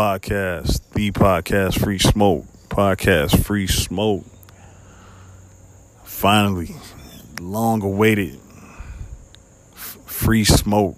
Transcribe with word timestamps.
podcast, 0.00 0.80
the 0.94 1.10
podcast 1.10 1.78
Free 1.78 1.98
Smoke, 1.98 2.46
podcast 2.70 3.44
Free 3.44 3.66
Smoke, 3.66 4.24
finally, 6.04 6.74
long 7.38 7.82
awaited 7.82 8.40
Free 9.74 10.44
Smoke 10.44 10.96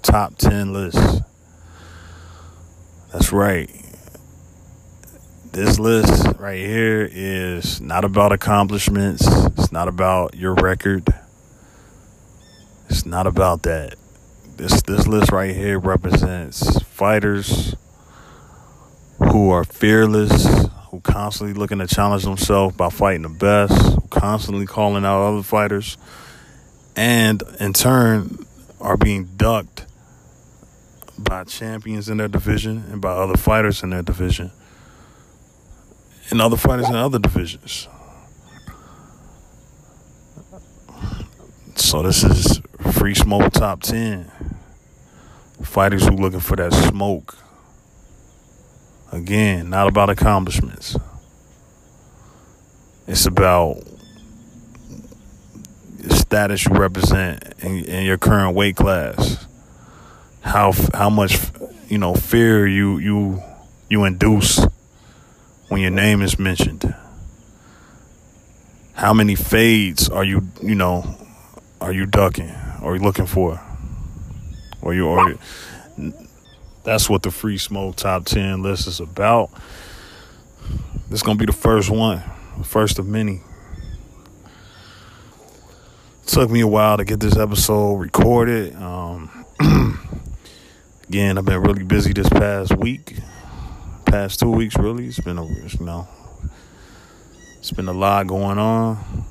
top 0.00 0.38
10 0.38 0.72
list. 0.72 1.20
That's 3.12 3.34
right. 3.34 3.68
This 5.52 5.78
list 5.78 6.38
right 6.38 6.56
here 6.56 7.06
is 7.12 7.82
not 7.82 8.06
about 8.06 8.32
accomplishments, 8.32 9.26
it's 9.58 9.72
not 9.72 9.88
about 9.88 10.34
your 10.34 10.54
record. 10.54 11.06
It's 12.88 13.04
not 13.04 13.26
about 13.26 13.64
that. 13.64 13.96
This 14.56 14.80
this 14.80 15.06
list 15.06 15.32
right 15.32 15.54
here 15.54 15.78
represents 15.78 16.82
fighters 16.84 17.76
who 19.18 19.50
are 19.50 19.64
fearless, 19.64 20.46
who 20.90 21.00
constantly 21.00 21.54
looking 21.54 21.78
to 21.78 21.86
challenge 21.86 22.24
themselves 22.24 22.76
by 22.76 22.88
fighting 22.88 23.22
the 23.22 23.28
best, 23.28 24.10
constantly 24.10 24.66
calling 24.66 25.04
out 25.04 25.22
other 25.22 25.42
fighters, 25.42 25.96
and 26.96 27.42
in 27.60 27.72
turn 27.72 28.46
are 28.80 28.96
being 28.96 29.24
ducked 29.36 29.86
by 31.18 31.44
champions 31.44 32.08
in 32.08 32.16
their 32.18 32.28
division 32.28 32.84
and 32.90 33.00
by 33.00 33.10
other 33.10 33.36
fighters 33.36 33.82
in 33.82 33.90
their 33.90 34.02
division 34.02 34.52
and 36.30 36.40
other 36.40 36.56
fighters 36.56 36.88
in 36.88 36.94
other 36.94 37.18
divisions. 37.18 37.88
So 41.74 42.02
this 42.02 42.22
is 42.22 42.60
Free 42.92 43.14
Smoke 43.14 43.52
Top 43.52 43.82
10. 43.82 44.30
Fighters 45.62 46.06
who 46.06 46.16
looking 46.16 46.40
for 46.40 46.56
that 46.56 46.72
smoke. 46.72 47.36
Again, 49.10 49.70
not 49.70 49.88
about 49.88 50.10
accomplishments. 50.10 50.96
It's 53.06 53.24
about 53.24 53.82
the 55.98 56.14
status 56.14 56.66
you 56.66 56.72
represent 56.72 57.42
in, 57.60 57.84
in 57.84 58.04
your 58.04 58.18
current 58.18 58.54
weight 58.54 58.76
class. 58.76 59.46
How 60.42 60.72
how 60.92 61.08
much 61.08 61.38
you 61.88 61.96
know 61.98 62.14
fear 62.14 62.66
you 62.66 62.98
you 62.98 63.42
you 63.88 64.04
induce 64.04 64.64
when 65.68 65.80
your 65.80 65.90
name 65.90 66.20
is 66.20 66.38
mentioned. 66.38 66.94
How 68.92 69.14
many 69.14 69.34
fades 69.34 70.08
are 70.10 70.24
you 70.24 70.48
you 70.62 70.74
know 70.74 71.16
are 71.80 71.92
you 71.92 72.04
ducking 72.04 72.54
or 72.82 72.98
looking 72.98 73.26
for? 73.26 73.60
Or 74.82 74.94
you 74.94 75.08
or 75.08 75.34
that's 76.88 77.10
what 77.10 77.22
the 77.22 77.30
free 77.30 77.58
smoke 77.58 77.96
top 77.96 78.24
10 78.24 78.62
list 78.62 78.86
is 78.86 78.98
about. 78.98 79.50
This 81.10 81.20
is 81.20 81.22
going 81.22 81.36
to 81.36 81.42
be 81.42 81.50
the 81.50 81.56
first 81.56 81.90
one, 81.90 82.22
first 82.64 82.98
of 82.98 83.06
many. 83.06 83.42
It 86.22 86.28
took 86.28 86.50
me 86.50 86.60
a 86.60 86.66
while 86.66 86.96
to 86.96 87.04
get 87.04 87.20
this 87.20 87.36
episode 87.36 87.96
recorded. 87.96 88.74
Um, 88.76 89.44
again, 91.08 91.36
I've 91.36 91.44
been 91.44 91.60
really 91.60 91.84
busy 91.84 92.14
this 92.14 92.30
past 92.30 92.74
week, 92.78 93.16
past 94.06 94.40
two 94.40 94.50
weeks. 94.50 94.76
Really, 94.78 95.08
it's 95.08 95.20
been 95.20 95.36
a 95.36 95.46
you 95.46 95.68
know, 95.80 96.08
it's 97.58 97.72
been 97.72 97.88
a 97.88 97.92
lot 97.92 98.26
going 98.26 98.58
on 98.58 99.26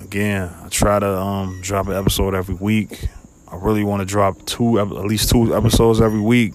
again, 0.00 0.52
I 0.64 0.68
try 0.68 0.98
to 0.98 1.08
um, 1.08 1.60
drop 1.62 1.86
an 1.86 1.94
episode 1.94 2.34
every 2.34 2.56
week. 2.56 3.08
I 3.46 3.56
really 3.56 3.84
want 3.84 4.00
to 4.00 4.06
drop 4.06 4.44
two, 4.46 4.80
at 4.80 4.88
least 4.88 5.30
two 5.30 5.56
episodes 5.56 6.00
every 6.00 6.20
week. 6.20 6.54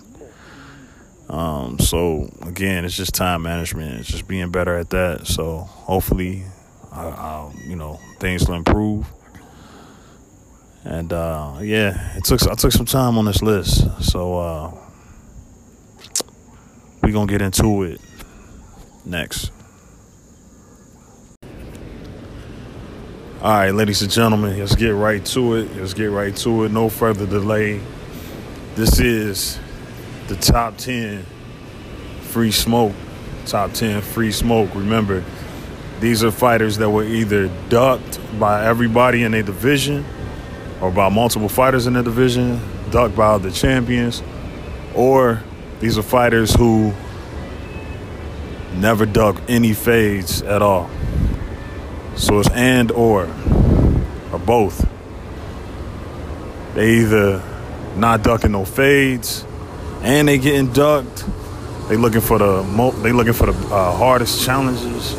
Um, 1.30 1.78
so 1.78 2.30
again, 2.42 2.86
it's 2.86 2.96
just 2.96 3.14
time 3.14 3.44
management. 3.44 4.00
It's 4.00 4.10
just 4.10 4.28
being 4.28 4.50
better 4.50 4.76
at 4.76 4.90
that. 4.90 5.28
So 5.28 5.60
hopefully, 5.60 6.44
I, 6.92 7.08
I'll, 7.08 7.54
you 7.68 7.76
know, 7.76 8.00
things 8.20 8.48
will 8.48 8.56
improve. 8.56 9.06
And 10.84 11.14
uh, 11.14 11.58
yeah, 11.62 12.18
it 12.18 12.24
took 12.24 12.42
I 12.48 12.56
took 12.56 12.72
some 12.72 12.86
time 12.86 13.18
on 13.18 13.26
this 13.26 13.42
list. 13.42 14.04
So 14.04 14.40
uh, 14.40 14.72
we 17.04 17.12
gonna 17.12 17.28
get 17.28 17.42
into 17.42 17.84
it 17.84 18.02
next. 19.06 19.52
All 23.42 23.52
right, 23.52 23.72
ladies 23.72 24.02
and 24.02 24.12
gentlemen, 24.12 24.60
let's 24.60 24.76
get 24.76 24.90
right 24.90 25.24
to 25.28 25.56
it. 25.56 25.74
Let's 25.78 25.94
get 25.94 26.08
right 26.08 26.36
to 26.38 26.66
it. 26.66 26.72
No 26.72 26.90
further 26.90 27.26
delay. 27.26 27.82
This 28.76 29.00
is 29.00 29.60
the 30.30 30.36
top 30.36 30.78
10 30.78 31.26
free 32.22 32.52
smoke. 32.52 32.94
Top 33.48 33.74
10 33.74 34.02
free 34.02 34.32
smoke. 34.32 34.70
Remember, 34.76 35.24
these 36.00 36.24
are 36.24 36.32
fighters 36.32 36.78
that 36.78 36.90
were 36.92 37.04
either 37.04 37.48
ducked 37.68 38.20
by 38.40 38.64
everybody 38.64 39.24
in 39.24 39.32
their 39.32 39.42
division 39.42 40.06
or 40.82 40.92
by 40.92 41.10
multiple 41.10 41.50
fighters 41.50 41.88
in 41.88 41.94
the 41.94 42.04
division, 42.04 42.62
ducked 42.92 43.16
by 43.16 43.40
the 43.40 43.52
champions, 43.52 44.22
or 44.96 45.42
these 45.80 45.98
are 45.98 46.04
fighters 46.04 46.54
who 46.54 46.94
never 48.76 49.08
duck 49.08 49.36
any 49.48 49.74
fades 49.74 50.44
at 50.44 50.62
all. 50.62 50.90
So 52.16 52.40
it's 52.40 52.50
and 52.52 52.92
or 52.92 53.24
or 54.32 54.38
both. 54.38 54.88
They 56.76 57.00
either 57.00 57.42
not 57.98 58.24
ducking 58.24 58.52
no 58.52 58.64
fades 58.64 59.44
and 60.02 60.28
they 60.28 60.38
getting 60.38 60.72
ducked. 60.72 61.26
They 61.88 61.98
looking 61.98 62.22
for 62.22 62.38
the 62.38 62.64
mo- 62.64 62.92
they 62.92 63.12
looking 63.12 63.34
for 63.34 63.52
the 63.52 63.74
uh, 63.74 63.96
hardest 63.96 64.46
challenges. 64.46 65.16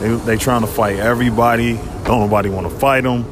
They 0.00 0.14
they 0.24 0.36
trying 0.36 0.62
to 0.62 0.66
fight 0.66 0.98
everybody. 0.98 1.74
Don't 2.04 2.20
nobody 2.20 2.50
want 2.50 2.68
to 2.68 2.78
fight 2.78 3.02
them. 3.02 3.24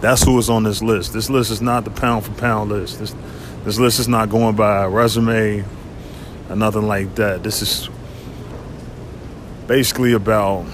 That's 0.00 0.22
who 0.22 0.38
is 0.38 0.50
on 0.50 0.62
this 0.62 0.82
list. 0.82 1.12
This 1.12 1.30
list 1.30 1.50
is 1.50 1.62
not 1.62 1.84
the 1.84 1.90
pound 1.90 2.24
for 2.24 2.32
pound 2.32 2.70
list. 2.70 2.98
This 2.98 3.14
this 3.64 3.78
list 3.78 3.98
is 3.98 4.08
not 4.08 4.28
going 4.28 4.54
by 4.54 4.84
resume 4.86 5.64
or 6.48 6.56
nothing 6.56 6.86
like 6.86 7.14
that. 7.16 7.42
This 7.42 7.62
is 7.62 7.88
basically 9.66 10.12
about 10.12 10.66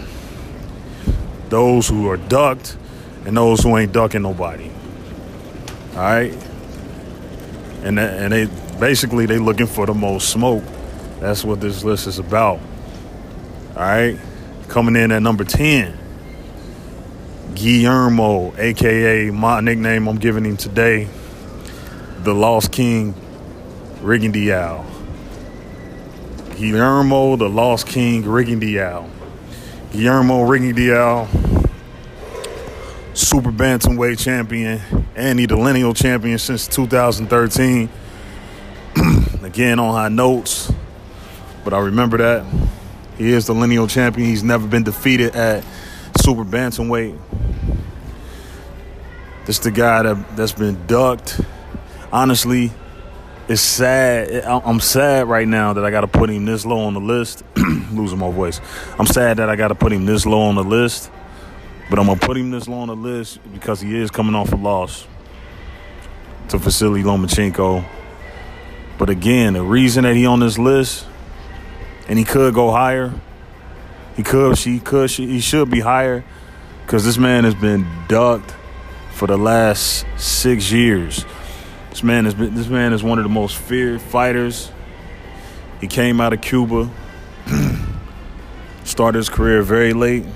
those 1.48 1.88
who 1.88 2.08
are 2.10 2.16
ducked 2.16 2.76
and 3.24 3.36
those 3.36 3.62
who 3.62 3.76
ain't 3.76 3.92
ducking 3.92 4.22
nobody. 4.22 4.70
All 5.92 5.98
right, 5.98 6.32
and 7.84 7.98
and 7.98 8.32
they 8.32 8.46
basically 8.82 9.26
they 9.26 9.38
looking 9.38 9.68
for 9.68 9.86
the 9.86 9.94
most 9.94 10.30
smoke. 10.30 10.64
That's 11.20 11.44
what 11.44 11.60
this 11.60 11.84
list 11.84 12.08
is 12.08 12.18
about. 12.18 12.58
All 13.76 13.82
right, 13.82 14.18
coming 14.66 14.96
in 14.96 15.12
at 15.12 15.22
number 15.22 15.44
ten, 15.44 15.96
Guillermo, 17.54 18.52
aka 18.58 19.30
my 19.30 19.60
nickname 19.60 20.08
I'm 20.08 20.16
giving 20.16 20.44
him 20.44 20.56
today, 20.56 21.08
the 22.24 22.34
Lost 22.34 22.72
King, 22.72 23.14
Rigondeaux. 24.00 24.84
Guillermo, 26.56 27.36
the 27.36 27.48
Lost 27.48 27.86
King, 27.86 28.24
Rigondeaux. 28.24 29.08
Guillermo 29.92 30.44
Rigondeaux, 30.44 31.28
super 33.14 33.52
bantamweight 33.52 34.18
champion, 34.18 34.80
and 35.14 35.38
he 35.38 35.46
the 35.46 35.56
lineal 35.56 35.94
champion 35.94 36.36
since 36.36 36.66
2013. 36.66 37.88
Again, 39.52 39.78
on 39.78 39.92
high 39.92 40.08
notes, 40.08 40.72
but 41.62 41.74
I 41.74 41.80
remember 41.80 42.16
that 42.16 42.46
he 43.18 43.30
is 43.30 43.46
the 43.46 43.52
lineal 43.52 43.86
champion. 43.86 44.26
He's 44.26 44.42
never 44.42 44.66
been 44.66 44.82
defeated 44.82 45.36
at 45.36 45.62
super 46.22 46.42
bantamweight. 46.42 47.18
This 49.44 49.58
the 49.58 49.70
guy 49.70 50.04
that 50.04 50.36
that's 50.38 50.52
been 50.52 50.86
ducked. 50.86 51.38
Honestly, 52.10 52.72
it's 53.46 53.60
sad. 53.60 54.42
I'm 54.46 54.80
sad 54.80 55.28
right 55.28 55.46
now 55.46 55.74
that 55.74 55.84
I 55.84 55.90
got 55.90 56.00
to 56.00 56.08
put 56.08 56.30
him 56.30 56.46
this 56.46 56.64
low 56.64 56.78
on 56.80 56.94
the 56.94 57.00
list. 57.00 57.44
Losing 57.92 58.20
my 58.20 58.30
voice. 58.30 58.58
I'm 58.98 59.04
sad 59.06 59.36
that 59.36 59.50
I 59.50 59.56
got 59.56 59.68
to 59.68 59.74
put 59.74 59.92
him 59.92 60.06
this 60.06 60.24
low 60.24 60.40
on 60.40 60.54
the 60.54 60.64
list. 60.64 61.10
But 61.90 61.98
I'm 61.98 62.06
gonna 62.06 62.18
put 62.18 62.38
him 62.38 62.50
this 62.50 62.68
low 62.68 62.78
on 62.78 62.88
the 62.88 62.96
list 62.96 63.38
because 63.52 63.82
he 63.82 64.00
is 64.00 64.10
coming 64.10 64.34
off 64.34 64.50
a 64.50 64.56
loss 64.56 65.06
to 66.48 66.56
Vasily 66.56 67.02
Lomachenko. 67.02 67.84
But 69.02 69.10
again, 69.10 69.54
the 69.54 69.64
reason 69.64 70.04
that 70.04 70.14
he 70.14 70.26
on 70.26 70.38
this 70.38 70.58
list, 70.58 71.04
and 72.06 72.16
he 72.16 72.24
could 72.24 72.54
go 72.54 72.70
higher, 72.70 73.12
he 74.14 74.22
could, 74.22 74.56
she 74.56 74.78
could, 74.78 75.10
she, 75.10 75.26
he 75.26 75.40
should 75.40 75.68
be 75.72 75.80
higher, 75.80 76.22
because 76.86 77.04
this 77.04 77.18
man 77.18 77.42
has 77.42 77.56
been 77.56 77.84
ducked 78.06 78.54
for 79.10 79.26
the 79.26 79.36
last 79.36 80.06
six 80.16 80.70
years. 80.70 81.24
This 81.90 82.04
man 82.04 82.26
has 82.26 82.34
been. 82.34 82.54
This 82.54 82.68
man 82.68 82.92
is 82.92 83.02
one 83.02 83.18
of 83.18 83.24
the 83.24 83.28
most 83.28 83.56
feared 83.56 84.00
fighters. 84.00 84.70
He 85.80 85.88
came 85.88 86.20
out 86.20 86.32
of 86.32 86.40
Cuba, 86.40 86.88
started 88.84 89.18
his 89.18 89.28
career 89.28 89.62
very 89.62 89.94
late. 89.94 90.26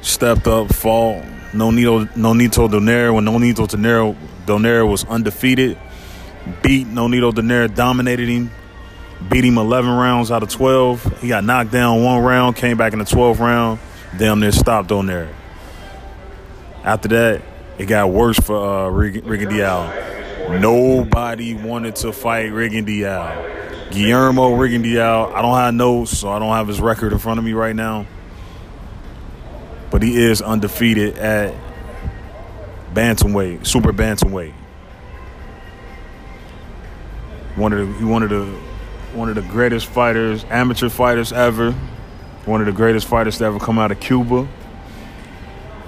stepped 0.00 0.46
up, 0.46 0.74
fought. 0.74 1.22
Nonito, 1.52 2.06
Nonito 2.14 2.70
Donaire 2.70 3.14
when 3.14 3.26
Nonito 3.26 3.68
Donaire, 3.68 4.16
Donaire 4.46 4.88
was 4.88 5.04
undefeated. 5.04 5.78
Beat 6.62 6.86
Nonito 6.86 7.32
Donaire, 7.32 7.72
dominated 7.74 8.28
him, 8.28 8.50
beat 9.28 9.44
him 9.44 9.58
11 9.58 9.90
rounds 9.90 10.30
out 10.30 10.42
of 10.42 10.48
12. 10.48 11.20
He 11.20 11.28
got 11.28 11.44
knocked 11.44 11.72
down 11.72 12.04
one 12.04 12.22
round, 12.22 12.56
came 12.56 12.76
back 12.76 12.92
in 12.92 13.00
the 13.00 13.04
12th 13.04 13.40
round, 13.40 13.80
damn 14.16 14.40
near 14.40 14.52
stopped 14.52 14.88
Donaire. 14.88 15.28
After 16.84 17.08
that, 17.08 17.42
it 17.78 17.86
got 17.86 18.10
worse 18.10 18.38
for 18.38 18.56
uh, 18.56 18.90
Rigondeaux. 18.90 20.60
Nobody 20.60 21.54
wanted 21.54 21.96
to 21.96 22.12
fight 22.12 22.52
Rigondeaux. 22.52 23.90
Guillermo 23.90 24.56
Rigondeaux, 24.56 25.32
I 25.34 25.42
don't 25.42 25.56
have 25.56 25.74
notes, 25.74 26.16
so 26.18 26.30
I 26.30 26.38
don't 26.38 26.54
have 26.54 26.68
his 26.68 26.80
record 26.80 27.12
in 27.12 27.18
front 27.18 27.38
of 27.38 27.44
me 27.44 27.52
right 27.52 27.74
now. 27.74 28.06
But 29.90 30.02
he 30.02 30.16
is 30.16 30.40
undefeated 30.42 31.18
at 31.18 31.54
bantamweight, 32.96 33.66
super 33.66 33.92
bantamweight. 33.92 34.54
One 37.56 37.72
of 37.72 37.86
the, 37.86 37.94
he 37.98 38.04
one 38.04 38.22
of 38.22 38.30
the 38.30 38.44
one 39.12 39.28
of 39.28 39.34
the 39.34 39.42
greatest 39.42 39.86
fighters, 39.86 40.44
amateur 40.48 40.88
fighters 40.88 41.32
ever. 41.32 41.72
One 42.46 42.60
of 42.60 42.66
the 42.66 42.72
greatest 42.72 43.06
fighters 43.06 43.38
to 43.38 43.44
ever 43.44 43.58
come 43.58 43.78
out 43.78 43.90
of 43.90 44.00
Cuba. 44.00 44.48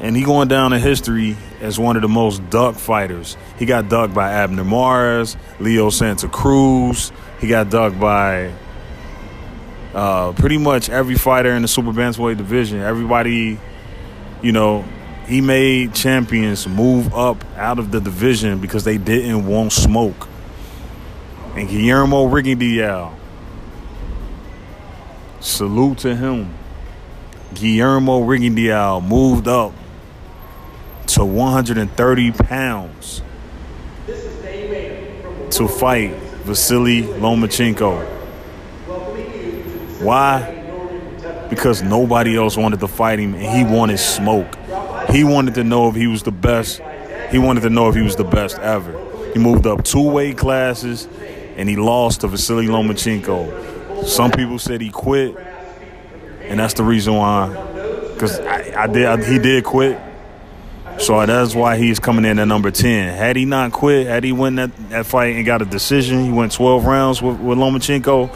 And 0.01 0.17
he 0.17 0.23
going 0.23 0.49
down 0.49 0.73
in 0.73 0.81
history 0.81 1.37
as 1.61 1.79
one 1.79 1.97
of 1.97 2.03
the 2.03 2.09
most 2.09 2.49
ducked 2.51 2.79
fighters. 2.79 3.37
He 3.59 3.67
got 3.67 3.89
ducked 3.89 4.15
by 4.15 4.31
Abner 4.31 4.65
Mares, 4.65 5.37
Leo 5.61 5.91
Santa 5.91 6.29
Cruz. 6.29 7.13
He 7.41 7.49
got 7.49 7.71
ducked 7.71 7.99
by 7.99 8.53
uh, 9.95 10.33
pretty 10.33 10.59
much 10.59 10.89
every 10.89 11.17
fighter 11.17 11.53
in 11.53 11.63
the 11.63 11.69
super 11.69 11.93
bantamweight 11.93 12.37
division. 12.37 12.81
Everybody, 12.81 13.59
you 14.43 14.53
know, 14.53 14.85
he 15.29 15.43
made 15.43 15.95
champions 15.95 16.67
move 16.67 17.13
up 17.13 17.45
out 17.57 17.79
of 17.79 17.91
the 17.91 18.01
division 18.01 18.61
because 18.61 18.85
they 18.85 18.97
didn't 18.97 19.47
want 19.47 19.73
smoke. 19.73 20.27
And 21.55 21.69
Guillermo 21.69 22.27
Rigondeaux, 22.27 23.13
salute 25.41 25.99
to 25.99 26.17
him. 26.17 26.55
Guillermo 27.55 28.23
Rigondeaux 28.23 29.07
moved 29.07 29.49
up 29.49 29.75
to 31.09 31.25
130 31.27 32.33
pounds 32.33 33.23
to 35.51 35.69
fight 35.69 36.15
Vasily 36.45 37.03
Lomachenko. 37.03 38.07
Why? 40.01 40.55
Because 41.51 41.83
nobody 41.83 42.37
else 42.37 42.57
wanted 42.57 42.81
to 42.81 42.89
fight 42.89 43.19
him 43.19 43.35
and 43.35 43.45
he 43.45 43.75
wanted 43.75 43.99
smoke. 43.99 44.58
He 45.11 45.25
wanted 45.25 45.55
to 45.55 45.65
know 45.65 45.89
if 45.89 45.95
he 45.95 46.07
was 46.07 46.23
the 46.23 46.33
best. 46.33 46.81
He 47.31 47.39
wanted 47.39 47.61
to 47.63 47.71
know 47.71 47.89
if 47.89 47.95
he 47.95 48.03
was 48.03 48.17
the 48.17 48.25
best 48.25 48.59
ever. 48.59 49.33
He 49.33 49.39
moved 49.39 49.67
up 49.67 49.85
two 49.85 50.09
weight 50.11 50.37
classes 50.39 51.09
and 51.57 51.69
he 51.69 51.77
lost 51.77 52.21
to 52.21 52.29
Vasily 52.29 52.67
Lomachenko. 52.67 54.07
Some 54.07 54.31
people 54.31 54.59
said 54.59 54.81
he 54.81 54.91
quit, 54.91 55.37
and 56.43 56.61
that's 56.61 56.75
the 56.75 56.85
reason 56.85 57.15
why. 57.15 57.49
Because 58.13 58.39
I, 58.41 58.85
I, 58.85 58.87
did, 58.87 59.07
I, 59.07 59.25
he 59.25 59.39
did 59.39 59.65
quit, 59.65 59.99
so 60.99 61.25
that's 61.27 61.55
why 61.55 61.77
he's 61.77 61.99
coming 61.99 62.25
in 62.25 62.39
at 62.39 62.47
number 62.47 62.71
10. 62.71 63.17
Had 63.17 63.37
he 63.37 63.45
not 63.45 63.73
quit, 63.73 64.07
had 64.07 64.25
he 64.25 64.33
won 64.33 64.55
that, 64.57 64.77
that 64.91 65.07
fight 65.07 65.37
and 65.37 65.45
got 65.45 65.63
a 65.63 65.65
decision, 65.65 66.25
he 66.25 66.31
went 66.31 66.53
12 66.53 66.85
rounds 66.85 67.21
with, 67.21 67.41
with 67.41 67.59
Lomachenko, 67.59 68.31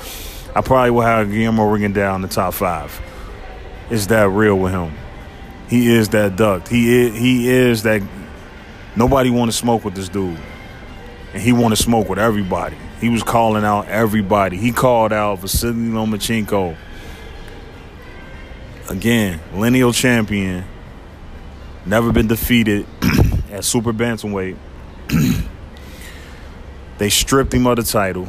I 0.55 0.61
probably 0.61 0.91
would 0.91 1.05
have 1.07 1.31
Guillermo 1.31 1.63
Rigondeaux 1.63 2.17
in 2.17 2.23
the 2.23 2.29
top 2.29 2.55
five. 2.55 3.01
Is 3.91 4.09
that 4.09 4.29
real 4.29 4.57
with 4.57 4.73
him? 4.73 4.93
He 5.73 5.91
is 5.91 6.11
that 6.11 6.37
ducked. 6.37 6.69
He 6.69 7.01
is, 7.01 7.19
he 7.19 7.49
is 7.49 7.83
that. 7.85 8.03
Nobody 8.95 9.31
want 9.31 9.51
to 9.51 9.57
smoke 9.57 9.87
with 9.87 9.95
this 9.95 10.11
dude, 10.11 10.39
and 11.33 11.43
he 11.43 11.55
want 11.55 11.75
to 11.75 11.83
smoke 11.83 12.11
with 12.11 12.19
everybody. 12.19 12.77
He 13.01 13.09
was 13.09 13.23
calling 13.23 13.65
out 13.65 13.89
everybody. 13.89 14.59
He 14.59 14.71
called 14.71 15.15
out 15.15 15.39
Vasily 15.39 15.73
Lomachenko. 15.73 16.77
Again, 18.91 19.41
lineal 19.55 19.95
champion, 19.95 20.67
never 21.87 22.13
been 22.13 22.27
defeated 22.27 22.85
at 23.51 23.65
super 23.65 23.95
bantamweight. 23.95 24.59
they 26.99 27.09
stripped 27.09 27.55
him 27.55 27.67
of 27.67 27.77
the 27.77 27.83
title, 27.83 28.29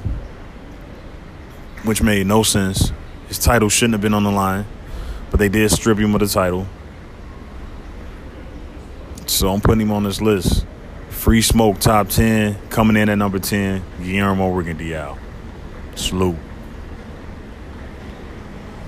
which 1.84 2.02
made 2.02 2.26
no 2.26 2.42
sense. 2.42 2.94
His 3.28 3.38
title 3.38 3.68
shouldn't 3.68 3.96
have 3.96 4.02
been 4.02 4.14
on 4.14 4.24
the 4.24 4.32
line, 4.32 4.66
but 5.30 5.42
they 5.42 5.50
did 5.50 5.70
strip 5.72 5.98
him 5.98 6.16
of 6.16 6.22
the 6.22 6.28
title. 6.28 6.68
So 9.30 9.52
I'm 9.52 9.62
putting 9.62 9.82
him 9.82 9.92
on 9.92 10.04
this 10.04 10.22
list. 10.22 10.66
Free 11.10 11.42
Smoke 11.42 11.80
top 11.80 12.10
10, 12.10 12.58
coming 12.70 12.98
in 12.98 13.08
at 13.10 13.18
number 13.18 13.40
10, 13.40 13.82
Guillermo 14.02 14.52
Rigondeaux. 14.52 15.18
Salute. 15.96 16.36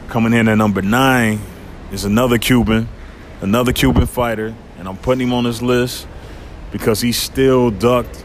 Coming 0.10 0.34
in 0.34 0.48
at 0.48 0.56
number 0.56 0.82
9 0.82 1.40
is 1.92 2.04
another 2.04 2.38
Cuban, 2.38 2.90
another 3.42 3.72
Cuban 3.72 4.06
fighter, 4.06 4.54
and 4.78 4.88
I'm 4.88 4.98
putting 4.98 5.28
him 5.28 5.34
on 5.34 5.46
this 5.46 5.62
list 5.62 6.08
because 6.72 7.00
he 7.00 7.12
still 7.12 7.72
ducked 7.72 8.24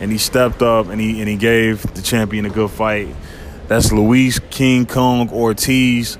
and 0.00 0.12
he 0.12 0.18
stepped 0.18 0.62
up 0.62 0.88
and 0.88 1.00
he 1.00 1.20
and 1.20 1.28
he 1.28 1.36
gave 1.36 1.82
the 1.94 2.02
champion 2.02 2.46
a 2.46 2.50
good 2.50 2.70
fight. 2.70 3.08
That's 3.66 3.90
Luis 3.90 4.38
King 4.50 4.86
Kong 4.86 5.30
Ortiz. 5.30 6.18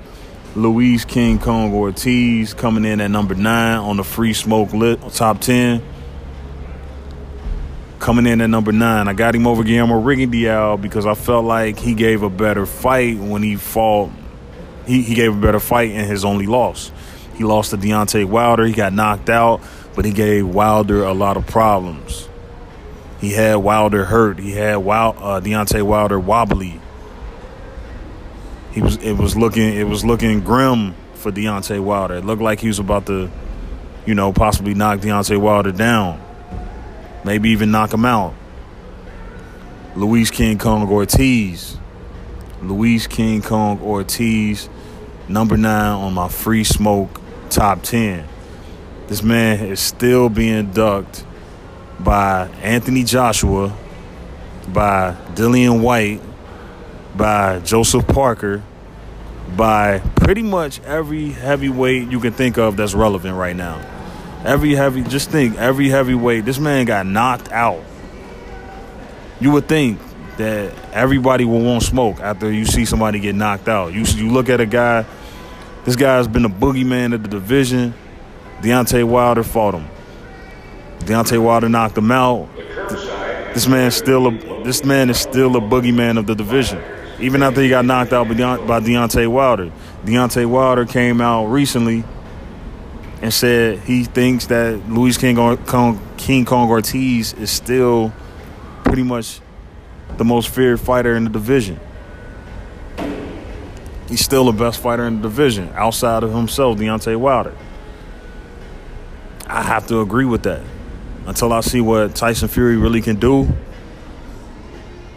Luis 0.57 1.05
King 1.05 1.39
Kong 1.39 1.73
Ortiz 1.73 2.53
coming 2.53 2.83
in 2.83 2.99
at 2.99 3.11
number 3.11 3.35
nine 3.35 3.77
on 3.77 3.97
the 3.97 4.03
free 4.03 4.33
smoke 4.33 4.73
list, 4.73 5.17
top 5.17 5.39
10 5.39 5.81
coming 7.99 8.25
in 8.25 8.41
at 8.41 8.49
number 8.49 8.71
nine. 8.71 9.07
I 9.07 9.13
got 9.13 9.35
him 9.35 9.47
over 9.47 9.63
Guillermo 9.63 10.01
Rigondeaux 10.01 10.81
because 10.81 11.05
I 11.05 11.13
felt 11.13 11.45
like 11.45 11.77
he 11.77 11.93
gave 11.93 12.23
a 12.23 12.29
better 12.29 12.65
fight 12.65 13.17
when 13.17 13.43
he 13.43 13.55
fought. 13.55 14.11
He, 14.85 15.01
he 15.01 15.15
gave 15.15 15.35
a 15.35 15.39
better 15.39 15.59
fight 15.59 15.91
in 15.91 16.05
his 16.05 16.23
only 16.23 16.45
loss. 16.45 16.91
He 17.35 17.43
lost 17.43 17.71
to 17.71 17.77
Deontay 17.77 18.25
Wilder. 18.25 18.65
He 18.65 18.73
got 18.73 18.93
knocked 18.93 19.29
out, 19.29 19.61
but 19.95 20.05
he 20.05 20.11
gave 20.11 20.47
Wilder 20.47 21.03
a 21.03 21.13
lot 21.13 21.37
of 21.37 21.45
problems. 21.47 22.29
He 23.19 23.33
had 23.33 23.55
Wilder 23.55 24.05
hurt. 24.05 24.39
He 24.39 24.51
had 24.51 24.77
Wild, 24.77 25.17
uh, 25.17 25.41
Deontay 25.41 25.83
Wilder 25.83 26.19
wobbly. 26.19 26.79
He 28.77 28.83
was. 28.83 28.97
It 28.97 29.13
was 29.13 29.35
looking. 29.35 29.73
It 29.73 29.87
was 29.87 30.05
looking 30.05 30.41
grim 30.41 30.95
for 31.15 31.31
Deontay 31.31 31.79
Wilder. 31.79 32.15
It 32.15 32.25
looked 32.25 32.41
like 32.41 32.59
he 32.59 32.67
was 32.67 32.79
about 32.79 33.07
to, 33.07 33.29
you 34.05 34.15
know, 34.15 34.31
possibly 34.31 34.73
knock 34.73 34.99
Deontay 34.99 35.39
Wilder 35.39 35.71
down 35.71 36.21
maybe 37.27 37.49
even 37.49 37.71
knock 37.71 37.93
him 37.93 38.05
out. 38.05 38.33
Luis 39.95 40.31
King 40.31 40.57
Kong 40.57 40.89
Ortiz. 40.89 41.77
Luis 42.61 43.05
King 43.05 43.41
Kong 43.41 43.79
Ortiz, 43.81 44.67
number 45.27 45.57
nine 45.57 45.91
on 45.91 46.13
my 46.13 46.27
free 46.27 46.63
smoke 46.63 47.21
top 47.49 47.83
10. 47.83 48.25
This 49.07 49.21
man 49.21 49.63
is 49.65 49.79
still 49.79 50.29
being 50.29 50.71
ducked 50.71 51.23
by 51.99 52.47
Anthony 52.63 53.03
Joshua, 53.03 53.75
by 54.69 55.15
Dillian 55.35 55.81
Whyte, 55.81 56.21
by 57.17 57.59
Joseph 57.59 58.07
Parker, 58.07 58.63
by 59.55 59.99
pretty 60.15 60.43
much 60.43 60.79
every 60.81 61.29
heavyweight 61.29 62.09
you 62.11 62.19
can 62.19 62.33
think 62.33 62.57
of 62.57 62.77
that's 62.77 62.93
relevant 62.93 63.35
right 63.35 63.55
now. 63.55 63.81
Every 64.45 64.75
heavy, 64.75 65.01
just 65.03 65.31
think, 65.31 65.57
every 65.57 65.89
heavyweight, 65.89 66.45
this 66.45 66.59
man 66.59 66.85
got 66.85 67.05
knocked 67.05 67.51
out. 67.51 67.83
You 69.39 69.51
would 69.51 69.67
think 69.67 69.99
that 70.37 70.73
everybody 70.93 71.43
will 71.43 71.61
want 71.61 71.83
smoke 71.83 72.19
after 72.19 72.51
you 72.51 72.65
see 72.65 72.85
somebody 72.85 73.19
get 73.19 73.35
knocked 73.35 73.67
out. 73.67 73.93
You 73.93 74.03
you 74.03 74.31
look 74.31 74.49
at 74.49 74.61
a 74.61 74.65
guy, 74.65 75.05
this 75.85 75.95
guy's 75.95 76.27
been 76.27 76.45
a 76.45 76.49
boogeyman 76.49 77.13
of 77.13 77.23
the 77.23 77.29
division. 77.29 77.93
Deontay 78.61 79.03
Wilder 79.03 79.43
fought 79.43 79.73
him. 79.73 79.87
Deontay 80.99 81.41
Wilder 81.41 81.69
knocked 81.69 81.97
him 81.97 82.11
out. 82.11 82.47
This 83.53 83.67
man 83.67 83.89
still 83.91 84.27
a 84.27 84.63
this 84.63 84.83
man 84.83 85.09
is 85.09 85.19
still 85.19 85.55
a 85.55 85.61
boogeyman 85.61 86.19
of 86.19 86.27
the 86.27 86.35
division. 86.35 86.81
Even 87.19 87.41
after 87.41 87.61
he 87.61 87.69
got 87.69 87.83
knocked 87.85 88.13
out 88.13 88.27
by, 88.27 88.79
Deontay 88.79 89.27
Wilder. 89.27 89.71
Deontay 90.05 90.45
Wilder 90.45 90.85
came 90.85 91.19
out 91.19 91.45
recently 91.45 92.03
and 93.21 93.33
said 93.33 93.79
he 93.79 94.03
thinks 94.03 94.45
that 94.47 94.87
Luis 94.87 95.17
King 95.17 95.35
Kong, 95.35 95.99
King 96.17 96.45
Kong 96.45 96.69
Ortiz 96.69 97.33
is 97.33 97.49
still 97.49 98.13
pretty 98.83 99.03
much 99.03 99.41
the 100.17 100.23
most 100.23 100.49
feared 100.49 100.79
fighter 100.79 101.15
in 101.15 101.23
the 101.23 101.29
division. 101.29 101.79
He's 104.07 104.23
still 104.23 104.45
the 104.45 104.57
best 104.57 104.79
fighter 104.79 105.05
in 105.05 105.17
the 105.17 105.23
division 105.23 105.71
outside 105.73 106.23
of 106.23 106.31
himself, 106.31 106.77
Deontay 106.77 107.17
Wilder. 107.17 107.55
I 109.47 109.63
have 109.63 109.87
to 109.87 110.01
agree 110.01 110.25
with 110.25 110.43
that. 110.43 110.61
Until 111.25 111.51
I 111.51 111.61
see 111.61 111.81
what 111.81 112.15
Tyson 112.15 112.47
Fury 112.47 112.77
really 112.77 113.01
can 113.01 113.17
do, 113.17 113.47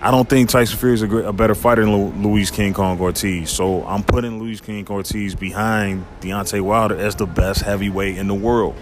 I 0.02 0.11
don't 0.11 0.26
think 0.26 0.49
Tyson 0.49 0.78
Fury 0.78 0.95
is 0.95 1.02
a, 1.02 1.16
a 1.28 1.33
better 1.33 1.54
fighter 1.54 1.85
than 1.85 2.23
Luis 2.23 2.50
King 2.50 2.73
Kong 2.73 2.99
Ortiz. 2.99 3.50
So 3.50 3.85
I'm 3.85 4.02
putting 4.02 4.38
Luis 4.40 4.62
King 4.62 4.87
Ortiz 4.88 5.35
behind 5.35 6.07
Deontay 6.23 6.62
Wilder 6.62 6.97
as 6.97 7.16
the 7.16 7.26
best 7.26 7.61
heavyweight 7.61 8.16
in 8.16 8.26
the 8.26 8.35
world. 8.35 8.76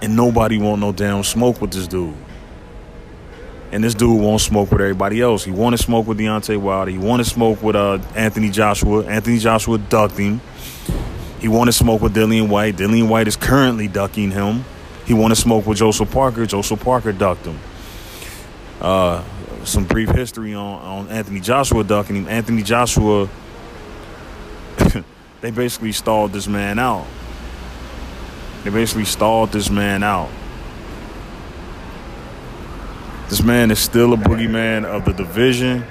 And 0.00 0.14
nobody 0.14 0.58
want 0.58 0.80
no 0.80 0.92
damn 0.92 1.24
smoke 1.24 1.60
with 1.60 1.72
this 1.72 1.88
dude. 1.88 2.14
And 3.72 3.82
this 3.82 3.94
dude 3.94 4.20
won't 4.20 4.42
smoke 4.42 4.70
with 4.70 4.80
everybody 4.80 5.20
else. 5.20 5.44
He 5.44 5.50
wanted 5.50 5.78
smoke 5.78 6.06
with 6.06 6.18
Deontay 6.18 6.58
Wilder. 6.58 6.92
He 6.92 6.98
wanted 6.98 7.24
smoke 7.24 7.60
with 7.62 7.74
uh, 7.74 7.98
Anthony 8.14 8.50
Joshua. 8.50 9.04
Anthony 9.06 9.38
Joshua 9.38 9.78
ducked 9.78 10.18
him. 10.18 10.40
He 11.40 11.48
wanted 11.48 11.72
smoke 11.72 12.00
with 12.00 12.14
Dillian 12.14 12.48
Whyte. 12.48 12.76
Dillian 12.76 13.08
Whyte 13.08 13.26
is 13.26 13.34
currently 13.34 13.88
ducking 13.88 14.30
him. 14.30 14.64
He 15.04 15.14
wanted 15.14 15.34
smoke 15.34 15.66
with 15.66 15.78
Joseph 15.78 16.12
Parker. 16.12 16.46
Joseph 16.46 16.80
Parker 16.84 17.10
ducked 17.10 17.44
him. 17.44 17.58
Uh, 18.82 19.22
some 19.64 19.84
brief 19.84 20.08
history 20.10 20.54
on, 20.54 20.82
on 20.82 21.08
Anthony 21.08 21.38
Joshua 21.38 21.84
ducking 21.84 22.16
him. 22.16 22.28
Anthony 22.28 22.64
Joshua, 22.64 23.28
they 25.40 25.52
basically 25.52 25.92
stalled 25.92 26.32
this 26.32 26.48
man 26.48 26.80
out. 26.80 27.06
They 28.64 28.70
basically 28.70 29.04
stalled 29.04 29.52
this 29.52 29.70
man 29.70 30.02
out. 30.02 30.30
This 33.28 33.40
man 33.40 33.70
is 33.70 33.78
still 33.78 34.14
a 34.14 34.16
boogeyman 34.16 34.84
of 34.84 35.04
the 35.04 35.12
division, 35.12 35.84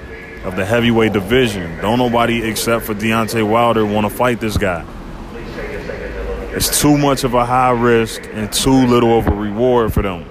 of 0.44 0.56
the 0.56 0.66
heavyweight 0.66 1.14
division. 1.14 1.78
Don't 1.78 1.98
nobody 1.98 2.42
except 2.42 2.84
for 2.84 2.94
Deontay 2.94 3.48
Wilder 3.48 3.86
want 3.86 4.06
to 4.06 4.14
fight 4.14 4.38
this 4.38 4.58
guy. 4.58 4.86
It's 6.54 6.82
too 6.82 6.98
much 6.98 7.24
of 7.24 7.32
a 7.32 7.46
high 7.46 7.70
risk 7.70 8.28
and 8.34 8.52
too 8.52 8.86
little 8.86 9.18
of 9.18 9.28
a 9.28 9.34
reward 9.34 9.94
for 9.94 10.02
them. 10.02 10.26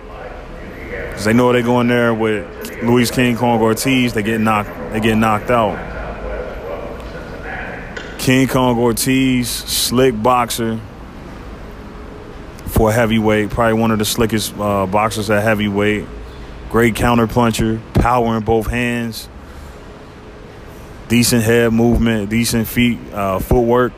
Cause 1.22 1.28
they 1.28 1.34
know 1.34 1.54
they 1.54 1.62
go 1.62 1.80
in 1.82 1.88
there 1.88 2.16
with 2.16 2.82
Luis 2.82 3.12
King 3.12 3.38
Kong 3.38 3.62
Ortiz, 3.62 4.12
they 4.16 4.24
get 4.24 4.42
knocked 4.42 4.72
they 4.92 5.00
get 5.00 5.20
knocked 5.20 5.52
out. 5.52 5.78
King 8.18 8.48
Kong 8.48 8.80
Ortiz, 8.80 9.48
slick 9.48 10.20
boxer 10.20 10.80
for 12.66 12.92
heavyweight, 12.92 13.52
probably 13.52 13.80
one 13.80 13.92
of 13.92 14.00
the 14.00 14.06
slickest 14.06 14.58
uh, 14.58 14.88
boxers 14.88 15.30
at 15.30 15.44
heavyweight. 15.44 16.08
Great 16.72 16.96
counter 16.96 17.28
puncher, 17.28 17.80
power 17.94 18.36
in 18.36 18.44
both 18.44 18.66
hands, 18.66 19.30
decent 21.08 21.44
head 21.44 21.72
movement, 21.72 22.32
decent 22.32 22.68
feet, 22.68 22.98
uh, 23.14 23.38
footwork. 23.38 23.94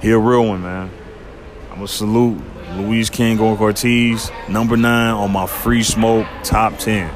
He 0.00 0.10
a 0.10 0.18
real 0.18 0.46
one, 0.46 0.62
man. 0.62 0.90
I'm 1.68 1.74
gonna 1.74 1.88
salute 1.88 2.55
Luis 2.76 3.08
King 3.08 3.38
Kong 3.38 3.58
Ortiz, 3.58 4.30
number 4.48 4.76
nine 4.76 5.14
on 5.14 5.32
my 5.32 5.46
free 5.46 5.82
smoke 5.82 6.26
top 6.42 6.78
10. 6.78 7.10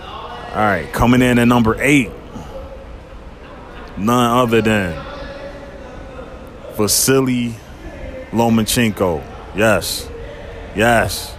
All 0.00 0.56
right, 0.56 0.90
coming 0.92 1.22
in 1.22 1.38
at 1.38 1.48
number 1.48 1.80
eight, 1.80 2.10
none 3.96 4.38
other 4.38 4.62
than 4.62 4.92
Vasily 6.76 7.54
Lomachenko. 8.30 9.22
Yes, 9.54 10.08
yes, 10.74 11.34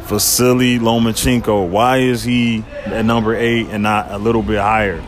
Vasily 0.00 0.78
Lomachenko. 0.78 1.68
Why 1.68 1.98
is 1.98 2.22
he 2.22 2.64
at 2.86 3.04
number 3.04 3.34
eight 3.34 3.66
and 3.68 3.82
not 3.82 4.10
a 4.10 4.18
little 4.18 4.42
bit 4.42 4.58
higher? 4.58 5.02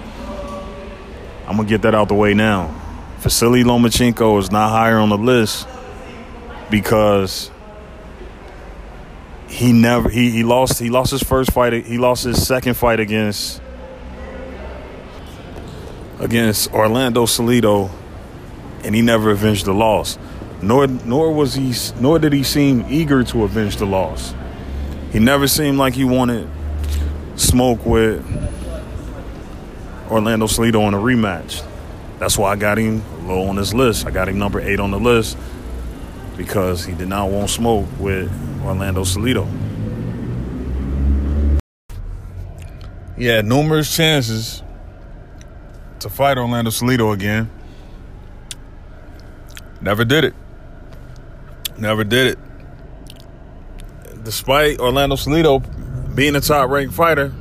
I'm 1.47 1.57
gonna 1.57 1.69
get 1.69 1.83
that 1.83 1.95
out 1.95 2.09
the 2.09 2.15
way 2.15 2.35
now. 2.35 2.82
Vasily 3.23 3.63
Lomachenko 3.63 4.37
is 4.41 4.51
not 4.51 4.71
higher 4.71 4.99
on 4.99 5.09
the 5.09 5.17
list 5.17 5.69
because 6.73 7.53
he 9.47 9.73
never 9.73 10.09
he, 10.09 10.31
he 10.31 10.43
lost 10.43 10.81
he 10.81 10.91
lost 10.91 11.13
his 11.13 11.23
first 11.23 11.53
fight 11.53 11.73
he 11.87 11.99
lost 11.99 12.25
his 12.25 12.45
second 12.45 12.75
fight 12.75 12.99
against 12.99 13.63
against 16.19 16.73
Orlando 16.73 17.25
Salido 17.27 17.93
and 18.83 18.93
he 18.93 19.03
never 19.03 19.31
avenged 19.31 19.67
the 19.67 19.73
loss. 19.73 20.19
Nor 20.61 20.89
nor 20.89 21.33
was 21.33 21.55
he 21.55 21.73
nor 22.01 22.19
did 22.19 22.33
he 22.33 22.43
seem 22.43 22.85
eager 22.89 23.23
to 23.23 23.45
avenge 23.45 23.77
the 23.77 23.87
loss. 23.87 24.35
He 25.13 25.21
never 25.21 25.47
seemed 25.47 25.79
like 25.79 25.95
he 25.95 26.05
wanted 26.05 26.49
smoke 27.37 27.87
with 27.87 28.21
Orlando 30.11 30.49
Salido 30.49 30.89
in 30.89 30.95
a 30.95 30.99
rematch. 30.99 31.65
That's 32.19 32.37
why 32.37 32.51
I 32.51 32.57
got 32.57 32.79
him 32.79 33.03
low 33.27 33.49
on 33.49 33.57
this 33.57 33.73
list. 33.75 34.07
I 34.07 34.11
got 34.11 34.29
him 34.29 34.39
number 34.39 34.61
eight 34.61 34.81
on 34.81 34.91
the 34.91 34.99
list 34.99 35.37
because 36.37 36.85
he 36.85 36.95
did 36.95 37.09
not 37.09 37.31
want 37.31 37.49
to 37.49 37.55
smoke 37.55 37.87
with 37.99 38.31
Orlando 38.65 39.03
Salido. 39.03 39.47
He 43.17 43.27
had 43.27 43.45
numerous 43.45 43.95
chances 43.95 44.63
to 46.01 46.09
fight 46.09 46.39
Orlando 46.39 46.71
Salido 46.71 47.13
again. 47.13 47.51
Never 49.81 50.05
did 50.05 50.25
it. 50.25 50.35
Never 51.79 52.05
did 52.05 52.27
it. 52.29 52.39
Despite 54.25 54.81
Orlando 54.81 55.17
Salido 55.17 55.63
being 56.15 56.37
a 56.37 56.41
top 56.41 56.71
ranked 56.71 56.95
fighter, 56.95 57.33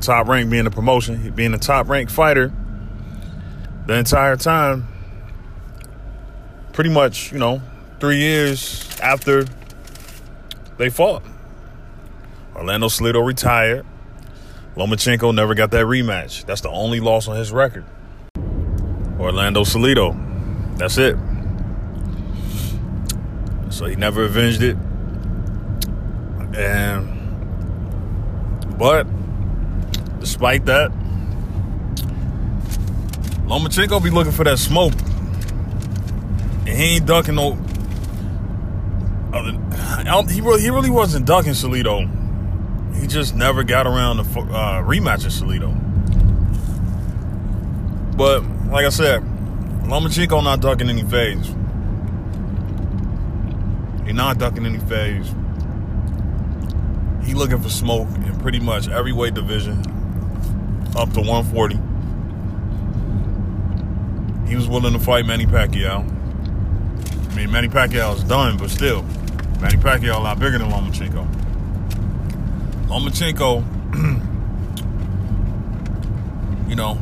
top 0.00 0.26
rank 0.26 0.50
being 0.50 0.66
a 0.66 0.70
promotion, 0.70 1.30
being 1.30 1.54
a 1.54 1.58
top 1.58 1.88
ranked 1.88 2.12
fighter 2.12 2.52
the 3.86 3.94
entire 3.94 4.36
time, 4.36 4.86
pretty 6.72 6.90
much, 6.90 7.32
you 7.32 7.38
know, 7.38 7.60
three 8.00 8.18
years 8.18 8.88
after 9.00 9.44
they 10.78 10.88
fought. 10.88 11.22
Orlando 12.54 12.88
Salido 12.88 13.24
retired. 13.26 13.86
Lomachenko 14.76 15.34
never 15.34 15.54
got 15.54 15.70
that 15.72 15.84
rematch. 15.84 16.46
That's 16.46 16.62
the 16.62 16.70
only 16.70 17.00
loss 17.00 17.28
on 17.28 17.36
his 17.36 17.52
record. 17.52 17.84
Orlando 19.18 19.62
Salido. 19.64 20.16
That's 20.78 20.98
it. 20.98 21.16
So 23.70 23.86
he 23.86 23.96
never 23.96 24.24
avenged 24.24 24.62
it. 24.62 24.76
And 26.54 27.08
but 28.78 29.06
despite 30.20 30.66
that, 30.66 30.92
Lomachenko 33.52 34.02
be 34.02 34.08
looking 34.08 34.32
for 34.32 34.44
that 34.44 34.58
smoke. 34.58 34.94
And 36.66 36.68
he 36.68 36.96
ain't 36.96 37.06
ducking 37.06 37.34
no. 37.34 37.58
Other, 39.30 40.32
he 40.32 40.40
really, 40.40 40.62
he 40.62 40.70
really 40.70 40.88
wasn't 40.88 41.26
ducking 41.26 41.52
Salido. 41.52 42.08
He 42.98 43.06
just 43.06 43.34
never 43.34 43.62
got 43.62 43.86
around 43.86 44.16
to 44.16 44.22
uh, 44.22 44.82
rematching 44.82 45.38
Salido. 45.38 45.70
But 48.16 48.42
like 48.70 48.86
I 48.86 48.88
said, 48.88 49.20
Lomachenko 49.82 50.42
not 50.42 50.62
ducking 50.62 50.88
any 50.88 51.02
phase. 51.02 51.54
He 54.06 54.14
not 54.14 54.38
ducking 54.38 54.64
any 54.64 54.78
phase. 54.78 55.30
He 57.22 57.34
looking 57.34 57.60
for 57.60 57.68
smoke 57.68 58.08
in 58.08 58.34
pretty 58.40 58.60
much 58.60 58.88
every 58.88 59.12
weight 59.12 59.34
division 59.34 59.80
up 60.96 61.12
to 61.12 61.20
140. 61.20 61.91
He 64.52 64.56
was 64.56 64.68
willing 64.68 64.92
to 64.92 64.98
fight 64.98 65.24
Manny 65.24 65.46
Pacquiao. 65.46 66.00
I 67.30 67.34
mean, 67.34 67.50
Manny 67.50 67.68
Pacquiao 67.68 68.14
is 68.14 68.22
done, 68.22 68.58
but 68.58 68.68
still, 68.68 69.02
Manny 69.62 69.78
Pacquiao 69.78 70.16
a 70.16 70.18
lot 70.18 70.38
bigger 70.38 70.58
than 70.58 70.68
Lomachenko. 70.68 71.26
Lomachenko, 72.86 73.64
you 76.68 76.74
know, 76.74 77.00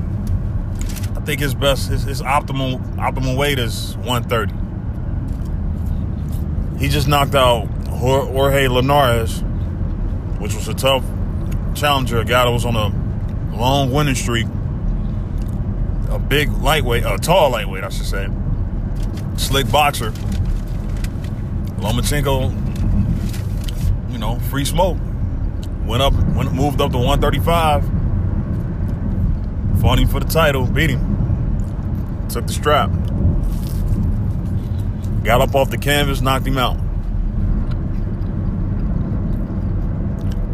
I 1.16 1.20
think 1.22 1.40
his 1.40 1.56
best, 1.56 1.88
his, 1.88 2.04
his 2.04 2.22
optimal 2.22 2.78
optimal 2.94 3.36
weight 3.36 3.58
is 3.58 3.96
130. 3.96 4.54
He 6.78 6.88
just 6.88 7.08
knocked 7.08 7.34
out 7.34 7.66
Jorge 7.88 8.68
Linares, 8.68 9.40
which 10.38 10.54
was 10.54 10.68
a 10.68 10.74
tough 10.74 11.02
challenger, 11.74 12.20
a 12.20 12.24
guy 12.24 12.44
that 12.44 12.52
was 12.52 12.64
on 12.64 12.76
a 12.76 13.56
long 13.56 13.90
winning 13.90 14.14
streak 14.14 14.46
a 16.10 16.18
big 16.18 16.50
lightweight, 16.52 17.04
a 17.04 17.16
tall 17.18 17.50
lightweight, 17.50 17.84
I 17.84 17.88
should 17.88 18.06
say. 18.06 18.28
Slick 19.36 19.70
boxer. 19.70 20.10
Lomachenko, 21.80 22.52
you 24.12 24.18
know, 24.18 24.38
free 24.50 24.64
smoke. 24.64 24.98
Went 25.86 26.02
up, 26.02 26.12
went 26.34 26.52
moved 26.52 26.80
up 26.80 26.90
to 26.92 26.98
135. 26.98 27.84
Fought 29.80 29.98
him 29.98 30.08
for 30.08 30.20
the 30.20 30.26
title, 30.26 30.66
beat 30.66 30.90
him. 30.90 32.26
Took 32.28 32.46
the 32.46 32.52
strap. 32.52 32.90
Got 35.24 35.40
up 35.40 35.54
off 35.54 35.70
the 35.70 35.78
canvas, 35.78 36.20
knocked 36.20 36.46
him 36.46 36.58
out. 36.58 36.76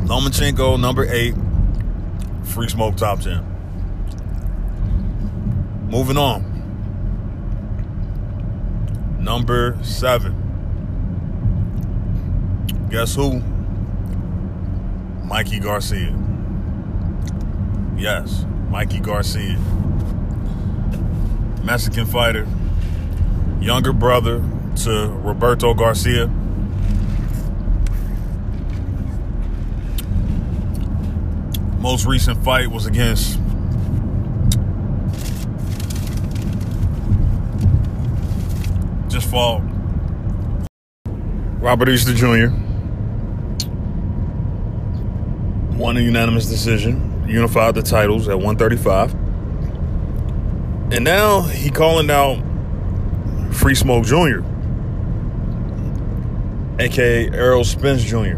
Lomachenko, 0.06 0.78
number 0.78 1.04
eight, 1.10 1.34
free 2.44 2.68
smoke 2.68 2.96
top 2.96 3.20
10. 3.20 3.55
Moving 5.88 6.16
on. 6.16 6.52
Number 9.20 9.78
seven. 9.82 10.42
Guess 12.90 13.14
who? 13.14 13.40
Mikey 15.24 15.58
Garcia. 15.58 16.16
Yes, 17.96 18.44
Mikey 18.70 19.00
Garcia. 19.00 19.58
Mexican 21.64 22.06
fighter, 22.06 22.46
younger 23.60 23.92
brother 23.92 24.42
to 24.84 25.08
Roberto 25.08 25.74
Garcia. 25.74 26.28
Most 31.80 32.06
recent 32.06 32.44
fight 32.44 32.68
was 32.68 32.86
against 32.86 33.40
just 39.16 39.30
fought 39.30 39.62
Robert 41.58 41.88
Easter 41.88 42.12
Jr. 42.12 42.54
Won 45.74 45.96
a 45.96 46.00
unanimous 46.00 46.50
decision, 46.50 47.24
unified 47.26 47.74
the 47.74 47.82
titles 47.82 48.28
at 48.28 48.38
135. 48.38 49.14
And 50.92 51.02
now 51.02 51.40
he 51.40 51.70
calling 51.70 52.10
out 52.10 52.42
Free 53.54 53.74
Smoke 53.74 54.04
Jr., 54.04 54.40
aka 56.78 57.30
Errol 57.30 57.64
Spence 57.64 58.04
Jr. 58.04 58.36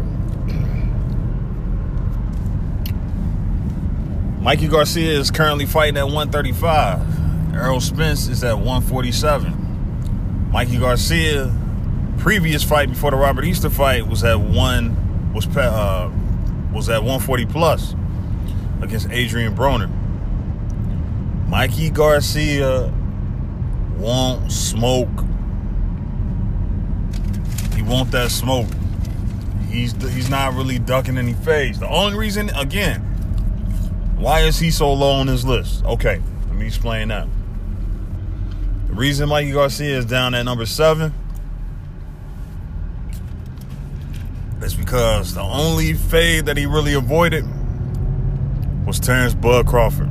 Mikey 4.41 4.69
Garcia 4.69 5.19
is 5.19 5.29
currently 5.29 5.65
fighting 5.65 5.97
at 5.97 6.05
135. 6.05 7.53
Errol 7.53 7.81
Spence 7.81 8.29
is 8.29 8.45
at 8.45 8.55
147. 8.55 9.58
Mikey 10.51 10.79
Garcia, 10.79 11.53
previous 12.17 12.63
fight 12.63 12.89
before 12.89 13.11
the 13.11 13.17
Robert 13.17 13.45
Easter 13.45 13.69
fight, 13.69 14.07
was 14.07 14.23
at 14.23 14.39
one 14.39 15.33
was 15.33 15.45
uh, 15.55 16.11
was 16.73 16.89
at 16.89 17.03
140 17.03 17.45
plus 17.45 17.95
against 18.81 19.09
Adrian 19.11 19.55
Broner. 19.55 19.89
Mikey 21.47 21.89
Garcia 21.89 22.91
won't 23.97 24.51
smoke. 24.51 25.09
He 27.75 27.81
want 27.83 28.11
that 28.11 28.31
smoke. 28.31 28.67
He's 29.69 29.91
he's 30.13 30.29
not 30.29 30.53
really 30.53 30.79
ducking 30.79 31.17
any 31.17 31.33
phase. 31.33 31.79
The 31.79 31.87
only 31.87 32.17
reason, 32.17 32.49
again, 32.51 33.01
why 34.17 34.41
is 34.41 34.57
he 34.57 34.71
so 34.71 34.91
low 34.93 35.11
on 35.11 35.27
this 35.27 35.43
list? 35.43 35.85
Okay, 35.85 36.21
let 36.47 36.55
me 36.55 36.65
explain 36.65 37.09
that. 37.09 37.27
The 38.89 38.95
reason 38.95 39.29
Mikey 39.29 39.51
Garcia 39.51 39.99
is 39.99 40.05
down 40.05 40.33
at 40.33 40.43
number 40.43 40.65
seven 40.65 41.13
is 44.63 44.73
because 44.73 45.35
the 45.35 45.41
only 45.41 45.93
fade 45.93 46.47
that 46.47 46.57
he 46.57 46.65
really 46.65 46.95
avoided 46.95 47.45
was 48.87 48.99
Terrence 48.99 49.35
Bud 49.35 49.67
Crawford. 49.67 50.09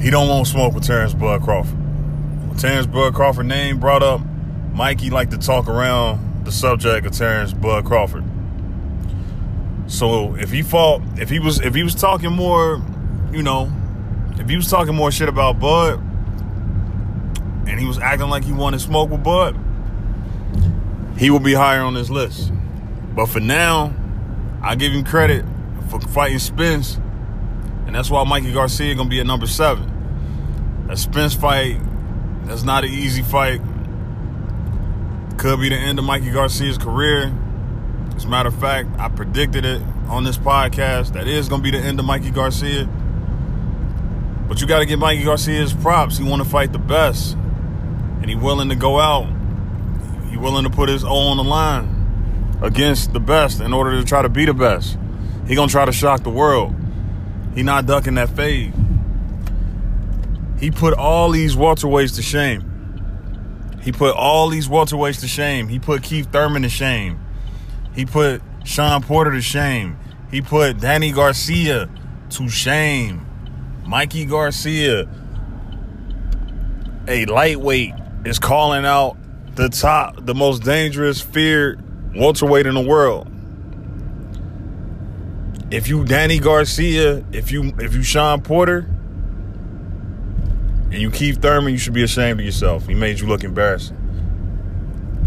He 0.00 0.08
don't 0.08 0.26
want 0.26 0.46
smoke 0.46 0.74
with 0.74 0.86
Terrence 0.86 1.12
Bud 1.12 1.42
Crawford. 1.42 1.78
When 1.78 2.56
Terrence 2.56 2.86
Bud 2.86 3.14
Crawford 3.14 3.46
name 3.46 3.78
brought 3.78 4.02
up, 4.02 4.22
Mikey 4.72 5.10
liked 5.10 5.32
to 5.32 5.38
talk 5.38 5.68
around 5.68 6.46
the 6.46 6.52
subject 6.52 7.06
of 7.06 7.12
Terrence 7.12 7.52
Bud 7.52 7.84
Crawford. 7.84 8.24
So 9.86 10.34
if 10.36 10.50
he 10.50 10.62
fought, 10.62 11.02
if 11.16 11.28
he 11.28 11.38
was, 11.38 11.60
if 11.60 11.74
he 11.74 11.82
was 11.82 11.94
talking 11.94 12.32
more, 12.32 12.82
you 13.32 13.42
know, 13.42 13.70
if 14.38 14.48
he 14.48 14.56
was 14.56 14.70
talking 14.70 14.94
more 14.94 15.12
shit 15.12 15.28
about 15.28 15.60
Bud, 15.60 16.00
and 17.74 17.80
he 17.80 17.88
was 17.88 17.98
acting 17.98 18.28
like 18.28 18.44
he 18.44 18.52
wanted 18.52 18.80
smoke 18.80 19.10
with 19.10 19.24
Bud, 19.24 19.58
he 21.18 21.28
will 21.28 21.40
be 21.40 21.54
higher 21.54 21.80
on 21.80 21.92
this 21.92 22.08
list. 22.08 22.52
But 23.16 23.26
for 23.26 23.40
now, 23.40 23.92
I 24.62 24.76
give 24.76 24.92
him 24.92 25.02
credit 25.02 25.44
for 25.90 26.00
fighting 26.00 26.38
Spence, 26.38 27.00
and 27.84 27.92
that's 27.92 28.08
why 28.10 28.22
Mikey 28.22 28.52
Garcia 28.52 28.94
gonna 28.94 29.10
be 29.10 29.18
at 29.18 29.26
number 29.26 29.48
seven. 29.48 29.90
That 30.86 30.98
Spence 30.98 31.34
fight, 31.34 31.80
that's 32.44 32.62
not 32.62 32.84
an 32.84 32.90
easy 32.90 33.22
fight. 33.22 33.60
Could 35.36 35.58
be 35.58 35.68
the 35.68 35.74
end 35.74 35.98
of 35.98 36.04
Mikey 36.04 36.30
Garcia's 36.30 36.78
career. 36.78 37.36
As 38.14 38.24
a 38.24 38.28
matter 38.28 38.50
of 38.50 38.60
fact, 38.60 38.88
I 39.00 39.08
predicted 39.08 39.64
it 39.64 39.82
on 40.06 40.22
this 40.22 40.38
podcast. 40.38 41.14
That 41.14 41.26
is 41.26 41.48
gonna 41.48 41.64
be 41.64 41.72
the 41.72 41.78
end 41.78 41.98
of 41.98 42.06
Mikey 42.06 42.30
Garcia. 42.30 42.88
But 44.46 44.60
you 44.60 44.68
got 44.68 44.78
to 44.78 44.86
give 44.86 45.00
Mikey 45.00 45.24
Garcia 45.24 45.58
his 45.60 45.72
props. 45.72 46.18
He 46.18 46.22
want 46.22 46.40
to 46.40 46.48
fight 46.48 46.70
the 46.70 46.78
best, 46.78 47.36
and 48.24 48.30
he 48.30 48.34
willing 48.34 48.70
to 48.70 48.74
go 48.74 48.98
out 48.98 49.28
he 50.34 50.40
willing 50.40 50.64
to 50.64 50.70
put 50.70 50.88
his 50.88 51.04
O 51.04 51.14
on 51.28 51.36
the 51.36 51.44
line 51.44 52.58
against 52.60 53.12
the 53.12 53.20
best 53.20 53.60
in 53.60 53.72
order 53.72 53.92
to 53.92 54.04
try 54.04 54.20
to 54.20 54.28
be 54.28 54.44
the 54.44 54.52
best. 54.52 54.98
He 55.46 55.54
gonna 55.54 55.70
try 55.70 55.84
to 55.84 55.92
shock 55.92 56.24
the 56.24 56.30
world. 56.30 56.74
He 57.54 57.62
not 57.62 57.86
ducking 57.86 58.14
that 58.14 58.30
fade. 58.30 58.74
He 60.58 60.72
put 60.72 60.92
all 60.94 61.30
these 61.30 61.54
welterweights 61.54 62.16
to 62.16 62.22
shame. 62.22 63.78
He 63.80 63.92
put 63.92 64.16
all 64.16 64.48
these 64.48 64.66
welterweights 64.66 65.20
to 65.20 65.28
shame. 65.28 65.68
He 65.68 65.78
put 65.78 66.02
Keith 66.02 66.32
Thurman 66.32 66.62
to 66.62 66.68
shame. 66.68 67.20
He 67.94 68.04
put 68.04 68.42
Shawn 68.64 69.04
Porter 69.04 69.30
to 69.30 69.40
shame. 69.40 69.98
He 70.32 70.40
put 70.40 70.80
Danny 70.80 71.12
Garcia 71.12 71.88
to 72.30 72.48
shame. 72.48 73.24
Mikey 73.86 74.24
Garcia, 74.24 75.06
a 77.06 77.24
lightweight, 77.26 77.94
is 78.24 78.38
calling 78.38 78.84
out 78.84 79.16
the 79.54 79.68
top, 79.68 80.24
the 80.24 80.34
most 80.34 80.62
dangerous, 80.62 81.20
feared 81.20 81.80
welterweight 82.14 82.66
in 82.66 82.74
the 82.74 82.80
world. 82.80 83.30
If 85.70 85.88
you 85.88 86.04
Danny 86.04 86.38
Garcia, 86.38 87.24
if 87.32 87.50
you 87.50 87.72
if 87.78 87.94
you 87.94 88.02
Shawn 88.02 88.42
Porter, 88.42 88.88
and 90.94 91.02
you 91.02 91.10
Keith 91.10 91.42
Thurman, 91.42 91.72
you 91.72 91.78
should 91.78 91.92
be 91.92 92.04
ashamed 92.04 92.38
of 92.38 92.46
yourself. 92.46 92.86
He 92.86 92.94
made 92.94 93.18
you 93.18 93.26
look 93.26 93.42
embarrassing. 93.42 93.96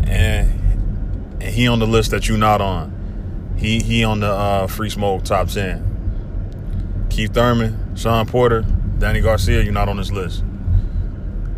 And 0.08 0.52
and 1.42 1.44
he 1.44 1.68
on 1.68 1.80
the 1.80 1.88
list 1.88 2.12
that 2.12 2.28
you're 2.28 2.38
not 2.38 2.62
on. 2.62 3.56
He 3.58 3.82
he 3.82 4.04
on 4.04 4.22
the 4.22 4.32
uh, 4.32 4.68
free 4.68 4.90
smoke 4.90 5.24
top 5.24 5.50
ten. 5.50 5.84
Keith 7.10 7.34
Thurman, 7.34 7.96
Shawn 7.96 8.28
Porter, 8.28 8.62
Danny 9.00 9.20
Garcia, 9.20 9.62
you're 9.62 9.74
not 9.74 9.90
on 9.90 9.98
this 9.98 10.12
list. 10.12 10.44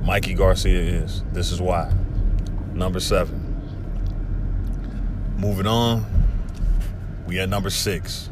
Mikey 0.09 0.33
Garcia 0.33 0.79
is. 0.79 1.21
This 1.33 1.51
is 1.51 1.61
why 1.61 1.93
number 2.73 2.99
seven. 2.99 3.37
Moving 5.37 5.67
on, 5.67 6.03
we 7.27 7.39
at 7.39 7.47
number 7.47 7.69
six. 7.69 8.27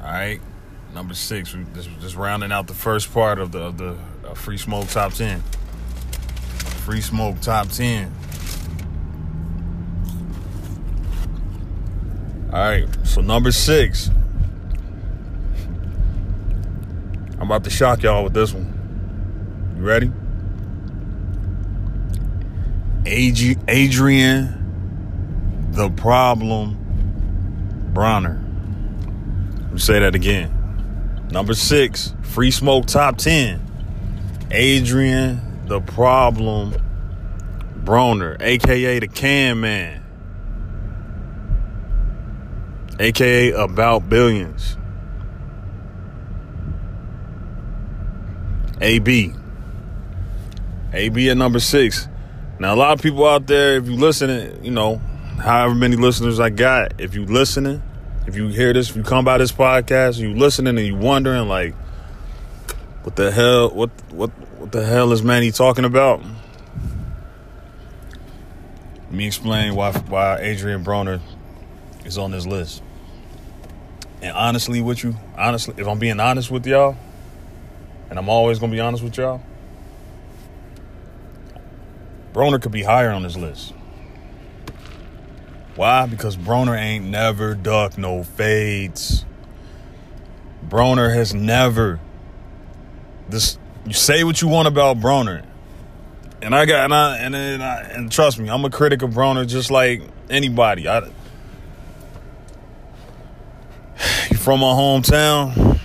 All 0.00 0.08
right, 0.08 0.40
number 0.92 1.14
six. 1.14 1.54
We 1.54 1.64
just, 1.72 1.88
just 2.00 2.16
rounding 2.16 2.50
out 2.50 2.66
the 2.66 2.74
first 2.74 3.14
part 3.14 3.38
of 3.38 3.52
the 3.52 3.60
of 3.60 3.78
the 3.78 3.96
uh, 4.26 4.34
free 4.34 4.58
smoke 4.58 4.88
top 4.88 5.12
ten. 5.12 5.40
Free 6.84 7.00
smoke 7.00 7.40
top 7.40 7.68
ten. 7.68 8.12
All 12.52 12.58
right, 12.58 12.88
so 13.04 13.20
number 13.20 13.52
six. 13.52 14.10
I'm 17.38 17.42
about 17.42 17.62
to 17.62 17.70
shock 17.70 18.02
y'all 18.02 18.24
with 18.24 18.34
this 18.34 18.52
one. 18.52 18.73
Ready? 19.84 20.10
Adrian 23.04 24.48
the 25.72 25.90
Problem 25.90 26.78
Broner. 27.92 28.42
Let 29.60 29.72
me 29.74 29.78
say 29.78 29.98
that 29.98 30.14
again. 30.14 31.28
Number 31.30 31.52
six, 31.52 32.14
Free 32.22 32.50
Smoke 32.50 32.86
Top 32.86 33.18
10. 33.18 33.60
Adrian 34.52 35.66
the 35.66 35.82
Problem 35.82 36.72
Broner, 37.84 38.40
aka 38.40 38.98
the 39.00 39.08
Can 39.08 39.60
Man, 39.60 40.02
aka 42.98 43.50
About 43.50 44.08
Billions. 44.08 44.78
AB. 48.80 49.34
AB 50.94 51.28
at 51.28 51.36
number 51.36 51.60
six. 51.60 52.08
Now, 52.58 52.74
a 52.74 52.76
lot 52.76 52.92
of 52.92 53.02
people 53.02 53.26
out 53.26 53.46
there, 53.46 53.76
if 53.76 53.86
you 53.88 53.96
listening, 53.96 54.64
you 54.64 54.70
know, 54.70 54.98
however 55.42 55.74
many 55.74 55.96
listeners 55.96 56.38
I 56.38 56.50
got, 56.50 57.00
if 57.00 57.14
you 57.14 57.26
listening, 57.26 57.82
if 58.26 58.36
you 58.36 58.48
hear 58.48 58.72
this, 58.72 58.90
if 58.90 58.96
you 58.96 59.02
come 59.02 59.24
by 59.24 59.38
this 59.38 59.50
podcast, 59.50 60.18
you 60.18 60.34
listening 60.34 60.78
and 60.78 60.86
you 60.86 60.94
wondering 60.94 61.48
like, 61.48 61.74
what 63.02 63.16
the 63.16 63.32
hell, 63.32 63.70
what 63.70 63.90
what 64.12 64.30
what 64.58 64.72
the 64.72 64.84
hell 64.84 65.12
is 65.12 65.22
Manny 65.22 65.50
talking 65.50 65.84
about? 65.84 66.22
Let 69.02 69.12
me 69.12 69.26
explain 69.26 69.74
why 69.74 69.92
why 69.92 70.38
Adrian 70.38 70.84
Broner 70.84 71.20
is 72.04 72.16
on 72.18 72.30
this 72.30 72.46
list. 72.46 72.82
And 74.22 74.32
honestly, 74.32 74.80
with 74.80 75.02
you, 75.02 75.16
honestly, 75.36 75.74
if 75.76 75.86
I'm 75.86 75.98
being 75.98 76.20
honest 76.20 76.50
with 76.50 76.66
y'all, 76.66 76.96
and 78.08 78.18
I'm 78.18 78.28
always 78.28 78.58
gonna 78.58 78.72
be 78.72 78.80
honest 78.80 79.02
with 79.02 79.18
y'all 79.18 79.42
Broner 82.34 82.60
could 82.60 82.72
be 82.72 82.82
higher 82.82 83.10
on 83.10 83.22
this 83.22 83.36
list. 83.36 83.72
Why? 85.76 86.06
Because 86.06 86.36
Broner 86.36 86.76
ain't 86.76 87.04
never 87.04 87.54
ducked 87.54 87.96
no 87.96 88.24
fades. 88.24 89.24
Broner 90.68 91.14
has 91.14 91.32
never. 91.32 92.00
This 93.28 93.58
you 93.86 93.92
say 93.92 94.24
what 94.24 94.42
you 94.42 94.48
want 94.48 94.66
about 94.66 94.98
Broner, 94.98 95.44
and 96.42 96.54
I 96.54 96.66
got 96.66 96.84
and 96.84 96.94
I 96.94 97.18
and 97.18 97.36
and, 97.36 97.62
I, 97.62 97.80
and 97.82 98.10
trust 98.10 98.38
me, 98.38 98.48
I'm 98.50 98.64
a 98.64 98.70
critic 98.70 99.02
of 99.02 99.10
Broner 99.10 99.46
just 99.46 99.70
like 99.70 100.02
anybody. 100.28 100.88
I, 100.88 101.10
you 104.30 104.36
from 104.36 104.60
my 104.60 104.66
hometown. 104.66 105.78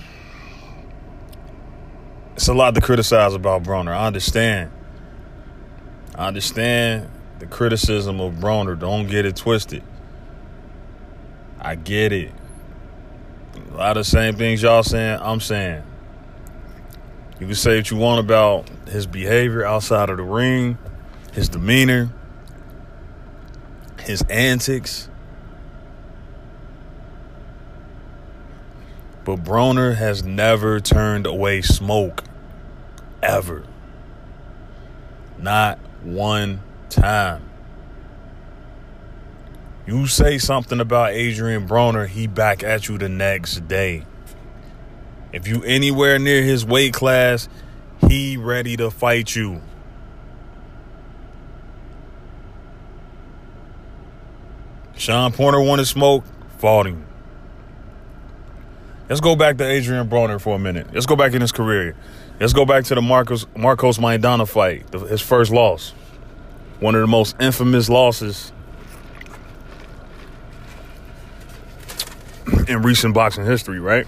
It's 2.34 2.48
a 2.48 2.54
lot 2.54 2.74
to 2.74 2.80
criticize 2.80 3.34
about 3.34 3.62
Broner. 3.62 3.92
I 3.92 4.06
understand. 4.06 4.72
I 6.20 6.26
understand 6.26 7.08
the 7.38 7.46
criticism 7.46 8.20
of 8.20 8.34
Broner. 8.34 8.78
Don't 8.78 9.06
get 9.06 9.24
it 9.24 9.36
twisted. 9.36 9.82
I 11.58 11.76
get 11.76 12.12
it. 12.12 12.30
A 13.72 13.74
lot 13.74 13.96
of 13.96 14.04
same 14.04 14.36
things 14.36 14.60
y'all 14.60 14.82
saying, 14.82 15.18
I'm 15.22 15.40
saying. 15.40 15.82
You 17.40 17.46
can 17.46 17.54
say 17.54 17.76
what 17.76 17.90
you 17.90 17.96
want 17.96 18.20
about 18.20 18.68
his 18.86 19.06
behavior 19.06 19.64
outside 19.64 20.10
of 20.10 20.18
the 20.18 20.22
ring, 20.22 20.76
his 21.32 21.48
demeanor, 21.48 22.10
his 24.02 24.20
antics. 24.28 25.08
But 29.24 29.42
Broner 29.42 29.96
has 29.96 30.22
never 30.22 30.80
turned 30.80 31.24
away 31.24 31.62
smoke. 31.62 32.24
Ever. 33.22 33.64
Not 35.38 35.78
one 36.02 36.62
time. 36.88 37.48
You 39.86 40.06
say 40.06 40.38
something 40.38 40.80
about 40.80 41.12
Adrian 41.12 41.66
Broner, 41.66 42.06
he 42.06 42.26
back 42.26 42.62
at 42.62 42.88
you 42.88 42.98
the 42.98 43.08
next 43.08 43.66
day. 43.66 44.04
If 45.32 45.48
you 45.48 45.62
anywhere 45.64 46.18
near 46.18 46.42
his 46.42 46.64
weight 46.64 46.92
class, 46.92 47.48
he 48.06 48.36
ready 48.36 48.76
to 48.76 48.90
fight 48.90 49.34
you. 49.34 49.60
Shawn 54.96 55.32
Porter 55.32 55.60
wanted 55.60 55.86
smoke, 55.86 56.24
fought 56.58 56.86
him. 56.86 57.06
Let's 59.08 59.20
go 59.20 59.34
back 59.34 59.56
to 59.58 59.64
Adrian 59.64 60.08
Broner 60.08 60.40
for 60.40 60.54
a 60.54 60.58
minute. 60.58 60.88
Let's 60.92 61.06
go 61.06 61.16
back 61.16 61.32
in 61.32 61.40
his 61.40 61.52
career. 61.52 61.96
Let's 62.40 62.54
go 62.54 62.64
back 62.64 62.84
to 62.84 62.94
the 62.94 63.02
Marcos 63.02 63.46
Marcos 63.54 63.98
Maidana 63.98 64.48
fight, 64.48 64.90
his 65.10 65.20
first 65.20 65.52
loss. 65.52 65.90
One 66.80 66.94
of 66.94 67.02
the 67.02 67.06
most 67.06 67.36
infamous 67.38 67.90
losses 67.90 68.50
in 72.66 72.80
recent 72.80 73.12
boxing 73.12 73.44
history, 73.44 73.78
right? 73.78 74.06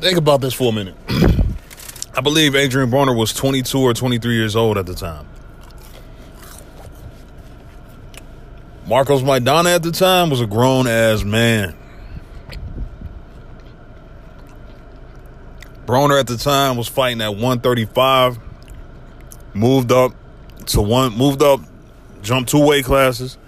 Think 0.00 0.18
about 0.18 0.42
this 0.42 0.52
for 0.52 0.68
a 0.68 0.72
minute. 0.72 0.96
I 2.14 2.20
believe 2.20 2.54
Adrian 2.54 2.90
Broner 2.90 3.16
was 3.16 3.32
22 3.32 3.78
or 3.80 3.94
23 3.94 4.34
years 4.34 4.54
old 4.54 4.76
at 4.76 4.84
the 4.84 4.94
time. 4.94 5.26
Marcos 8.86 9.22
Maidana 9.22 9.74
at 9.74 9.82
the 9.82 9.92
time 9.92 10.28
was 10.28 10.42
a 10.42 10.46
grown 10.46 10.86
ass 10.86 11.24
man. 11.24 11.74
Broner 15.86 16.18
at 16.18 16.26
the 16.26 16.36
time 16.36 16.76
was 16.76 16.88
fighting 16.88 17.20
at 17.20 17.28
135, 17.28 18.40
moved 19.54 19.92
up 19.92 20.12
to 20.66 20.82
one, 20.82 21.16
moved 21.16 21.42
up, 21.42 21.60
jumped 22.22 22.50
two 22.50 22.66
weight 22.66 22.84
classes, 22.84 23.38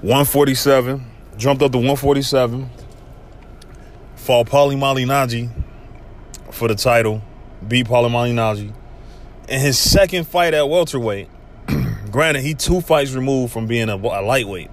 147, 0.00 1.06
jumped 1.36 1.62
up 1.62 1.70
to 1.70 1.78
147, 1.78 2.68
fought 4.16 4.48
Paulie 4.48 4.76
Malignaggi 4.76 5.50
for 6.50 6.66
the 6.66 6.74
title, 6.74 7.22
beat 7.66 7.86
Paulie 7.86 8.10
Malignaggi. 8.10 8.74
In 9.48 9.60
his 9.60 9.78
second 9.78 10.26
fight 10.26 10.52
at 10.52 10.68
welterweight, 10.68 11.28
granted, 12.10 12.42
he 12.42 12.54
two 12.54 12.80
fights 12.80 13.12
removed 13.12 13.52
from 13.52 13.68
being 13.68 13.88
a, 13.88 13.94
a 13.94 14.20
lightweight. 14.20 14.70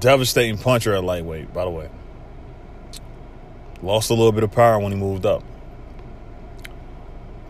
Devastating 0.00 0.56
puncher 0.56 0.94
at 0.94 1.04
lightweight, 1.04 1.52
by 1.52 1.64
the 1.64 1.70
way. 1.70 1.90
Lost 3.82 4.10
a 4.10 4.14
little 4.14 4.32
bit 4.32 4.42
of 4.42 4.52
power 4.52 4.78
when 4.78 4.92
he 4.92 4.98
moved 4.98 5.26
up. 5.26 5.42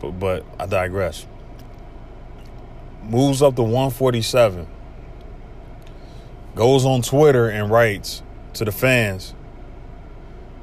But, 0.01 0.13
but 0.13 0.45
I 0.59 0.67
digress. 0.67 1.27
Moves 3.03 3.43
up 3.43 3.57
to 3.57 3.63
147. 3.63 4.67
Goes 6.55 6.85
on 6.85 7.03
Twitter 7.03 7.49
and 7.49 7.71
writes 7.71 8.23
to 8.55 8.65
the 8.65 8.73
fans 8.73 9.35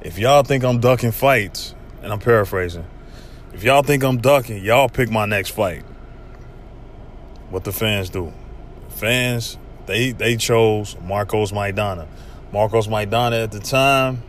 if 0.04 0.20
y'all 0.20 0.44
think 0.44 0.66
I'm 0.66 0.82
ducking 0.82 1.14
fights, 1.14 1.74
and 2.02 2.12
I'm 2.12 2.20
paraphrasing, 2.20 2.86
if 3.54 3.64
y'all 3.64 3.84
think 3.84 4.04
I'm 4.04 4.18
ducking, 4.18 4.62
y'all 4.62 4.90
pick 4.90 5.10
my 5.10 5.26
next 5.26 5.52
fight. 5.52 5.84
What 7.50 7.64
the 7.64 7.72
fans 7.72 8.10
do. 8.10 8.34
Fans, 8.90 9.58
they 9.86 10.12
they 10.12 10.36
chose 10.36 10.98
Marcos 11.02 11.54
Maidana. 11.54 12.08
Marcos 12.52 12.88
Maidana 12.88 13.46
at 13.46 13.52
the 13.52 13.62
time 13.62 14.24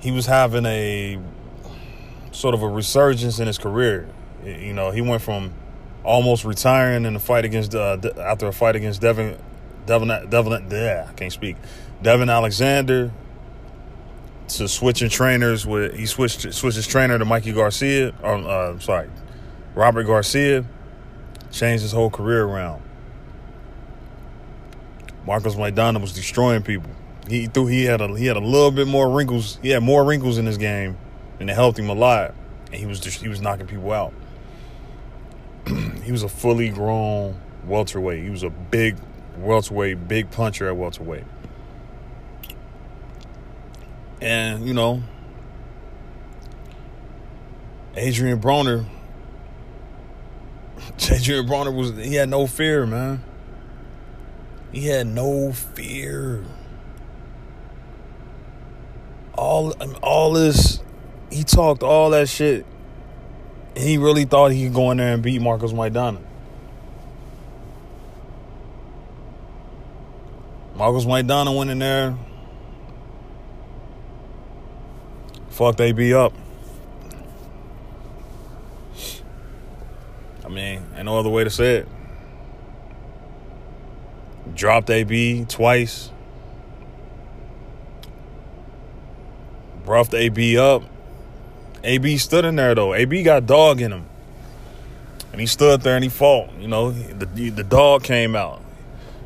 he 0.00 0.10
was 0.10 0.26
having 0.26 0.64
a 0.66 1.18
sort 2.32 2.54
of 2.54 2.62
a 2.62 2.68
resurgence 2.68 3.38
in 3.38 3.46
his 3.46 3.58
career. 3.58 4.08
You 4.44 4.72
know, 4.72 4.90
he 4.90 5.00
went 5.00 5.22
from 5.22 5.52
almost 6.04 6.44
retiring 6.44 7.04
in 7.04 7.14
the 7.14 7.20
fight 7.20 7.44
against 7.44 7.74
uh, 7.74 7.98
after 8.18 8.46
a 8.46 8.52
fight 8.52 8.76
against 8.76 9.00
Devin 9.00 9.38
Devin 9.86 10.30
Devin 10.30 10.68
yeah, 10.70 11.06
I 11.08 11.12
can't 11.14 11.32
speak. 11.32 11.56
Devon 12.02 12.30
Alexander 12.30 13.10
to 14.48 14.68
switching 14.68 15.10
trainers 15.10 15.66
with 15.66 15.94
he 15.94 16.06
switched 16.06 16.52
switched 16.54 16.76
his 16.76 16.86
trainer 16.86 17.18
to 17.18 17.24
Mikey 17.24 17.52
Garcia 17.52 18.14
or 18.22 18.36
uh, 18.36 18.78
sorry, 18.78 19.10
Robert 19.74 20.04
Garcia 20.04 20.64
changed 21.50 21.82
his 21.82 21.92
whole 21.92 22.10
career 22.10 22.44
around. 22.44 22.82
Marcos 25.26 25.56
Maidana 25.56 26.00
was 26.00 26.12
destroying 26.12 26.62
people. 26.62 26.90
He 27.28 27.46
threw 27.46 27.66
he 27.66 27.84
had 27.84 28.00
a 28.00 28.16
he 28.16 28.26
had 28.26 28.36
a 28.36 28.40
little 28.40 28.70
bit 28.70 28.86
more 28.86 29.10
wrinkles. 29.10 29.58
He 29.60 29.70
had 29.70 29.82
more 29.82 30.04
wrinkles 30.04 30.38
in 30.38 30.46
his 30.46 30.56
game, 30.56 30.96
and 31.38 31.50
it 31.50 31.54
helped 31.54 31.78
him 31.78 31.90
a 31.90 31.94
lot. 31.94 32.34
And 32.66 32.76
he 32.76 32.86
was 32.86 33.00
just 33.00 33.20
he 33.20 33.28
was 33.28 33.40
knocking 33.40 33.66
people 33.66 33.92
out. 33.92 34.14
he 36.02 36.10
was 36.10 36.22
a 36.22 36.28
fully 36.28 36.70
grown 36.70 37.38
welterweight. 37.66 38.22
He 38.22 38.30
was 38.30 38.42
a 38.42 38.50
big 38.50 38.96
welterweight, 39.36 40.08
big 40.08 40.30
puncher 40.30 40.68
at 40.68 40.76
welterweight. 40.76 41.24
And 44.22 44.66
you 44.66 44.72
know, 44.72 45.02
Adrian 47.94 48.40
Broner. 48.40 48.86
Adrian 51.10 51.46
Broner 51.46 51.74
was 51.74 51.90
he 51.96 52.14
had 52.14 52.30
no 52.30 52.46
fear, 52.46 52.86
man. 52.86 53.22
He 54.72 54.86
had 54.86 55.06
no 55.06 55.52
fear 55.52 56.44
all 59.38 59.72
all 60.02 60.32
this 60.32 60.82
he 61.30 61.44
talked 61.44 61.82
all 61.82 62.10
that 62.10 62.28
shit 62.28 62.66
and 63.78 63.86
he 63.86 63.96
really 63.96 64.24
thought 64.24 64.50
he 64.50 64.64
could 64.64 64.74
go 64.74 64.90
in 64.90 64.96
there 64.96 65.14
and 65.14 65.22
beat 65.22 65.40
Marcos 65.40 65.72
Maidana. 65.72 66.20
Marcos 70.74 71.06
Maidana 71.06 71.56
went 71.56 71.70
in 71.70 71.78
there, 71.78 72.16
fucked 75.50 75.80
AB 75.80 76.12
up. 76.12 76.32
I 80.44 80.48
mean, 80.48 80.84
ain't 80.96 81.04
no 81.04 81.16
other 81.16 81.28
way 81.28 81.44
to 81.44 81.50
say 81.50 81.76
it. 81.76 81.88
Dropped 84.54 84.90
AB 84.90 85.44
twice. 85.48 86.10
Roughed 89.88 90.14
AB 90.14 90.58
up. 90.58 90.82
AB 91.82 92.18
stood 92.18 92.44
in 92.44 92.56
there 92.56 92.74
though. 92.74 92.94
AB 92.94 93.22
got 93.22 93.46
dog 93.46 93.80
in 93.80 93.92
him, 93.92 94.06
and 95.32 95.40
he 95.40 95.46
stood 95.46 95.80
there 95.82 95.94
and 95.94 96.04
he 96.04 96.10
fought. 96.10 96.52
You 96.58 96.68
know, 96.68 96.90
the 96.90 97.50
the 97.50 97.64
dog 97.64 98.02
came 98.02 98.36
out. 98.36 98.62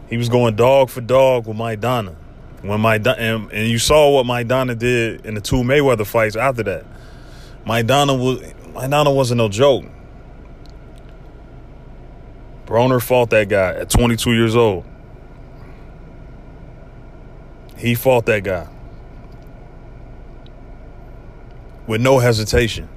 He 0.08 0.16
was 0.16 0.28
going 0.28 0.56
dog 0.56 0.90
for 0.90 1.00
dog 1.00 1.46
with 1.46 1.56
Maidana. 1.56 2.14
When 2.62 2.80
my 2.80 2.96
and, 2.96 3.50
and 3.50 3.68
you 3.68 3.78
saw 3.78 4.10
what 4.10 4.26
Maidana 4.26 4.78
did 4.78 5.26
in 5.26 5.34
the 5.34 5.40
two 5.40 5.62
Mayweather 5.62 6.06
fights 6.06 6.36
after 6.36 6.62
that. 6.62 6.84
Maidana 7.66 8.18
was 8.18 8.40
Maidana 8.74 9.14
wasn't 9.14 9.38
no 9.38 9.48
joke. 9.48 9.84
Broner 12.66 13.02
fought 13.02 13.30
that 13.30 13.48
guy 13.48 13.74
at 13.74 13.90
22 13.90 14.32
years 14.32 14.54
old. 14.54 14.84
He 17.76 17.94
fought 17.94 18.26
that 18.26 18.44
guy. 18.44 18.68
With 21.86 22.00
no 22.00 22.18
hesitation. 22.18 22.88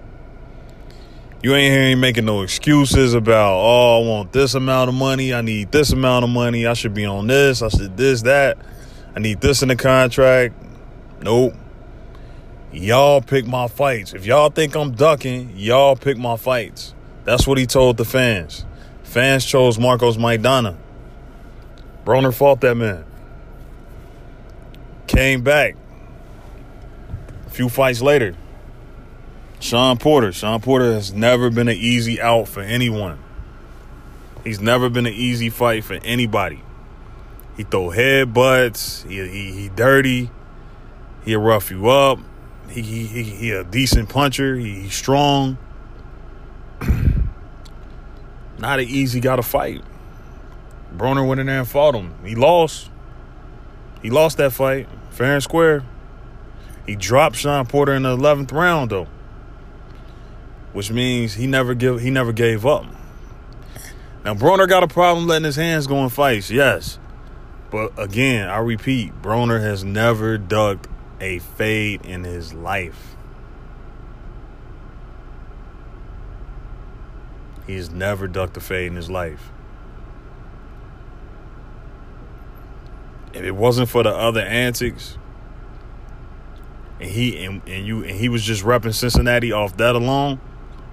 You 1.43 1.53
ain't 1.53 1.71
hearing 1.71 1.99
making 1.99 2.25
no 2.25 2.41
excuses 2.41 3.13
about, 3.13 3.53
oh, 3.53 4.01
I 4.01 4.07
want 4.07 4.33
this 4.33 4.55
amount 4.55 4.89
of 4.89 4.95
money. 4.95 5.33
I 5.33 5.41
need 5.41 5.71
this 5.71 5.91
amount 5.91 6.23
of 6.23 6.31
money. 6.31 6.65
I 6.65 6.73
should 6.73 6.95
be 6.95 7.05
on 7.05 7.27
this. 7.27 7.61
I 7.61 7.69
should 7.69 7.95
this, 7.95 8.23
that. 8.23 8.57
I 9.15 9.19
need 9.19 9.41
this 9.41 9.61
in 9.61 9.67
the 9.67 9.75
contract. 9.75 10.55
Nope. 11.21 11.53
Y'all 12.71 13.21
pick 13.21 13.45
my 13.45 13.67
fights. 13.67 14.13
If 14.13 14.25
y'all 14.25 14.49
think 14.49 14.75
I'm 14.75 14.93
ducking, 14.93 15.53
y'all 15.55 15.95
pick 15.95 16.17
my 16.17 16.35
fights. 16.35 16.95
That's 17.25 17.45
what 17.45 17.57
he 17.57 17.65
told 17.65 17.97
the 17.97 18.05
fans. 18.05 18.65
Fans 19.03 19.45
chose 19.45 19.77
Marcos 19.77 20.17
Maidana. 20.17 20.75
Broner 22.05 22.33
fought 22.33 22.61
that 22.61 22.75
man. 22.75 23.05
Came 25.07 25.41
back. 25.43 25.75
A 27.45 27.49
few 27.51 27.69
fights 27.69 28.01
later. 28.01 28.35
Shawn 29.65 29.97
Porter. 29.97 30.31
Shawn 30.31 30.61
Porter 30.61 30.93
has 30.93 31.11
never 31.11 31.49
been 31.49 31.67
an 31.67 31.75
easy 31.75 32.21
out 32.21 32.47
for 32.47 32.61
anyone. 32.61 33.17
He's 34.43 34.61
never 34.61 34.91
been 34.91 35.07
an 35.07 35.13
easy 35.13 35.49
fight 35.49 35.83
for 35.83 35.95
anybody. 35.95 36.61
He 37.57 37.63
throw 37.63 37.89
headbutts. 37.89 39.09
He 39.09 39.27
he, 39.27 39.51
he 39.53 39.69
dirty. 39.69 40.29
He'll 41.23 41.41
rough 41.41 41.71
you 41.71 41.89
up. 41.89 42.19
He 42.69 42.83
he 42.83 43.07
he, 43.07 43.23
he 43.23 43.51
a 43.51 43.63
decent 43.63 44.07
puncher. 44.07 44.55
He, 44.55 44.87
strong. 44.89 45.57
Not 48.59 48.79
an 48.79 48.87
easy 48.87 49.19
guy 49.19 49.35
to 49.35 49.43
fight. 49.43 49.81
Broner 50.95 51.27
went 51.27 51.39
in 51.39 51.47
there 51.47 51.57
and 51.57 51.67
fought 51.67 51.95
him. 51.95 52.13
He 52.23 52.35
lost. 52.35 52.91
He 54.03 54.11
lost 54.11 54.37
that 54.37 54.53
fight, 54.53 54.87
fair 55.09 55.33
and 55.33 55.43
square. 55.43 55.83
He 56.85 56.95
dropped 56.95 57.37
Shawn 57.37 57.65
Porter 57.65 57.93
in 57.93 58.03
the 58.03 58.11
eleventh 58.11 58.51
round 58.51 58.91
though, 58.91 59.07
which 60.75 60.91
means 60.91 61.35
he 61.35 61.47
never 61.47 61.73
give 61.73 62.01
he 62.01 62.09
never 62.09 62.33
gave 62.33 62.65
up. 62.65 62.85
Now 64.25 64.33
Broner 64.33 64.67
got 64.67 64.83
a 64.83 64.87
problem 64.87 65.25
letting 65.25 65.45
his 65.45 65.55
hands 65.55 65.87
go 65.87 66.03
in 66.03 66.09
fights, 66.09 66.51
yes, 66.51 66.99
but 67.71 67.97
again, 67.97 68.49
I 68.49 68.57
repeat, 68.57 69.21
Broner 69.21 69.61
has 69.61 69.85
never 69.85 70.37
ducked 70.37 70.89
a 71.21 71.39
fade 71.39 72.05
in 72.05 72.25
his 72.25 72.53
life. 72.53 73.15
He's 77.65 77.89
never 77.89 78.27
ducked 78.27 78.57
a 78.57 78.59
fade 78.59 78.87
in 78.87 78.95
his 78.97 79.09
life. 79.09 79.51
if 83.33 83.43
it 83.43 83.51
wasn't 83.51 83.89
for 83.89 84.01
the 84.01 84.15
other 84.15 84.41
antics, 84.41 85.17
and 87.01 87.09
he 87.09 87.43
and, 87.43 87.61
and 87.67 87.85
you 87.85 88.03
and 88.03 88.11
he 88.17 88.29
was 88.29 88.41
just 88.43 88.63
repping 88.63 88.93
Cincinnati 88.93 89.51
off 89.51 89.75
that 89.77 89.95
alone, 89.95 90.39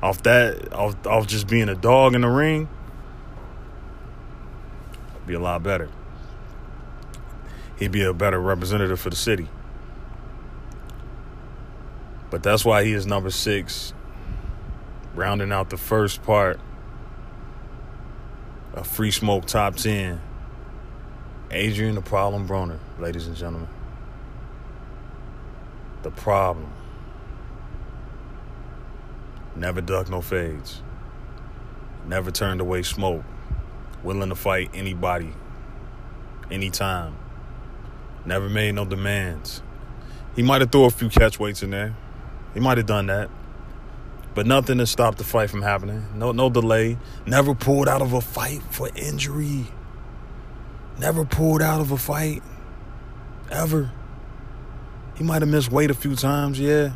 off 0.02 0.22
that 0.24 0.72
off 0.72 1.06
off 1.06 1.26
just 1.26 1.46
being 1.46 1.68
a 1.68 1.74
dog 1.74 2.14
in 2.14 2.22
the 2.22 2.28
ring, 2.28 2.68
be 5.26 5.34
a 5.34 5.40
lot 5.40 5.62
better. 5.62 5.88
He'd 7.78 7.92
be 7.92 8.02
a 8.02 8.12
better 8.12 8.40
representative 8.40 9.00
for 9.00 9.10
the 9.10 9.16
city. 9.16 9.48
But 12.30 12.42
that's 12.42 12.64
why 12.64 12.84
he 12.84 12.92
is 12.92 13.06
number 13.06 13.30
six, 13.30 13.92
rounding 15.14 15.52
out 15.52 15.70
the 15.70 15.76
first 15.76 16.22
part 16.22 16.58
of 18.72 18.86
Free 18.86 19.10
Smoke 19.10 19.46
Top 19.46 19.76
10. 19.76 20.20
Adrian 21.50 21.94
the 21.94 22.00
Problem 22.00 22.48
Broner, 22.48 22.78
ladies 22.98 23.26
and 23.26 23.36
gentlemen. 23.36 23.68
The 26.02 26.10
problem. 26.10 26.72
Never 29.54 29.80
duck 29.80 30.08
no 30.08 30.22
fades. 30.22 30.82
Never 32.06 32.30
turned 32.30 32.60
away 32.60 32.82
smoke. 32.82 33.24
Willing 34.02 34.30
to 34.30 34.34
fight 34.34 34.70
anybody, 34.74 35.32
anytime. 36.50 37.16
Never 38.24 38.48
made 38.48 38.74
no 38.74 38.84
demands. 38.84 39.62
He 40.34 40.42
might 40.42 40.60
have 40.60 40.72
threw 40.72 40.84
a 40.84 40.90
few 40.90 41.08
catch 41.08 41.38
weights 41.38 41.62
in 41.62 41.70
there. 41.70 41.94
He 42.54 42.60
might 42.60 42.78
have 42.78 42.86
done 42.86 43.06
that. 43.06 43.30
But 44.34 44.46
nothing 44.46 44.78
to 44.78 44.86
stop 44.86 45.16
the 45.16 45.24
fight 45.24 45.50
from 45.50 45.62
happening. 45.62 46.06
No 46.14 46.32
no 46.32 46.48
delay. 46.48 46.96
Never 47.26 47.54
pulled 47.54 47.88
out 47.88 48.00
of 48.00 48.12
a 48.12 48.20
fight 48.20 48.62
for 48.70 48.88
injury. 48.96 49.66
Never 50.98 51.24
pulled 51.24 51.62
out 51.62 51.80
of 51.80 51.92
a 51.92 51.98
fight. 51.98 52.42
Ever. 53.50 53.92
He 55.16 55.24
might 55.24 55.42
have 55.42 55.50
missed 55.50 55.70
weight 55.70 55.90
a 55.90 55.94
few 55.94 56.16
times, 56.16 56.58
yeah. 56.58 56.92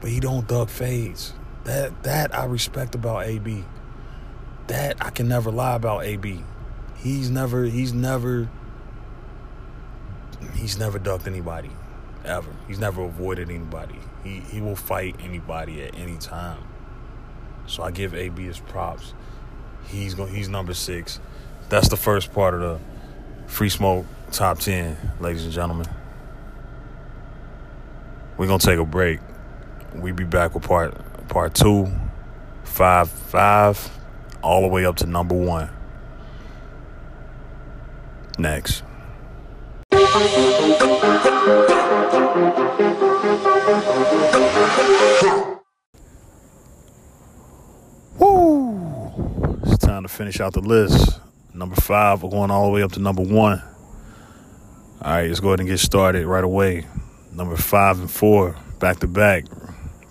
But 0.00 0.10
he 0.10 0.20
don't 0.20 0.46
duck 0.46 0.68
fades. 0.68 1.32
That 1.64 2.02
that 2.04 2.34
I 2.34 2.44
respect 2.44 2.94
about 2.94 3.26
AB. 3.26 3.64
That 4.68 4.96
I 5.04 5.10
can 5.10 5.28
never 5.28 5.50
lie 5.50 5.74
about 5.74 6.04
AB. 6.04 6.44
He's 6.96 7.30
never 7.30 7.64
he's 7.64 7.92
never 7.92 8.48
he's 10.54 10.78
never 10.78 10.98
ducked 10.98 11.26
anybody. 11.26 11.70
Ever. 12.24 12.50
He's 12.66 12.78
never 12.78 13.04
avoided 13.04 13.50
anybody. 13.50 13.98
He 14.24 14.40
he 14.40 14.60
will 14.60 14.76
fight 14.76 15.16
anybody 15.20 15.82
at 15.82 15.94
any 15.96 16.16
time. 16.18 16.62
So 17.66 17.82
I 17.82 17.90
give 17.90 18.14
AB 18.14 18.44
his 18.44 18.58
props. 18.58 19.14
He's 19.86 20.14
going. 20.14 20.34
He's 20.34 20.48
number 20.48 20.74
six. 20.74 21.20
That's 21.68 21.88
the 21.88 21.96
first 21.96 22.32
part 22.32 22.54
of 22.54 22.60
the 22.60 22.80
free 23.46 23.68
smoke 23.68 24.06
top 24.32 24.58
ten, 24.58 24.96
ladies 25.20 25.44
and 25.44 25.52
gentlemen. 25.52 25.86
We're 28.36 28.46
gonna 28.46 28.58
take 28.58 28.78
a 28.78 28.84
break. 28.84 29.20
We 29.94 30.12
be 30.12 30.24
back 30.24 30.54
with 30.54 30.64
part 30.64 30.94
part 31.28 31.54
two, 31.54 31.90
five 32.64 33.10
five, 33.10 33.90
all 34.42 34.62
the 34.62 34.68
way 34.68 34.84
up 34.84 34.96
to 34.96 35.06
number 35.06 35.34
one. 35.34 35.70
Next. 38.38 38.82
Woo! 48.18 49.58
It's 49.64 49.78
time 49.78 50.02
to 50.02 50.08
finish 50.08 50.40
out 50.40 50.52
the 50.52 50.60
list. 50.60 51.20
Number 51.54 51.74
five, 51.76 52.22
we're 52.22 52.30
going 52.30 52.50
all 52.50 52.66
the 52.66 52.72
way 52.72 52.82
up 52.82 52.92
to 52.92 53.00
number 53.00 53.22
one. 53.22 53.62
All 55.02 55.12
right, 55.12 55.28
let's 55.28 55.40
go 55.40 55.48
ahead 55.48 55.60
and 55.60 55.68
get 55.68 55.78
started 55.78 56.26
right 56.26 56.44
away. 56.44 56.86
Number 57.32 57.56
five 57.56 57.98
and 58.00 58.10
four, 58.10 58.54
back 58.78 58.98
to 59.00 59.06
back, 59.06 59.44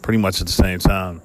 pretty 0.08 0.17
much 0.17 0.39
at 0.39 0.48
the 0.48 0.54
same 0.54 0.80
time. 0.80 1.22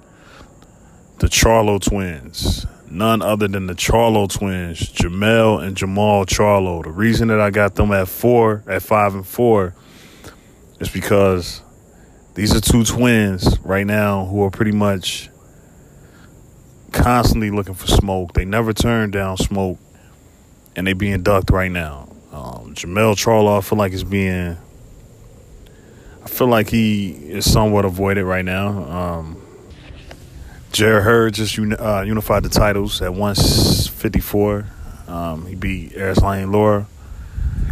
The 1.18 1.28
Charlo 1.28 1.80
twins. 1.80 2.66
None 2.90 3.22
other 3.22 3.46
than 3.46 3.68
the 3.68 3.74
Charlo 3.74 4.28
twins, 4.28 4.80
Jermell 4.80 5.62
and 5.62 5.76
Jermall 5.76 6.26
Charlo. 6.26 6.82
The 6.82 6.90
reason 6.90 7.28
that 7.28 7.40
I 7.40 7.50
got 7.50 7.76
them 7.76 7.92
at 7.92 8.08
four, 8.08 8.64
at 8.66 8.82
five 8.82 9.14
and 9.14 9.24
four, 9.24 9.76
is 10.80 10.88
because 10.88 11.62
these 12.34 12.56
are 12.56 12.60
two 12.60 12.82
twins 12.82 13.56
right 13.60 13.86
now 13.86 14.24
who 14.24 14.42
are 14.42 14.50
pretty 14.50 14.72
much 14.72 15.30
constantly 16.90 17.52
looking 17.52 17.74
for 17.74 17.86
smoke. 17.86 18.32
They 18.32 18.44
never 18.44 18.72
turn 18.72 19.12
down 19.12 19.36
smoke, 19.36 19.78
and 20.74 20.88
they 20.88 20.92
being 20.92 21.22
ducked 21.22 21.50
right 21.50 21.70
now. 21.70 22.08
Um, 22.32 22.74
Jermell 22.74 23.14
Charlo, 23.14 23.58
I 23.58 23.60
feel 23.60 23.78
like 23.78 23.92
is 23.92 24.02
being. 24.02 24.56
I 26.24 26.28
feel 26.28 26.46
like 26.46 26.68
he 26.68 27.10
is 27.10 27.50
somewhat 27.50 27.84
avoided 27.84 28.24
right 28.24 28.44
now. 28.44 28.68
Um, 28.68 29.42
Jarrett 30.72 31.04
Hurd 31.04 31.34
just 31.34 31.58
uh, 31.58 32.02
unified 32.06 32.44
the 32.44 32.48
titles 32.48 33.02
at 33.02 33.12
154. 33.12 34.66
Um, 35.08 35.46
he 35.46 35.54
beat 35.54 35.92
Erislandy 35.92 36.52
Lara. 36.52 36.86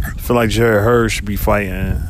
I 0.03 0.19
feel 0.19 0.35
like 0.35 0.49
Jarrett 0.49 0.83
Hurd 0.83 1.11
should 1.11 1.25
be 1.25 1.35
fighting 1.35 2.01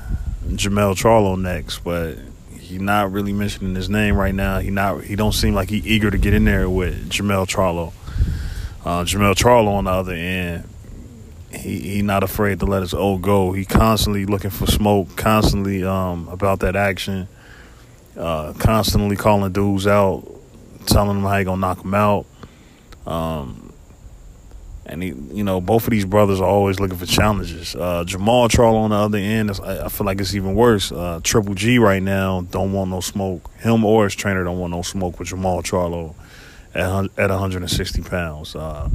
Jermell 0.47 0.95
Charlo 0.95 1.39
next, 1.39 1.79
but 1.79 2.17
he's 2.59 2.81
not 2.81 3.11
really 3.11 3.33
mentioning 3.33 3.75
his 3.75 3.89
name 3.89 4.15
right 4.15 4.35
now. 4.35 4.59
He 4.59 4.69
not 4.69 5.03
he 5.03 5.15
don't 5.15 5.33
seem 5.33 5.53
like 5.53 5.69
he 5.69 5.77
eager 5.77 6.11
to 6.11 6.17
get 6.17 6.33
in 6.33 6.45
there 6.45 6.69
with 6.69 7.09
Jermell 7.09 7.47
Charlo. 7.47 7.93
Uh, 8.83 9.03
Jermell 9.03 9.35
Charlo 9.35 9.67
on 9.67 9.85
the 9.85 9.91
other 9.91 10.13
end, 10.13 10.67
he 11.53 11.79
he 11.79 12.01
not 12.01 12.23
afraid 12.23 12.59
to 12.59 12.65
let 12.65 12.81
his 12.81 12.93
old 12.93 13.21
go. 13.21 13.51
He 13.51 13.65
constantly 13.65 14.25
looking 14.25 14.49
for 14.49 14.67
smoke, 14.67 15.15
constantly 15.15 15.83
um, 15.83 16.27
about 16.29 16.59
that 16.61 16.75
action, 16.75 17.27
uh, 18.17 18.53
constantly 18.53 19.15
calling 19.15 19.51
dudes 19.51 19.87
out, 19.87 20.23
telling 20.85 21.15
them 21.15 21.23
how 21.23 21.37
he 21.37 21.43
gonna 21.43 21.61
knock 21.61 21.81
them 21.81 21.93
out. 21.93 22.25
Um, 23.05 23.73
and 24.85 25.01
he, 25.01 25.09
you 25.31 25.43
know, 25.43 25.61
both 25.61 25.85
of 25.85 25.91
these 25.91 26.05
brothers 26.05 26.41
are 26.41 26.47
always 26.47 26.79
looking 26.79 26.97
for 26.97 27.05
challenges. 27.05 27.75
Uh, 27.75 28.03
Jermall 28.05 28.49
Charlo 28.49 28.81
on 28.81 28.89
the 28.89 28.97
other 28.97 29.17
end, 29.17 29.51
I, 29.63 29.85
I, 29.85 29.89
feel 29.89 30.05
like 30.05 30.19
it's 30.19 30.35
even 30.35 30.53
worse. 30.53 30.91
Uh, 30.91 31.21
Triple 31.23 31.53
G 31.53 31.79
right 31.79 32.03
now 32.03 32.41
don't 32.51 32.73
want 32.73 32.91
no 32.91 32.99
smoke. 32.99 33.49
Him 33.59 33.85
or 33.85 34.03
his 34.03 34.15
trainer 34.15 34.43
don't 34.43 34.59
want 34.59 34.71
no 34.71 34.81
smoke 34.81 35.17
with 35.17 35.29
Jermall 35.29 35.63
Charlo 35.63 36.13
at 36.73 37.05
at 37.17 37.29
160 37.29 38.01
pounds. 38.03 38.55
Uh, 38.55 38.89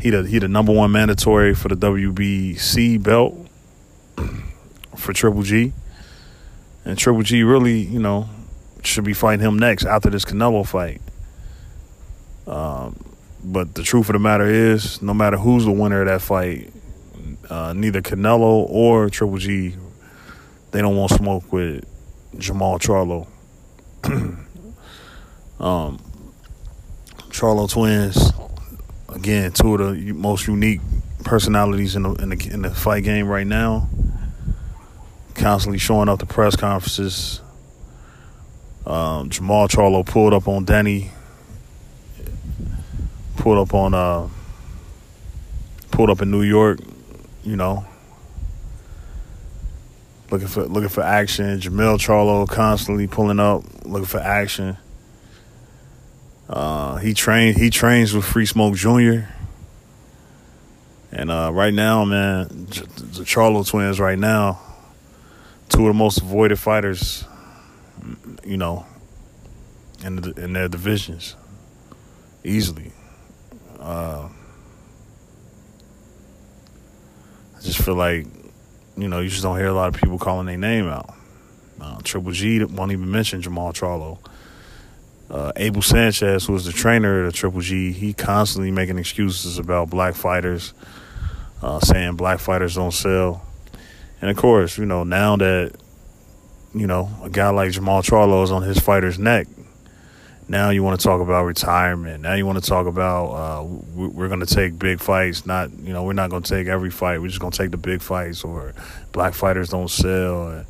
he 0.00 0.10
the 0.10 0.22
he 0.24 0.38
the 0.38 0.48
number 0.48 0.72
one 0.72 0.92
mandatory 0.92 1.54
for 1.54 1.68
the 1.68 1.76
WBC 1.76 3.02
belt 3.02 3.34
for 4.96 5.12
Triple 5.12 5.42
G, 5.42 5.72
and 6.84 6.98
Triple 6.98 7.22
G 7.22 7.42
really, 7.42 7.80
you 7.80 8.00
know, 8.00 8.28
should 8.82 9.04
be 9.04 9.14
fighting 9.14 9.44
him 9.44 9.58
next 9.58 9.84
after 9.84 10.10
this 10.10 10.24
Canelo 10.24 10.66
fight. 10.66 11.00
Um, 12.46 13.02
but 13.42 13.74
the 13.74 13.82
truth 13.82 14.08
of 14.08 14.14
the 14.14 14.18
matter 14.18 14.46
is, 14.46 15.02
no 15.02 15.14
matter 15.14 15.36
who's 15.36 15.64
the 15.64 15.72
winner 15.72 16.02
of 16.02 16.08
that 16.08 16.22
fight, 16.22 16.72
uh, 17.50 17.72
neither 17.74 18.00
Canelo 18.00 18.66
or 18.68 19.10
Triple 19.10 19.38
G, 19.38 19.76
they 20.70 20.80
don't 20.80 20.96
want 20.96 21.12
to 21.12 21.18
smoke 21.18 21.52
with 21.52 21.84
Jermall 22.36 22.80
Charlo. 22.80 23.26
um, 25.60 25.98
Charlo 27.34 27.68
twins, 27.68 28.30
again, 29.08 29.50
two 29.50 29.74
of 29.74 29.96
the 29.96 30.12
most 30.12 30.46
unique 30.46 30.80
personalities 31.24 31.96
in 31.96 32.04
the 32.04 32.12
in 32.14 32.28
the, 32.28 32.50
in 32.52 32.62
the 32.62 32.70
fight 32.70 33.02
game 33.02 33.26
right 33.26 33.46
now. 33.46 33.88
Constantly 35.34 35.80
showing 35.80 36.08
up 36.08 36.20
to 36.20 36.26
press 36.26 36.54
conferences. 36.54 37.40
Um, 38.86 39.30
Jermall 39.30 39.68
Charlo 39.68 40.06
pulled 40.06 40.32
up 40.32 40.46
on 40.46 40.64
Denny. 40.64 41.10
Pulled 43.38 43.58
up 43.58 43.74
on 43.74 43.94
uh, 43.94 44.28
pulled 45.90 46.10
up 46.10 46.22
in 46.22 46.30
New 46.30 46.42
York, 46.42 46.78
you 47.42 47.56
know, 47.56 47.84
looking 50.30 50.46
for 50.46 50.66
looking 50.66 50.88
for 50.88 51.02
action. 51.02 51.58
Jermell 51.58 51.98
Charlo 51.98 52.48
constantly 52.48 53.08
pulling 53.08 53.40
up, 53.40 53.64
looking 53.84 54.06
for 54.06 54.20
action. 54.20 54.78
Uh, 56.48 56.96
he 56.96 57.14
trained 57.14 57.56
he 57.56 57.70
trains 57.70 58.14
with 58.14 58.24
Free 58.24 58.46
Smoke 58.46 58.74
Jr. 58.74 59.26
And 61.10 61.30
uh, 61.30 61.50
right 61.52 61.72
now, 61.72 62.04
man, 62.04 62.48
the 62.48 63.22
Charlo 63.24 63.66
twins 63.66 64.00
right 64.00 64.18
now, 64.18 64.60
two 65.68 65.82
of 65.82 65.94
the 65.94 65.98
most 65.98 66.20
avoided 66.20 66.58
fighters, 66.58 67.24
you 68.44 68.56
know, 68.56 68.84
in 70.04 70.16
the, 70.16 70.32
in 70.32 70.52
their 70.52 70.68
divisions, 70.68 71.36
easily. 72.42 72.90
Uh, 73.78 74.28
I 77.56 77.60
just 77.62 77.80
feel 77.80 77.94
like, 77.94 78.26
you 78.96 79.06
know, 79.06 79.20
you 79.20 79.28
just 79.28 79.42
don't 79.42 79.56
hear 79.56 79.68
a 79.68 79.72
lot 79.72 79.94
of 79.94 80.00
people 80.00 80.18
calling 80.18 80.46
their 80.46 80.58
name 80.58 80.88
out. 80.88 81.14
Uh, 81.80 82.00
Triple 82.02 82.32
G 82.32 82.64
won't 82.64 82.90
even 82.90 83.08
mention 83.10 83.40
Jermall 83.40 83.72
Charlo. 83.72 84.18
Uh, 85.34 85.50
Abel 85.56 85.82
Sanchez, 85.82 86.46
who 86.46 86.52
was 86.52 86.64
the 86.64 86.70
trainer 86.70 87.24
of 87.24 87.32
the 87.32 87.36
Triple 87.36 87.60
G, 87.60 87.90
he 87.90 88.12
constantly 88.12 88.70
making 88.70 88.98
excuses 88.98 89.58
about 89.58 89.90
black 89.90 90.14
fighters 90.14 90.72
uh, 91.60 91.80
saying 91.80 92.14
black 92.14 92.38
fighters 92.38 92.76
don't 92.76 92.92
sell. 92.92 93.44
And 94.20 94.30
of 94.30 94.36
course, 94.36 94.78
you 94.78 94.86
know, 94.86 95.02
now 95.02 95.34
that, 95.36 95.74
you 96.72 96.86
know, 96.86 97.10
a 97.24 97.30
guy 97.30 97.48
like 97.50 97.70
Jermall 97.70 98.04
Charlo 98.04 98.44
is 98.44 98.52
on 98.52 98.62
his 98.62 98.78
fighter's 98.78 99.18
neck, 99.18 99.48
now 100.46 100.70
you 100.70 100.84
want 100.84 101.00
to 101.00 101.04
talk 101.04 101.20
about 101.20 101.44
retirement. 101.46 102.22
Now 102.22 102.34
you 102.34 102.46
want 102.46 102.62
to 102.62 102.70
talk 102.70 102.86
about 102.86 103.26
uh, 103.32 103.64
we're 103.64 104.28
going 104.28 104.38
to 104.38 104.54
take 104.54 104.78
big 104.78 105.00
fights. 105.00 105.46
Not, 105.46 105.72
you 105.80 105.92
know, 105.92 106.04
we're 106.04 106.12
not 106.12 106.30
going 106.30 106.44
to 106.44 106.48
take 106.48 106.68
every 106.68 106.90
fight. 106.90 107.20
We're 107.20 107.26
just 107.26 107.40
going 107.40 107.50
to 107.50 107.58
take 107.58 107.72
the 107.72 107.76
big 107.76 108.02
fights 108.02 108.44
or 108.44 108.72
black 109.10 109.34
fighters 109.34 109.70
don't 109.70 109.90
sell 109.90 110.48
and, 110.48 110.66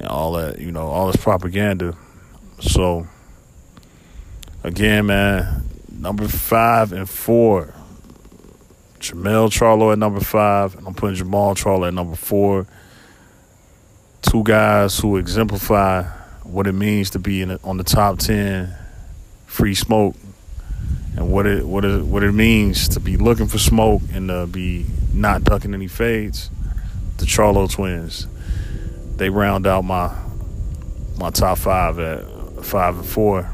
and 0.00 0.08
all 0.08 0.32
that, 0.32 0.58
you 0.58 0.72
know, 0.72 0.88
all 0.88 1.06
this 1.06 1.22
propaganda. 1.22 1.96
So, 2.58 3.06
again, 4.64 5.06
man, 5.06 5.68
number 5.92 6.26
five 6.26 6.92
and 6.92 7.08
four 7.08 7.74
Jermell 9.04 9.50
Charlo 9.50 9.92
at 9.92 9.98
number 9.98 10.20
five, 10.20 10.76
and 10.76 10.86
I'm 10.86 10.94
putting 10.94 11.22
Jermall 11.22 11.54
Charlo 11.54 11.86
at 11.86 11.92
number 11.92 12.16
four. 12.16 12.66
Two 14.22 14.42
guys 14.42 14.98
who 14.98 15.18
exemplify 15.18 16.04
what 16.42 16.66
it 16.66 16.72
means 16.72 17.10
to 17.10 17.18
be 17.18 17.42
in 17.42 17.58
on 17.62 17.76
the 17.76 17.84
top 17.84 18.18
ten 18.18 18.74
free 19.44 19.74
smoke, 19.74 20.16
and 21.18 21.30
what 21.30 21.46
it 21.46 21.66
what 21.66 21.84
it 21.84 22.02
what 22.02 22.22
it 22.22 22.32
means 22.32 22.88
to 22.88 23.00
be 23.00 23.18
looking 23.18 23.46
for 23.46 23.58
smoke 23.58 24.00
and 24.10 24.28
to 24.28 24.46
be 24.46 24.86
not 25.12 25.44
ducking 25.44 25.74
any 25.74 25.86
fades. 25.86 26.50
The 27.18 27.26
Charlo 27.26 27.70
twins, 27.70 28.26
they 29.16 29.28
round 29.28 29.66
out 29.66 29.84
my 29.84 30.16
my 31.18 31.28
top 31.28 31.58
five 31.58 31.98
at 31.98 32.24
five 32.64 32.96
and 32.96 33.06
four. 33.06 33.53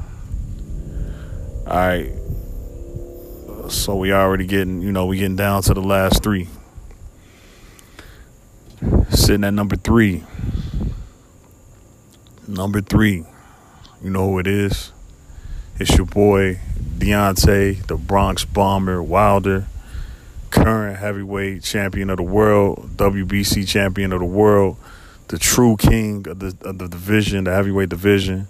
All 1.66 1.76
right. 1.76 2.10
So 3.68 3.96
we 3.96 4.12
already 4.12 4.46
getting, 4.46 4.80
you 4.82 4.90
know, 4.92 5.06
we 5.06 5.18
getting 5.18 5.36
down 5.36 5.62
to 5.62 5.74
the 5.74 5.82
last 5.82 6.22
three. 6.22 6.48
Sitting 9.10 9.44
at 9.44 9.54
number 9.54 9.76
three. 9.76 10.24
Number 12.48 12.80
three. 12.80 13.24
You 14.02 14.10
know 14.10 14.30
who 14.30 14.38
it 14.38 14.46
is? 14.46 14.92
It's 15.78 15.96
your 15.96 16.06
boy 16.06 16.58
Deontay, 16.98 17.86
the 17.86 17.96
Bronx 17.96 18.44
Bomber 18.44 19.02
Wilder, 19.02 19.66
current 20.50 20.98
heavyweight 20.98 21.62
champion 21.62 22.10
of 22.10 22.16
the 22.16 22.22
world, 22.22 22.96
WBC 22.96 23.68
champion 23.68 24.12
of 24.12 24.20
the 24.20 24.26
world, 24.26 24.76
the 25.28 25.38
true 25.38 25.76
king 25.76 26.26
of 26.26 26.40
the, 26.40 26.56
of 26.62 26.78
the 26.78 26.88
division, 26.88 27.44
the 27.44 27.52
heavyweight 27.52 27.90
division 27.90 28.48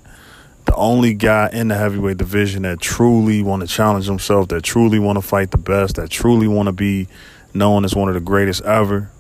only 0.81 1.15
guy 1.15 1.51
in 1.53 1.69
the 1.69 1.77
heavyweight 1.77 2.17
division 2.17 2.63
that 2.63 2.81
truly 2.81 3.43
want 3.43 3.63
to 3.63 3.69
challenge 3.69 4.07
himself, 4.07 4.49
that 4.49 4.63
truly 4.63 4.99
want 4.99 5.17
to 5.17 5.23
fight 5.23 5.51
the 5.51 5.59
best, 5.59 5.97
that 5.97 6.11
truly 6.11 6.49
want 6.49 6.67
to 6.67 6.73
be 6.73 7.07
known 7.55 7.85
as 7.85 7.95
one 7.95 8.09
of 8.09 8.15
the 8.15 8.21
greatest 8.21 8.63
ever. 8.63 9.11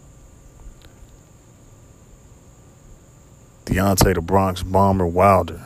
Deontay 3.66 4.14
the 4.14 4.20
Bronx 4.20 4.62
Bomber 4.64 5.06
Wilder, 5.06 5.60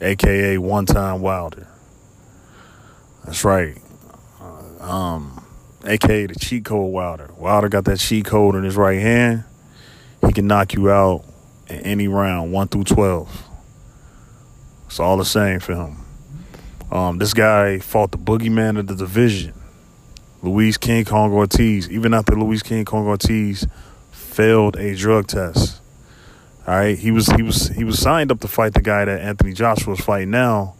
aka 0.00 0.56
One 0.56 0.86
Time 0.86 1.20
Wilder. 1.20 1.66
That's 3.24 3.44
right. 3.44 3.76
Uh, 4.40 4.82
um, 4.82 5.44
aka 5.84 6.26
the 6.26 6.34
cheat 6.34 6.64
code 6.64 6.90
Wilder. 6.92 7.30
Wilder 7.36 7.68
got 7.68 7.84
that 7.84 7.98
cheat 7.98 8.24
code 8.24 8.54
in 8.54 8.64
his 8.64 8.76
right 8.76 9.00
hand. 9.00 9.44
He 10.26 10.32
can 10.32 10.46
knock 10.46 10.72
you 10.72 10.90
out 10.90 11.24
in 11.68 11.80
any 11.80 12.08
round, 12.08 12.52
one 12.52 12.68
through 12.68 12.84
twelve. 12.84 13.49
It's 14.90 14.98
all 14.98 15.18
the 15.18 15.24
same 15.24 15.60
for 15.60 15.76
him. 15.76 15.96
Um, 16.90 17.18
this 17.18 17.32
guy 17.32 17.78
fought 17.78 18.10
the 18.10 18.18
boogeyman 18.18 18.76
of 18.76 18.88
the 18.88 18.96
division, 18.96 19.54
Luis 20.42 20.76
King 20.76 21.04
Kong 21.04 21.32
Ortiz. 21.32 21.88
Even 21.88 22.12
after 22.12 22.34
Luis 22.34 22.64
King 22.64 22.84
Kong 22.84 23.06
Ortiz 23.06 23.68
failed 24.10 24.74
a 24.74 24.96
drug 24.96 25.28
test, 25.28 25.80
all 26.66 26.74
right, 26.74 26.98
he 26.98 27.12
was 27.12 27.28
he 27.28 27.40
was 27.40 27.68
he 27.68 27.84
was 27.84 28.00
signed 28.00 28.32
up 28.32 28.40
to 28.40 28.48
fight 28.48 28.74
the 28.74 28.82
guy 28.82 29.04
that 29.04 29.20
Anthony 29.20 29.52
Joshua 29.52 29.94
is 29.94 30.00
fighting 30.00 30.32
now, 30.32 30.74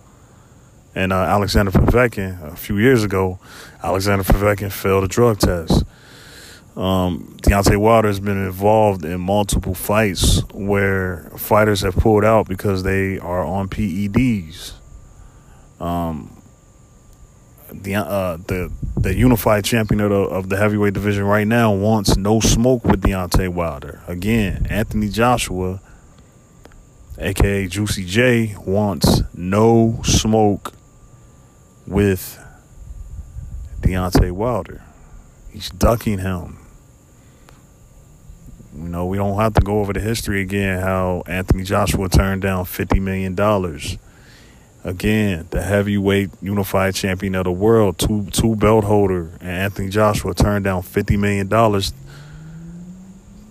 and 0.92 1.12
uh, 1.12 1.16
Alexander 1.16 1.70
Povetkin 1.70 2.52
a 2.52 2.56
few 2.56 2.78
years 2.78 3.04
ago. 3.04 3.38
Alexander 3.80 4.24
Povetkin 4.24 4.72
failed 4.72 5.04
a 5.04 5.08
drug 5.08 5.38
test. 5.38 5.84
Um, 6.76 7.36
Deontay 7.42 7.76
Wilder 7.76 8.08
has 8.08 8.20
been 8.20 8.42
involved 8.42 9.04
in 9.04 9.20
multiple 9.20 9.74
fights 9.74 10.42
where 10.52 11.30
fighters 11.36 11.80
have 11.80 11.96
pulled 11.96 12.24
out 12.24 12.48
because 12.48 12.84
they 12.84 13.18
are 13.18 13.44
on 13.44 13.68
PEDs. 13.68 14.74
Um, 15.80 16.40
the 17.72 17.94
uh, 17.96 18.36
the 18.36 18.72
the 18.96 19.14
unified 19.14 19.64
champion 19.64 20.00
of 20.00 20.10
the, 20.10 20.16
of 20.16 20.48
the 20.48 20.56
heavyweight 20.56 20.94
division 20.94 21.24
right 21.24 21.46
now 21.46 21.72
wants 21.72 22.16
no 22.16 22.40
smoke 22.40 22.84
with 22.84 23.02
Deontay 23.02 23.48
Wilder. 23.48 24.02
Again, 24.06 24.66
Anthony 24.68 25.08
Joshua, 25.08 25.80
aka 27.18 27.66
Juicy 27.66 28.04
J, 28.04 28.54
wants 28.64 29.22
no 29.34 30.00
smoke 30.04 30.72
with 31.86 32.42
Deontay 33.80 34.32
Wilder. 34.32 34.82
He's 35.50 35.70
ducking 35.70 36.18
him. 36.18 36.59
You 38.80 38.88
know, 38.88 39.04
we 39.04 39.18
don't 39.18 39.38
have 39.38 39.52
to 39.54 39.60
go 39.60 39.80
over 39.80 39.92
the 39.92 40.00
history 40.00 40.40
again 40.40 40.80
how 40.80 41.22
Anthony 41.26 41.64
Joshua 41.64 42.08
turned 42.08 42.40
down 42.40 42.64
$50 42.64 42.98
million. 42.98 43.34
Again, 44.82 45.46
the 45.50 45.60
heavyweight 45.60 46.30
unified 46.40 46.94
champion 46.94 47.34
of 47.34 47.44
the 47.44 47.52
world, 47.52 47.98
two 47.98 48.24
two 48.30 48.56
belt 48.56 48.84
holder, 48.84 49.32
and 49.40 49.50
Anthony 49.50 49.90
Joshua 49.90 50.32
turned 50.32 50.64
down 50.64 50.80
$50 50.80 51.18
million 51.18 51.82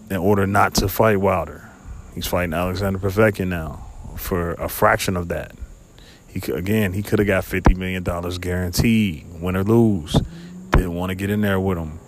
in 0.10 0.18
order 0.18 0.48
not 0.48 0.74
to 0.76 0.88
fight 0.88 1.18
Wilder. 1.18 1.70
He's 2.16 2.26
fighting 2.26 2.54
Alexander 2.54 2.98
Povetkin 2.98 3.50
now 3.50 3.86
for 4.18 4.54
a 4.54 4.68
fraction 4.68 5.16
of 5.16 5.28
that. 5.28 5.52
He 6.28 6.40
again, 6.52 6.94
he 6.94 7.04
could 7.04 7.20
have 7.20 7.28
got 7.28 7.44
$50 7.44 7.78
million 7.78 8.04
guaranteed, 8.04 9.28
win 9.40 9.56
or 9.56 9.64
lose. 9.64 10.20
Didn't 10.72 10.96
want 10.96 11.12
to 11.12 11.16
get 11.16 11.30
in 11.30 11.42
there 11.42 11.60
with 11.60 11.78
him 11.78 11.99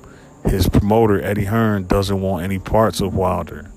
his 0.46 0.68
promoter 0.68 1.22
Eddie 1.22 1.46
Hearn 1.46 1.86
doesn't 1.86 2.22
want 2.22 2.44
any 2.44 2.60
parts 2.60 3.02
of 3.02 3.14
Wilder. 3.14 3.72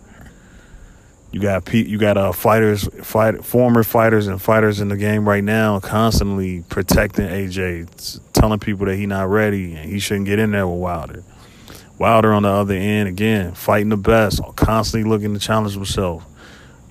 You 1.35 1.41
got 1.41 1.73
you 1.75 1.99
got 1.99 2.17
uh, 2.17 2.31
fighters, 2.31 2.89
fight 3.03 3.45
former 3.45 3.83
fighters 3.83 4.29
and 4.29 4.41
fighters 4.41 4.79
in 4.79 4.89
the 4.89 4.97
game 4.97 5.29
right 5.29 5.43
now, 5.43 5.81
constantly 5.81 6.63
protecting 6.69 7.27
AJ, 7.27 8.21
telling 8.33 8.61
people 8.61 8.87
that 8.87 8.95
he 8.95 9.07
not 9.07 9.29
ready 9.29 9.75
and 9.75 9.91
he 9.91 9.99
shouldn't 9.99 10.27
get 10.27 10.39
in 10.39 10.53
there 10.53 10.69
with 10.69 10.79
Wilder. 10.79 11.25
Wilder 11.99 12.33
on 12.33 12.45
the 12.45 12.51
other 12.51 12.75
end 12.75 13.09
again, 13.09 13.53
fighting 13.55 13.89
the 13.89 13.97
best, 13.97 14.41
constantly 14.55 15.11
looking 15.11 15.35
to 15.35 15.41
challenge 15.41 15.75
himself. 15.75 16.25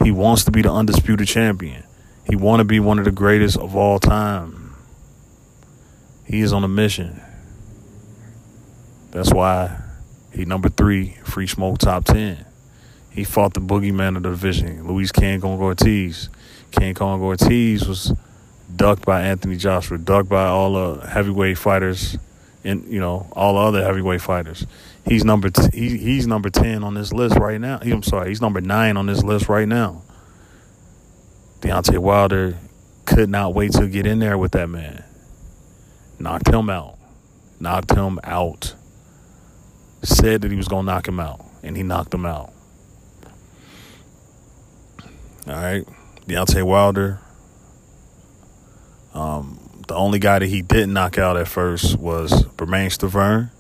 He 0.04 0.12
wants 0.12 0.44
to 0.44 0.52
be 0.52 0.62
the 0.62 0.72
undisputed 0.72 1.28
champion. 1.28 1.84
He 2.28 2.36
want 2.36 2.60
to 2.60 2.66
be 2.66 2.82
one 2.82 3.00
of 3.00 3.06
the 3.06 3.12
greatest 3.12 3.58
of 3.58 3.78
all 3.78 3.98
time. 3.98 4.76
He 6.26 6.42
is 6.42 6.52
on 6.52 6.66
a 6.66 6.68
mission. 6.68 7.23
That's 9.14 9.32
why 9.32 9.80
he 10.34 10.44
number 10.44 10.70
three, 10.70 11.18
free 11.24 11.46
smoke 11.46 11.78
top 11.78 12.06
ten. 12.06 12.46
He 13.12 13.24
fought 13.24 13.54
the 13.54 13.62
boogeyman 13.62 14.18
of 14.18 14.24
the 14.24 14.30
division, 14.30 14.88
Luis 14.88 15.12
King 15.12 15.40
Kong 15.40 15.62
Ortiz. 15.62 16.30
King 16.72 16.96
Kong 16.96 17.22
Ortiz 17.22 17.88
was 17.88 18.12
ducked 18.76 19.06
by 19.06 19.22
Anthony 19.22 19.56
Joshua, 19.56 20.00
ducked 20.00 20.30
by 20.30 20.48
all 20.48 20.74
the 20.74 21.08
heavyweight 21.08 21.60
fighters, 21.60 22.18
and 22.64 22.92
you 22.92 23.00
know 23.00 23.28
all 23.34 23.54
the 23.54 23.60
other 23.60 23.84
heavyweight 23.84 24.22
fighters. 24.22 24.66
He's 25.06 25.24
number 25.24 25.52
t- 25.52 25.70
he, 25.72 25.98
he's 25.98 26.26
number 26.26 26.50
ten 26.50 26.84
on 26.84 26.96
this 26.96 27.14
list 27.14 27.38
right 27.38 27.62
now. 27.62 27.78
He, 27.80 27.92
I'm 27.92 28.02
sorry, 28.02 28.30
he's 28.30 28.42
number 28.42 28.62
nine 28.62 28.98
on 28.98 29.06
this 29.06 29.24
list 29.24 29.48
right 29.48 29.68
now. 29.68 30.02
Deontay 31.62 32.00
Wilder 32.00 32.58
could 33.06 33.30
not 33.30 33.54
wait 33.54 33.74
to 33.74 33.88
get 33.88 34.08
in 34.08 34.18
there 34.18 34.40
with 34.40 34.54
that 34.54 34.70
man. 34.70 35.04
Knocked 36.18 36.48
him 36.48 36.70
out. 36.72 36.98
Knocked 37.60 37.92
him 37.92 38.20
out. 38.24 38.74
Said 40.04 40.42
that 40.42 40.52
he 40.52 40.58
was 40.58 40.68
gonna 40.68 40.86
knock 40.86 41.08
him 41.08 41.20
out, 41.20 41.44
and 41.64 41.78
he 41.78 41.84
knocked 41.84 42.14
him 42.14 42.26
out. 42.26 42.52
All 45.48 45.54
right, 45.54 45.86
Deontay 46.28 46.64
Wilder. 46.64 47.20
Um, 49.14 49.60
the 49.88 49.96
only 49.96 50.20
guy 50.20 50.40
that 50.40 50.48
he 50.48 50.62
didn't 50.62 50.94
knock 50.94 51.18
out 51.18 51.38
at 51.38 51.48
first 51.48 51.98
was 51.98 52.44
Bermane 52.58 52.90
Stiverne. 52.90 53.52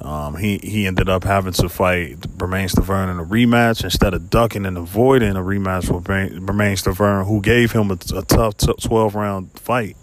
Um, 0.00 0.36
he 0.36 0.58
he 0.58 0.86
ended 0.86 1.08
up 1.08 1.24
having 1.24 1.52
to 1.54 1.68
fight 1.68 2.20
Bermane 2.36 2.68
Stiverne 2.68 3.10
in 3.10 3.18
a 3.18 3.24
rematch 3.24 3.82
instead 3.82 4.14
of 4.14 4.30
ducking 4.30 4.64
and 4.64 4.78
avoiding 4.78 5.36
a 5.36 5.40
rematch 5.40 5.90
with 5.92 6.04
Bermane 6.04 6.76
Stiverne, 6.76 7.26
who 7.26 7.40
gave 7.40 7.72
him 7.72 7.90
a, 7.90 7.98
a 8.14 8.22
tough 8.22 8.56
twelve 8.56 9.14
round 9.14 9.50
fight, 9.58 9.96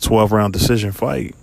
twelve 0.00 0.32
round 0.32 0.52
decision 0.54 0.92
fight. 0.92 1.34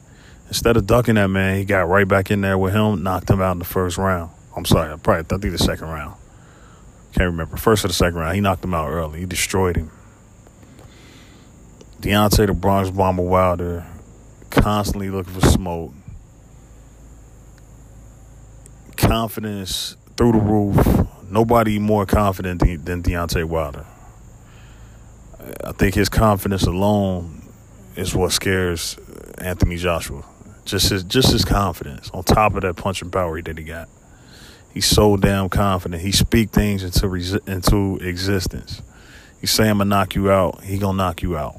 Instead 0.56 0.78
of 0.78 0.88
ducking 0.88 1.16
that 1.16 1.28
man, 1.28 1.58
he 1.58 1.66
got 1.66 1.90
right 1.90 2.08
back 2.08 2.32
in 2.32 2.40
there 2.40 2.58
with 2.58 2.74
him, 2.74 3.04
knocked 3.04 3.30
him 3.30 3.42
out 3.42 3.52
in 3.52 3.60
the 3.60 3.66
first 3.66 3.98
round. 3.98 4.32
I'm 4.56 4.64
sorry, 4.64 4.90
I 4.90 4.96
probably 4.96 5.26
I 5.36 5.38
think 5.38 5.52
the 5.52 5.58
second 5.58 5.90
round. 5.90 6.16
Can't 7.12 7.26
remember. 7.26 7.58
First 7.58 7.84
or 7.84 7.90
the 7.90 7.94
second 7.94 8.20
round. 8.20 8.36
He 8.36 8.42
knocked 8.42 8.64
him 8.64 8.74
out 8.74 8.90
early. 8.90 9.20
He 9.20 9.26
destroyed 9.26 9.76
him. 9.76 9.92
Deontay 12.00 12.48
the 12.48 12.54
Bronx 12.54 12.90
Bomber 12.90 13.24
Wilder 13.24 13.86
constantly 14.50 15.10
looking 15.10 15.34
for 15.34 15.46
smoke. 15.46 15.92
Confidence 18.96 19.98
through 20.16 20.32
the 20.32 20.40
roof. 20.40 21.08
Nobody 21.30 21.80
more 21.80 22.06
confident 22.06 22.62
than 22.86 23.04
Deontay 23.04 23.44
Wilder. 23.44 23.86
I 25.66 25.74
think 25.74 25.96
his 25.96 26.08
confidence 26.08 26.64
alone 26.64 27.42
is 27.98 28.16
what 28.16 28.32
scares 28.32 28.98
Anthony 29.38 29.76
Joshua. 29.76 30.24
Just 30.66 30.90
his, 30.90 31.04
just 31.04 31.32
his 31.32 31.46
confidence 31.46 32.10
on 32.12 32.24
top 32.24 32.56
of 32.56 32.62
that 32.64 32.76
punching 32.76 33.12
power 33.12 33.40
that 33.42 33.58
he 33.58 33.64
got. 33.64 33.88
He's 34.74 34.88
so 34.88 35.16
damn 35.16 35.48
confident. 35.48 36.02
He 36.02 36.12
speak 36.12 36.50
things 36.50 36.84
into 36.84 37.06
resi- 37.06 37.48
into 37.48 38.04
existence. 38.06 38.82
He 39.40 39.48
say 39.48 39.70
I'm 39.70 39.78
gonna 39.78 39.90
knock 39.90 40.16
you 40.16 40.30
out. 40.32 40.64
He 40.64 40.78
gonna 40.78 40.98
knock 40.98 41.22
you 41.22 41.38
out. 41.38 41.56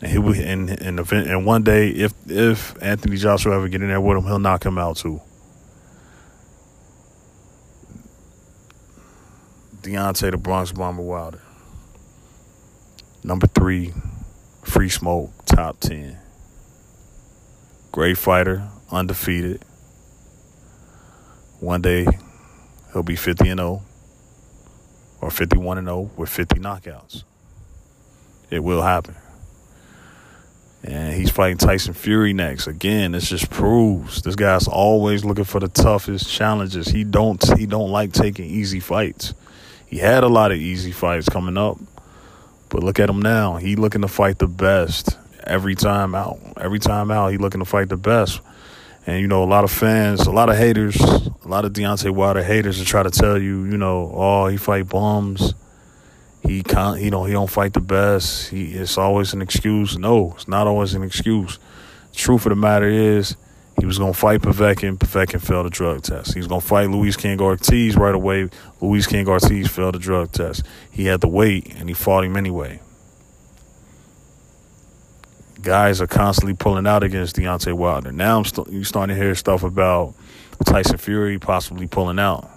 And 0.00 0.10
he 0.10 0.42
and 0.42 0.70
and, 0.70 1.00
event, 1.00 1.28
and 1.28 1.44
one 1.44 1.62
day 1.64 1.88
if 1.90 2.14
if 2.26 2.80
Anthony 2.82 3.16
Joshua 3.16 3.56
ever 3.56 3.68
get 3.68 3.82
in 3.82 3.88
there 3.88 4.00
with 4.00 4.16
him, 4.16 4.24
he'll 4.24 4.38
knock 4.38 4.64
him 4.64 4.78
out 4.78 4.96
too. 4.96 5.20
Deontay 9.82 10.30
the 10.30 10.38
Bronx 10.38 10.72
Bomber 10.72 11.02
Wilder. 11.02 11.42
Number 13.22 13.46
three, 13.46 13.92
Free 14.62 14.88
Smoke, 14.88 15.30
top 15.44 15.80
ten. 15.80 16.18
Great 17.94 18.18
fighter, 18.18 18.68
undefeated. 18.90 19.62
One 21.60 21.80
day 21.80 22.04
he'll 22.92 23.04
be 23.04 23.14
50 23.14 23.48
and 23.50 23.60
0 23.60 23.82
or 25.20 25.30
51 25.30 25.78
and 25.78 25.86
0 25.86 26.10
with 26.16 26.28
50 26.28 26.58
knockouts. 26.58 27.22
It 28.50 28.64
will 28.64 28.82
happen. 28.82 29.14
And 30.82 31.14
he's 31.14 31.30
fighting 31.30 31.56
Tyson 31.56 31.94
Fury 31.94 32.32
next. 32.32 32.66
Again, 32.66 33.12
this 33.12 33.28
just 33.28 33.48
proves 33.48 34.22
this 34.22 34.34
guy's 34.34 34.66
always 34.66 35.24
looking 35.24 35.44
for 35.44 35.60
the 35.60 35.68
toughest 35.68 36.28
challenges. 36.28 36.88
He 36.88 37.04
don't 37.04 37.40
he 37.56 37.64
don't 37.64 37.92
like 37.92 38.12
taking 38.12 38.46
easy 38.46 38.80
fights. 38.80 39.34
He 39.86 39.98
had 39.98 40.24
a 40.24 40.28
lot 40.28 40.50
of 40.50 40.58
easy 40.58 40.90
fights 40.90 41.28
coming 41.28 41.56
up. 41.56 41.78
But 42.70 42.82
look 42.82 42.98
at 42.98 43.08
him 43.08 43.22
now. 43.22 43.58
He 43.58 43.76
looking 43.76 44.00
to 44.00 44.08
fight 44.08 44.40
the 44.40 44.48
best 44.48 45.16
every 45.46 45.74
time 45.74 46.14
out. 46.14 46.38
Every 46.56 46.78
time 46.78 47.10
out, 47.10 47.32
he 47.32 47.38
looking 47.38 47.60
to 47.60 47.64
fight 47.64 47.88
the 47.88 47.96
best. 47.96 48.40
And 49.06 49.20
you 49.20 49.28
know, 49.28 49.44
a 49.44 49.46
lot 49.46 49.64
of 49.64 49.70
fans, 49.70 50.20
a 50.22 50.30
lot 50.30 50.48
of 50.48 50.56
haters, 50.56 50.96
a 50.96 51.48
lot 51.48 51.64
of 51.64 51.72
Deontay 51.72 52.10
Wilder 52.10 52.42
haters 52.42 52.78
to 52.78 52.84
try 52.84 53.02
to 53.02 53.10
tell 53.10 53.40
you, 53.40 53.64
you 53.64 53.76
know, 53.76 54.10
oh, 54.14 54.46
he 54.46 54.56
fight 54.56 54.88
bums. 54.88 55.54
He 56.42 56.62
can't, 56.62 57.00
you 57.00 57.10
know, 57.10 57.24
he 57.24 57.32
don't 57.32 57.50
fight 57.50 57.72
the 57.72 57.80
best. 57.80 58.48
He 58.50 58.72
it's 58.72 58.98
always 58.98 59.32
an 59.32 59.42
excuse. 59.42 59.98
No, 59.98 60.32
it's 60.34 60.48
not 60.48 60.66
always 60.66 60.94
an 60.94 61.02
excuse. 61.02 61.58
The 62.12 62.16
truth 62.16 62.46
of 62.46 62.50
the 62.50 62.56
matter 62.56 62.88
is, 62.88 63.36
he 63.78 63.86
was 63.86 63.98
gonna 63.98 64.14
fight 64.14 64.40
Povetkin. 64.40 64.98
Povetkin 64.98 65.40
failed 65.40 65.66
the 65.66 65.70
drug 65.70 66.02
test. 66.02 66.32
He 66.32 66.40
was 66.40 66.46
gonna 66.46 66.60
fight 66.60 66.90
Luis 66.90 67.16
King 67.16 67.40
Ortiz 67.40 67.96
right 67.96 68.14
away. 68.14 68.48
Luis 68.80 69.06
King 69.06 69.28
Ortiz 69.28 69.68
failed 69.68 69.94
the 69.94 69.98
drug 69.98 70.32
test. 70.32 70.64
He 70.90 71.06
had 71.06 71.20
to 71.22 71.28
wait, 71.28 71.74
and 71.74 71.88
he 71.88 71.94
fought 71.94 72.24
him 72.24 72.36
anyway 72.36 72.80
guys 75.64 76.00
are 76.00 76.06
constantly 76.06 76.54
pulling 76.54 76.86
out 76.86 77.02
against 77.02 77.36
Deontay 77.36 77.72
Wilder. 77.72 78.12
Now 78.12 78.38
I'm 78.38 78.44
st- 78.44 78.68
you 78.68 78.84
starting 78.84 79.16
to 79.16 79.20
hear 79.20 79.34
stuff 79.34 79.62
about 79.62 80.14
Tyson 80.64 80.98
Fury 80.98 81.38
possibly 81.38 81.86
pulling 81.86 82.18
out. 82.18 82.48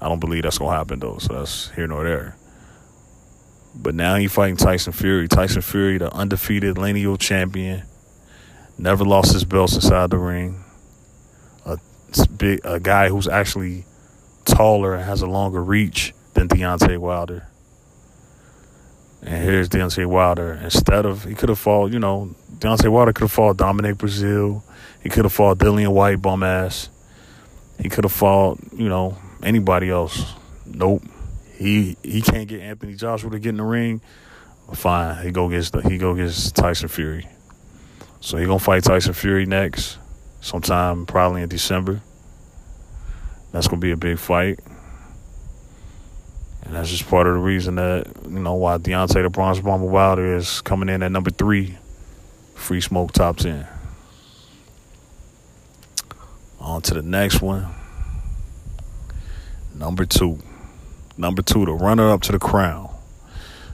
I 0.00 0.08
don't 0.08 0.20
believe 0.20 0.42
that's 0.42 0.58
gonna 0.58 0.76
happen 0.76 0.98
though, 0.98 1.18
so 1.18 1.34
that's 1.34 1.70
here 1.70 1.86
nor 1.86 2.04
there. 2.04 2.36
But 3.74 3.94
now 3.94 4.16
he's 4.16 4.32
fighting 4.32 4.56
Tyson 4.56 4.92
Fury. 4.92 5.28
Tyson 5.28 5.62
Fury, 5.62 5.98
the 5.98 6.12
undefeated 6.12 6.76
lineal 6.76 7.16
champion, 7.16 7.84
never 8.78 9.04
lost 9.04 9.32
his 9.32 9.44
belts 9.44 9.74
inside 9.74 10.10
the 10.10 10.18
ring. 10.18 10.62
A 11.64 11.78
big, 12.36 12.60
a 12.64 12.78
guy 12.78 13.08
who's 13.08 13.28
actually 13.28 13.84
taller 14.44 14.94
and 14.94 15.04
has 15.04 15.22
a 15.22 15.26
longer 15.26 15.62
reach 15.62 16.12
than 16.34 16.48
Deontay 16.48 16.98
Wilder. 16.98 17.48
And 19.24 19.42
here's 19.42 19.68
Deontay 19.70 20.06
Wilder. 20.06 20.52
Instead 20.62 21.06
of 21.06 21.24
he 21.24 21.34
could 21.34 21.48
have 21.48 21.58
fought, 21.58 21.92
you 21.92 21.98
know, 21.98 22.34
Deontay 22.58 22.90
Wilder 22.90 23.12
could 23.12 23.24
have 23.24 23.32
fought 23.32 23.56
Dominic 23.56 23.96
Breazeale. 23.96 24.62
He 25.02 25.08
could 25.08 25.24
have 25.24 25.32
fought 25.32 25.58
Dillian 25.58 25.92
Whyte, 25.92 26.20
bum 26.20 26.42
ass. 26.42 26.90
He 27.80 27.88
could 27.88 28.04
have 28.04 28.12
fought, 28.12 28.58
you 28.72 28.88
know, 28.88 29.16
anybody 29.42 29.90
else. 29.90 30.34
Nope. 30.66 31.02
He 31.56 31.96
he 32.02 32.20
can't 32.20 32.48
get 32.48 32.60
Anthony 32.60 32.94
Joshua 32.94 33.30
to 33.30 33.38
get 33.38 33.50
in 33.50 33.56
the 33.56 33.64
ring. 33.64 34.00
Fine. 34.72 35.24
He 35.24 35.30
go 35.30 35.46
against 35.46 35.74
he 35.82 35.98
go 35.98 36.12
against 36.12 36.56
Tyson 36.56 36.88
Fury. 36.88 37.28
So 38.20 38.36
he 38.36 38.46
gonna 38.46 38.58
fight 38.58 38.84
Tyson 38.84 39.12
Fury 39.12 39.46
next, 39.46 39.98
sometime 40.40 41.06
probably 41.06 41.42
in 41.42 41.48
December. 41.48 42.00
That's 43.52 43.68
gonna 43.68 43.80
be 43.80 43.92
a 43.92 43.96
big 43.96 44.18
fight. 44.18 44.60
And 46.64 46.74
that's 46.74 46.90
just 46.90 47.08
part 47.08 47.26
of 47.26 47.34
the 47.34 47.40
reason 47.40 47.74
that, 47.74 48.06
you 48.24 48.40
know, 48.40 48.54
why 48.54 48.78
Deontay 48.78 49.22
the 49.22 49.30
Bronx 49.30 49.60
Bomber 49.60 49.86
Wilder 49.86 50.34
is 50.36 50.60
coming 50.62 50.88
in 50.88 51.02
at 51.02 51.12
number 51.12 51.30
three, 51.30 51.76
Free 52.54 52.80
Smoke 52.80 53.12
Top 53.12 53.36
10. 53.36 53.66
On 56.60 56.80
to 56.80 56.94
the 56.94 57.02
next 57.02 57.42
one. 57.42 57.66
Number 59.74 60.06
two. 60.06 60.38
Number 61.18 61.42
two, 61.42 61.66
the 61.66 61.72
runner 61.72 62.10
up 62.10 62.22
to 62.22 62.32
the 62.32 62.38
crown. 62.38 62.90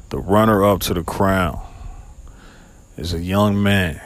The 0.09 0.18
runner 0.18 0.64
up 0.64 0.80
to 0.82 0.95
the 0.95 1.05
crown 1.05 1.61
is 2.97 3.14
a 3.14 3.20
young 3.20 3.62
man, 3.62 4.01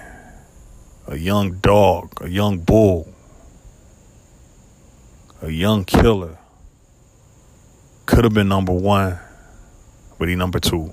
a 1.08 1.16
young 1.16 1.54
dog, 1.54 2.12
a 2.20 2.28
young 2.28 2.58
bull, 2.58 3.12
a 5.40 5.50
young 5.50 5.84
killer 5.84 6.38
could 8.06 8.24
have 8.24 8.34
been 8.34 8.48
number 8.48 8.72
one, 8.72 9.18
but 10.18 10.28
he 10.28 10.36
number 10.36 10.60
two. 10.60 10.92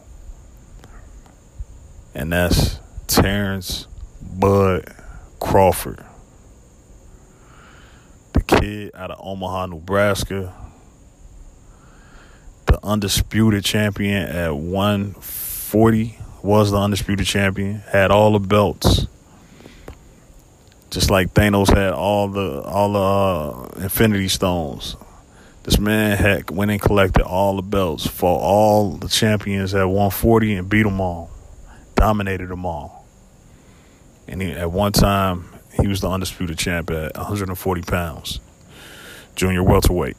And 2.13 2.31
that's 2.31 2.79
Terrence 3.07 3.87
Bud 4.21 4.93
Crawford. 5.39 6.03
The 8.33 8.41
kid 8.41 8.91
out 8.95 9.11
of 9.11 9.19
Omaha, 9.21 9.67
Nebraska. 9.67 10.53
The 12.67 12.79
undisputed 12.83 13.65
champion 13.65 14.23
at 14.23 14.55
140 14.55 16.17
was 16.41 16.71
the 16.71 16.77
undisputed 16.77 17.27
champion. 17.27 17.83
Had 17.91 18.11
all 18.11 18.33
the 18.33 18.39
belts. 18.39 19.07
Just 20.89 21.09
like 21.09 21.33
Thanos 21.33 21.73
had 21.75 21.93
all 21.93 22.27
the 22.27 22.61
all 22.63 22.93
the 22.93 23.79
uh, 23.79 23.83
Infinity 23.83 24.27
Stones. 24.27 24.95
This 25.63 25.77
man 25.77 26.17
had 26.17 26.49
went 26.49 26.71
and 26.71 26.81
collected 26.81 27.23
all 27.23 27.55
the 27.55 27.61
belts, 27.61 28.07
for 28.07 28.39
all 28.39 28.91
the 28.93 29.07
champions 29.07 29.75
at 29.75 29.85
140 29.85 30.55
and 30.55 30.67
beat 30.67 30.83
them 30.83 30.99
all, 30.99 31.29
dominated 31.95 32.49
them 32.49 32.65
all. 32.65 33.05
And 34.27 34.41
he, 34.41 34.51
at 34.51 34.71
one 34.71 34.91
time, 34.91 35.45
he 35.79 35.87
was 35.87 36.01
the 36.01 36.09
undisputed 36.09 36.57
champ 36.57 36.89
at 36.89 37.15
140 37.15 37.81
pounds, 37.83 38.39
junior 39.35 39.63
welterweight. 39.63 40.17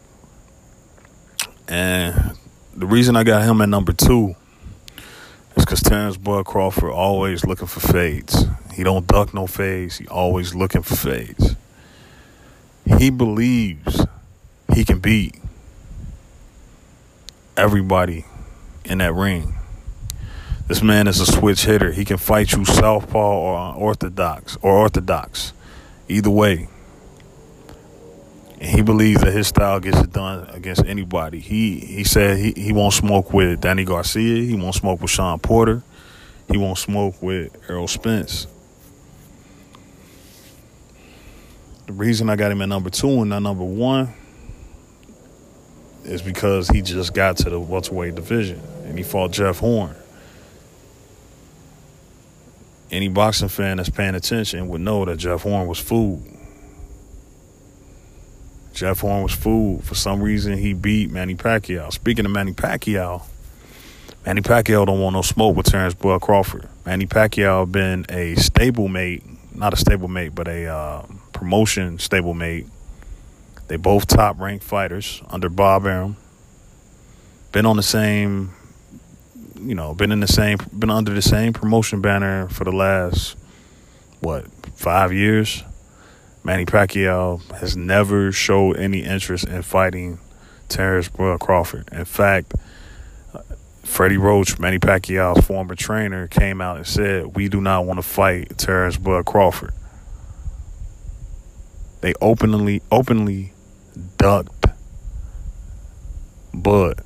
And 1.66 2.36
the 2.74 2.86
reason 2.86 3.16
I 3.16 3.24
got 3.24 3.43
him 3.43 3.61
at 3.61 3.68
number 3.68 3.93
two 3.93 4.36
is 5.57 5.64
because 5.64 5.82
Terrence 5.82 6.16
Bud 6.16 6.47
Crawford 6.47 6.93
always 6.93 7.45
looking 7.45 7.66
for 7.66 7.80
fades. 7.80 8.45
He 8.74 8.84
don't 8.84 9.07
duck 9.07 9.34
no 9.34 9.47
fades. 9.47 9.99
He 9.99 10.07
always 10.07 10.55
looking 10.55 10.82
for 10.82 10.97
fades. 10.97 11.57
He 12.99 13.11
believes 13.11 14.07
he 14.75 14.85
can 14.85 14.99
beat 14.99 15.37
everybody 17.57 18.25
in 18.85 18.99
that 18.99 19.12
ring. 19.14 19.55
This 20.68 20.83
man 20.83 21.07
is 21.07 21.20
a 21.20 21.27
switch 21.27 21.64
hitter. 21.64 21.93
He 21.93 22.05
can 22.05 22.16
fight 22.16 22.53
you 22.53 22.64
southpaw 22.64 23.18
or 23.18 23.75
orthodox 23.75 24.57
or 24.62 24.73
orthodox. 24.73 25.53
Either 26.09 26.31
way. 26.31 26.68
And 28.61 28.70
he 28.70 28.83
believes 28.83 29.20
that 29.23 29.33
his 29.33 29.49
style 29.49 29.81
gets 29.81 29.99
it 29.99 30.12
done 30.12 30.49
against 30.51 30.85
anybody. 30.85 31.41
He 31.41 31.81
he 31.81 32.05
said 32.05 32.39
he, 32.39 32.53
he 32.53 32.73
won't 32.73 32.95
smoke 32.95 33.33
with 33.33 33.61
Danny 33.61 33.85
Garcia. 33.85 34.43
He 34.43 34.55
won't 34.55 34.75
smoke 34.75 35.03
with 35.03 35.11
Shawn 35.11 35.41
Porter. 35.41 35.83
He 36.49 36.57
won't 36.57 36.79
smoke 36.79 37.20
with 37.20 37.55
Errol 37.68 37.89
Spence. 37.89 38.47
The 41.87 41.93
reason 41.93 42.31
I 42.31 42.37
got 42.37 42.53
him 42.53 42.62
at 42.62 42.68
number 42.68 42.91
two 42.91 43.20
and 43.20 43.31
not 43.31 43.43
number 43.43 43.64
one 43.64 44.14
is 46.05 46.22
because 46.22 46.68
he 46.68 46.82
just 46.82 47.14
got 47.14 47.36
to 47.38 47.50
the 47.50 47.61
welterweight 47.61 48.14
division 48.14 48.61
and 48.84 48.98
he 48.98 49.05
fought 49.05 49.30
Jeff 49.30 49.59
Horn. 49.59 49.94
Any 52.90 53.09
boxing 53.09 53.48
fan 53.48 53.78
that's 53.78 53.88
paying 53.88 54.14
attention 54.14 54.68
would 54.68 54.82
know 54.82 55.05
that 55.05 55.16
Jeff 55.16 55.42
Horn 55.42 55.66
was 55.66 55.78
food. 55.78 56.22
Jeff 58.74 59.00
Horn 59.00 59.22
was 59.22 59.32
food. 59.32 59.84
For 59.84 59.94
some 59.94 60.22
reason, 60.22 60.59
he 60.59 60.74
beat 60.74 61.11
Manny 61.11 61.34
Pacquiao. 61.34 61.92
Speaking 61.92 62.26
of 62.26 62.32
Manny 62.32 62.53
Pacquiao, 62.53 63.22
Manny 64.26 64.40
Pacquiao 64.40 64.86
don't 64.86 65.00
want 65.00 65.14
no 65.14 65.22
smoke 65.22 65.57
with 65.57 65.66
Terrence 65.66 65.94
Bud 65.94 66.20
Crawford. 66.20 66.68
Manny 66.84 67.07
Pacquiao 67.07 67.70
been 67.70 68.05
a 68.09 68.34
stablemate, 68.34 69.22
not 69.55 69.72
a 69.72 69.76
stablemate, 69.76 70.34
but 70.34 70.48
a 70.48 70.66
uh, 70.66 71.07
promotion 71.32 71.98
stablemate 71.98 72.68
they 73.73 73.79
both 73.79 74.07
top 74.07 74.39
ranked 74.39 74.66
fighters 74.66 75.23
under 75.31 75.49
Bob 75.49 75.87
Arum. 75.87 76.18
Been 77.53 77.64
on 77.64 77.77
the 77.77 77.83
same, 77.83 78.53
you 79.59 79.75
know, 79.75 79.95
been 79.95 80.12
in 80.12 80.20
the 80.20 80.27
same, 80.27 80.59
been 80.79 80.91
under 80.91 81.14
the 81.14 81.23
same 81.23 81.55
promotion 81.55 82.03
banner 82.03 82.49
for 82.49 82.64
the 82.64 82.70
last, 82.70 83.35
what, 84.20 84.45
five 84.75 85.11
years? 85.11 85.64
Manny 86.45 86.66
Pacquiao 86.66 87.41
has 87.61 87.75
never 87.75 88.31
showed 88.31 88.77
any 88.77 89.05
interest 89.05 89.49
in 89.49 89.62
fighting 89.62 90.18
Terrence 90.68 91.09
Crawford. 91.09 91.89
In 91.93 92.05
fact, 92.05 92.53
uh, 93.33 93.41
Freddie 93.85 94.18
Roach, 94.18 94.59
Manny 94.59 94.81
Pacquiao's 94.81 95.47
former 95.47 95.77
trainer, 95.77 96.29
came 96.29 96.61
out 96.61 96.77
and 96.77 96.87
said, 96.87 97.35
We 97.35 97.49
do 97.49 97.62
not 97.62 97.87
want 97.87 97.97
to 97.97 98.03
fight 98.03 98.59
Terrence 98.59 98.99
Bud 98.99 99.25
Crawford. 99.25 99.73
They 102.03 102.12
openly 102.20 102.83
openly 102.91 103.55
ducked 104.16 104.66
Bud. 106.55 107.03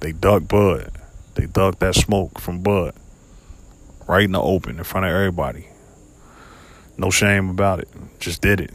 They 0.00 0.12
ducked 0.12 0.48
Bud. 0.48 0.92
They 1.34 1.46
ducked 1.46 1.80
that 1.80 1.94
smoke 1.94 2.40
from 2.40 2.60
Bud. 2.60 2.94
Right 4.06 4.24
in 4.24 4.32
the 4.32 4.42
open 4.42 4.78
in 4.78 4.84
front 4.84 5.06
of 5.06 5.12
everybody. 5.12 5.68
No 6.96 7.10
shame 7.10 7.48
about 7.48 7.80
it. 7.80 7.88
Just 8.18 8.42
did 8.42 8.60
it. 8.60 8.72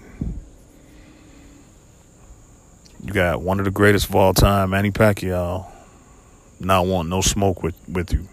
You 3.03 3.13
got 3.13 3.41
one 3.41 3.59
of 3.59 3.65
the 3.65 3.71
greatest 3.71 4.09
of 4.09 4.15
all 4.15 4.33
time, 4.33 4.71
Manny 4.71 4.89
Pacquiao, 4.89 5.67
not 6.59 6.87
wanting 6.87 7.11
no 7.11 7.21
smoke 7.21 7.61
with, 7.61 7.75
with 7.87 8.11
you. 8.11 8.27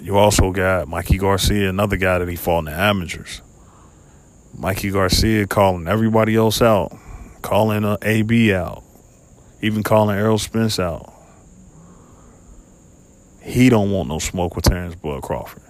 You 0.00 0.16
also 0.16 0.52
got 0.52 0.88
Mikey 0.88 1.18
Garcia, 1.18 1.68
another 1.68 1.96
guy 1.96 2.18
that 2.18 2.28
he 2.28 2.36
fought 2.36 2.60
in 2.60 2.64
the 2.66 2.72
amateurs. 2.72 3.42
Mikey 4.56 4.90
Garcia 4.90 5.46
calling 5.46 5.88
everybody 5.88 6.36
else 6.36 6.62
out, 6.62 6.96
calling 7.42 7.96
AB 8.02 8.52
out, 8.52 8.82
even 9.60 9.82
calling 9.82 10.16
Errol 10.16 10.38
Spence 10.38 10.78
out. 10.78 11.12
He 13.42 13.68
don't 13.68 13.90
want 13.90 14.08
no 14.08 14.18
smoke 14.18 14.56
with 14.56 14.64
Terrence 14.66 14.94
Bud 14.94 15.22
Crawford. 15.22 15.62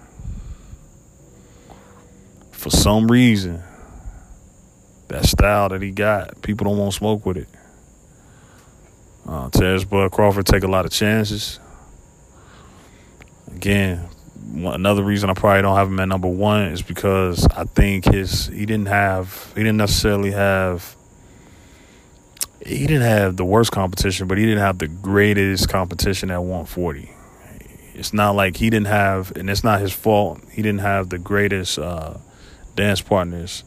For 2.51 2.71
some 2.71 3.07
reason, 3.07 3.63
that 5.09 5.25
style 5.25 5.69
that 5.69 5.81
he 5.81 5.91
got, 5.91 6.43
people 6.43 6.65
don't 6.65 6.79
want 6.79 6.93
smoke 6.95 7.25
with 7.25 7.37
it. 7.37 7.49
Uh, 9.27 9.49
Terrence 9.51 9.85
Bud 9.85 10.11
Crawford 10.11 10.47
take 10.47 10.65
a 10.65 10.69
lot 10.69 10.87
of 10.87 10.91
chances. 10.91 11.61
Again, 13.55 14.09
another 14.55 15.03
reason 15.03 15.31
I 15.31 15.35
probably 15.35 15.63
don't 15.63 15.77
have 15.77 15.89
him 15.89 16.01
at 16.01 16.09
number 16.09 16.29
one 16.29 16.63
is 16.69 16.83
because 16.83 17.47
I 17.49 17.65
think 17.65 18.07
his 18.07 18.47
he 18.47 18.67
didn't 18.67 18.87
have 18.87 19.53
he 19.55 19.63
didn't 19.63 19.77
necessarily 19.77 20.33
have 20.33 20.97
he 22.65 22.87
didn't 22.87 23.03
have 23.03 23.37
the 23.37 23.45
worst 23.45 23.73
competition, 23.73 24.27
but 24.27 24.39
he 24.39 24.45
didn't 24.45 24.61
have 24.61 24.79
the 24.79 24.89
greatest 24.89 25.69
competition 25.69 26.31
at 26.31 26.39
140. 26.39 27.11
It's 27.95 28.13
not 28.13 28.35
like 28.35 28.57
he 28.57 28.71
didn't 28.71 28.89
have, 28.89 29.33
and 29.37 29.49
it's 29.49 29.65
not 29.65 29.81
his 29.81 29.93
fault. 29.93 30.41
He 30.51 30.63
didn't 30.63 30.81
have 30.81 31.09
the 31.09 31.19
greatest 31.19 31.79
uh, 31.79 32.19
dance 32.77 33.01
partners. 33.01 33.65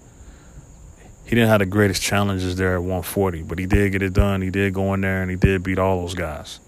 He 1.25 1.35
didn't 1.35 1.49
have 1.49 1.59
the 1.59 1.65
greatest 1.65 2.01
challenges 2.01 2.55
there 2.57 2.75
at 2.75 2.81
140, 2.81 3.43
but 3.43 3.59
he 3.59 3.65
did 3.65 3.93
get 3.93 4.01
it 4.01 4.13
done. 4.13 4.41
He 4.41 4.49
did 4.49 4.73
go 4.73 4.93
in 4.93 5.01
there 5.01 5.21
and 5.21 5.31
he 5.31 5.37
did 5.37 5.63
beat 5.63 5.79
all 5.79 6.01
those 6.01 6.13
guys. 6.13 6.59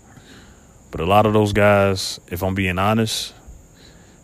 But 0.92 1.02
a 1.02 1.06
lot 1.06 1.26
of 1.26 1.34
those 1.34 1.54
guys, 1.54 2.20
if 2.28 2.44
I'm 2.44 2.56
being 2.56 2.78
honest, 2.78 3.34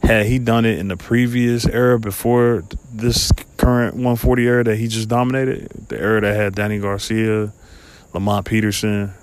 had 0.02 0.26
he 0.26 0.39
done 0.39 0.66
it 0.66 0.80
in 0.80 0.88
the 0.88 0.97
previous 0.97 1.66
era 1.66 2.00
before 2.00 2.64
this 2.91 3.32
current 3.58 3.95
140 3.95 4.43
era 4.43 4.64
that 4.64 4.78
he 4.78 4.88
just 4.88 5.10
dominated, 5.10 5.70
the 5.89 6.00
era 6.00 6.22
that 6.22 6.36
had 6.36 6.56
Danny 6.56 6.80
Garcia, 6.80 7.54
Lamont 8.14 8.45
Peterson, 8.45 9.14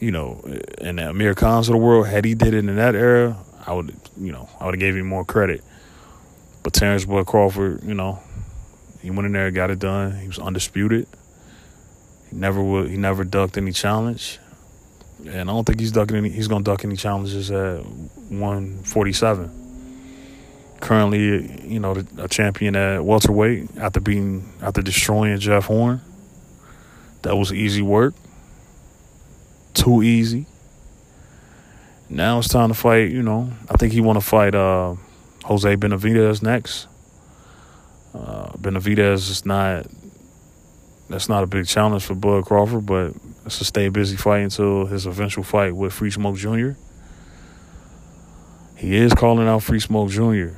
you 0.00 0.10
know, 0.10 0.44
and 0.78 0.98
the 0.98 1.10
Amir 1.10 1.34
Khans 1.34 1.68
of 1.68 1.72
the 1.72 1.78
world, 1.78 2.08
had 2.08 2.24
he 2.24 2.34
did 2.34 2.52
it 2.52 2.58
in 2.58 2.76
that 2.76 2.94
era, 2.94 3.38
I 3.66 3.72
would, 3.72 3.94
you 4.20 4.32
know, 4.32 4.48
I 4.60 4.66
would 4.66 4.74
have 4.74 4.80
gave 4.80 4.96
him 4.96 5.06
more 5.06 5.24
credit. 5.24 5.62
But 6.62 6.72
Terrence 6.72 7.04
Bud 7.04 7.26
Crawford, 7.26 7.84
you 7.84 7.94
know, 7.94 8.20
he 9.00 9.10
went 9.10 9.26
in 9.26 9.32
there, 9.32 9.50
got 9.50 9.70
it 9.70 9.78
done. 9.78 10.18
He 10.18 10.26
was 10.26 10.38
undisputed. 10.38 11.06
He 12.28 12.36
never 12.36 12.62
would, 12.62 12.90
he 12.90 12.96
never 12.96 13.24
ducked 13.24 13.56
any 13.56 13.72
challenge 13.72 14.40
and 15.26 15.50
I 15.50 15.52
don't 15.52 15.64
think 15.64 15.80
he's 15.80 15.92
ducking 15.92 16.16
any. 16.16 16.28
He's 16.28 16.48
gonna 16.48 16.64
duck 16.64 16.84
any 16.84 16.96
challenges 16.96 17.50
at 17.50 17.84
147. 18.28 19.60
Currently, 20.80 21.66
you 21.66 21.80
know, 21.80 21.94
a 22.18 22.28
champion 22.28 22.76
at 22.76 23.04
welterweight 23.04 23.76
after 23.78 24.00
being 24.00 24.52
after 24.60 24.82
destroying 24.82 25.38
Jeff 25.38 25.66
Horn. 25.66 26.00
That 27.22 27.36
was 27.36 27.52
easy 27.52 27.80
work. 27.80 28.14
Too 29.72 30.02
easy. 30.02 30.46
Now 32.10 32.38
it's 32.38 32.48
time 32.48 32.68
to 32.68 32.74
fight. 32.74 33.10
You 33.10 33.22
know, 33.22 33.50
I 33.70 33.76
think 33.76 33.92
he 33.92 34.00
want 34.00 34.18
to 34.20 34.24
fight 34.24 34.54
uh, 34.54 34.94
Jose 35.44 35.76
Benavidez 35.76 36.42
next. 36.42 36.86
Uh, 38.14 38.52
Benavidez 38.52 39.30
is 39.30 39.46
not. 39.46 39.86
That's 41.08 41.28
not 41.28 41.44
a 41.44 41.46
big 41.46 41.66
challenge 41.66 42.04
for 42.04 42.14
Bud 42.14 42.44
Crawford, 42.46 42.86
but 42.86 43.14
it's 43.44 43.58
to 43.58 43.64
stay 43.64 43.88
busy 43.88 44.16
fighting 44.16 44.44
until 44.44 44.86
his 44.86 45.06
eventual 45.06 45.44
fight 45.44 45.76
with 45.76 45.92
Free 45.92 46.10
Smoke 46.10 46.36
Jr. 46.36 46.72
He 48.84 48.96
is 48.96 49.14
calling 49.14 49.48
out 49.48 49.62
Free 49.62 49.80
Smoke 49.80 50.10
Jr. 50.10 50.48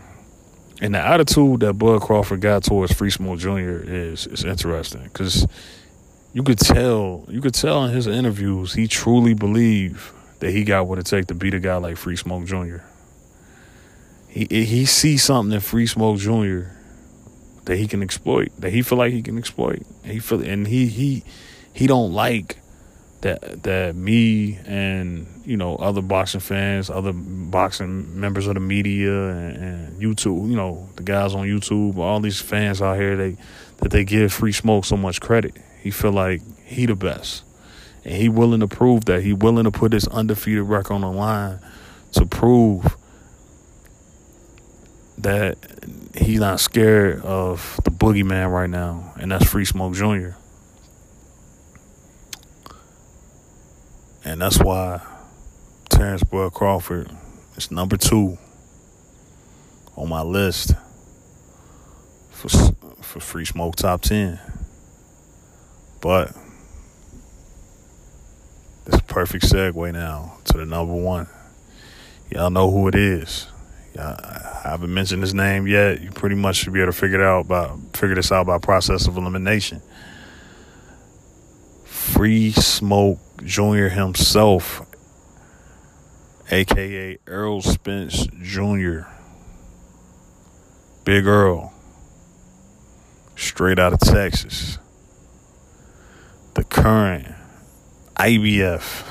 And 0.83 0.97
the 0.97 0.99
attitude 0.99 1.61
that 1.61 1.75
Bud 1.75 2.01
Crawford 2.01 2.41
got 2.41 2.65
towards 2.65 2.93
Free 2.93 3.09
Smoke 3.09 3.39
Jr. 3.39 3.85
is 3.87 4.27
is 4.27 4.45
interesting 4.45 5.05
because 5.05 5.47
you 6.33 6.43
could 6.43 6.59
tell 6.59 7.25
you 7.29 7.41
could 7.41 7.55
tell 7.55 7.85
in 7.85 7.93
his 7.93 8.09
interviews 8.09 8.75
he 8.75 8.89
truly 8.89 9.33
believed 9.33 10.01
that 10.41 10.51
he 10.51 10.65
got 10.65 10.89
what 10.89 10.99
it 10.99 11.07
takes 11.07 11.29
to 11.29 11.37
beat 11.37 11.55
a 11.55 11.61
guy 11.61 11.77
like 11.77 11.97
Free 11.97 12.17
Smoke 12.17 12.47
Jr. 12.47 12.79
He 14.29 14.47
he 14.51 14.85
sees 14.87 15.23
something 15.23 15.55
in 15.55 15.61
Free 15.61 15.87
Smoke 15.87 16.19
Jr. 16.19 16.63
that 17.67 17.77
he 17.77 17.87
can 17.87 18.03
exploit, 18.03 18.51
that 18.59 18.73
he 18.73 18.83
feel 18.83 18.99
like 18.99 19.13
he 19.13 19.23
can 19.23 19.39
exploit. 19.39 19.83
He 20.05 20.19
feel 20.19 20.43
and 20.43 20.67
he 20.67 20.89
he 20.89 21.23
he 21.73 21.87
don't 21.87 22.13
like 22.13 22.59
that 23.27 23.63
that 23.65 23.97
me 23.97 24.59
and 24.67 25.27
you 25.45 25.57
know 25.57 25.77
other 25.77 26.01
boxing 26.01 26.41
fans, 26.41 26.89
other 26.89 27.13
boxing 27.13 28.19
members 28.19 28.47
of 28.47 28.55
the 28.55 28.61
media 28.61 29.29
and, 29.29 29.57
and, 29.57 30.01
YouTube, 30.01 30.49
you 30.49 30.57
know 30.57 30.89
the 30.97 31.03
guys 31.03 31.35
on 31.35 31.47
YouTube, 31.47 31.97
all 31.97 32.21
these 32.21 32.41
fans 32.41 32.81
out 32.81 32.97
here, 32.97 33.17
they 33.17 33.37
that 33.79 33.91
they 33.91 34.05
give 34.05 34.33
Free 34.33 34.53
Smoke 34.53 34.85
so 34.85 34.97
much 34.97 35.21
credit. 35.21 35.57
He 35.83 35.91
feel 35.91 36.13
like 36.13 36.43
he 36.65 36.87
the 36.87 36.97
best. 36.97 37.43
And 38.05 38.15
he 38.15 38.29
willing 38.29 38.61
to 38.61 38.69
prove 38.69 39.07
that. 39.07 39.23
He 39.23 39.33
willing 39.33 39.65
to 39.65 39.73
put 39.73 39.93
his 39.93 40.07
undefeated 40.07 40.63
record 40.63 40.95
on 40.95 41.01
the 41.01 41.11
line 41.11 41.59
to 42.13 42.25
prove 42.25 42.97
that 45.19 45.59
he's 46.17 46.39
not 46.39 46.61
scared 46.61 47.21
of 47.23 47.81
the 47.83 47.91
boogeyman 47.91 48.53
right 48.53 48.71
now, 48.71 49.13
and 49.19 49.33
that's 49.33 49.49
Free 49.51 49.65
Smoke 49.65 49.95
Jr. 49.95 50.31
And 54.27 54.41
that's 54.41 54.59
why 54.59 55.01
Terrence 55.89 56.25
Bud 56.25 56.53
Crawford 56.53 57.13
is 57.57 57.71
number 57.71 57.97
two 57.97 58.37
on 59.95 60.09
my 60.09 60.21
list 60.21 60.75
for 62.33 62.49
for 63.03 63.21
Free 63.21 63.45
Smoke 63.45 63.77
Top 63.77 64.03
Ten. 64.03 64.41
But 66.01 66.37
it's 68.87 68.99
a 68.99 69.03
perfect 69.05 69.45
segue 69.45 69.93
now 69.93 70.39
to 70.47 70.59
the 70.59 70.67
number 70.67 70.95
one. 70.95 71.29
Y'all 72.33 72.51
know 72.51 72.69
who 72.69 72.89
it 72.89 72.97
is. 72.97 73.47
I 73.97 74.61
haven't 74.65 74.93
mentioned 74.93 75.23
his 75.23 75.35
name 75.35 75.69
yet. 75.69 76.01
You 76.03 76.11
pretty 76.11 76.35
much 76.35 76.57
should 76.57 76.73
be 76.73 76.81
able 76.81 76.91
to 76.91 76.99
figure 76.99 77.21
it 77.21 77.25
out 77.25 77.47
by 77.47 77.77
figure 77.93 78.17
this 78.17 78.33
out 78.33 78.49
by 78.49 78.59
process 78.59 79.07
of 79.07 79.17
elimination. 79.17 79.81
Free 81.85 82.51
Smoke 82.51 83.21
Jr. 83.45 83.89
himself, 83.89 84.83
aka 86.51 87.19
Earl 87.27 87.63
Spence 87.63 88.27
Jr. 88.43 89.01
Big 91.05 91.27
Earl, 91.27 91.73
straight 93.37 93.79
out 93.79 93.93
of 93.93 94.01
Texas. 94.01 94.79
The 96.55 96.65
current 96.65 97.29
IBF 98.17 99.05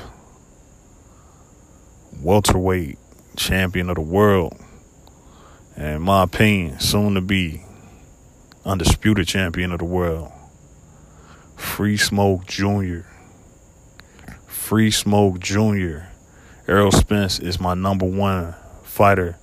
welterweight 2.20 2.98
champion 3.36 3.88
of 3.88 3.96
the 3.96 4.00
world 4.00 4.58
and 5.76 5.96
in 5.96 6.02
my 6.02 6.22
opinion, 6.22 6.80
soon 6.80 7.14
to 7.14 7.20
be 7.20 7.62
undisputed 8.64 9.28
champion 9.28 9.72
of 9.72 9.78
the 9.78 9.84
world. 9.84 10.32
Free 11.54 11.96
Smoke 11.96 12.46
Jr. 12.46 13.00
Free 14.66 14.90
Smoke 14.90 15.38
Jr. 15.38 16.08
Errol 16.66 16.90
Spence 16.90 17.38
is 17.38 17.60
my 17.60 17.74
number 17.74 18.04
one 18.04 18.56
fighter 18.82 19.38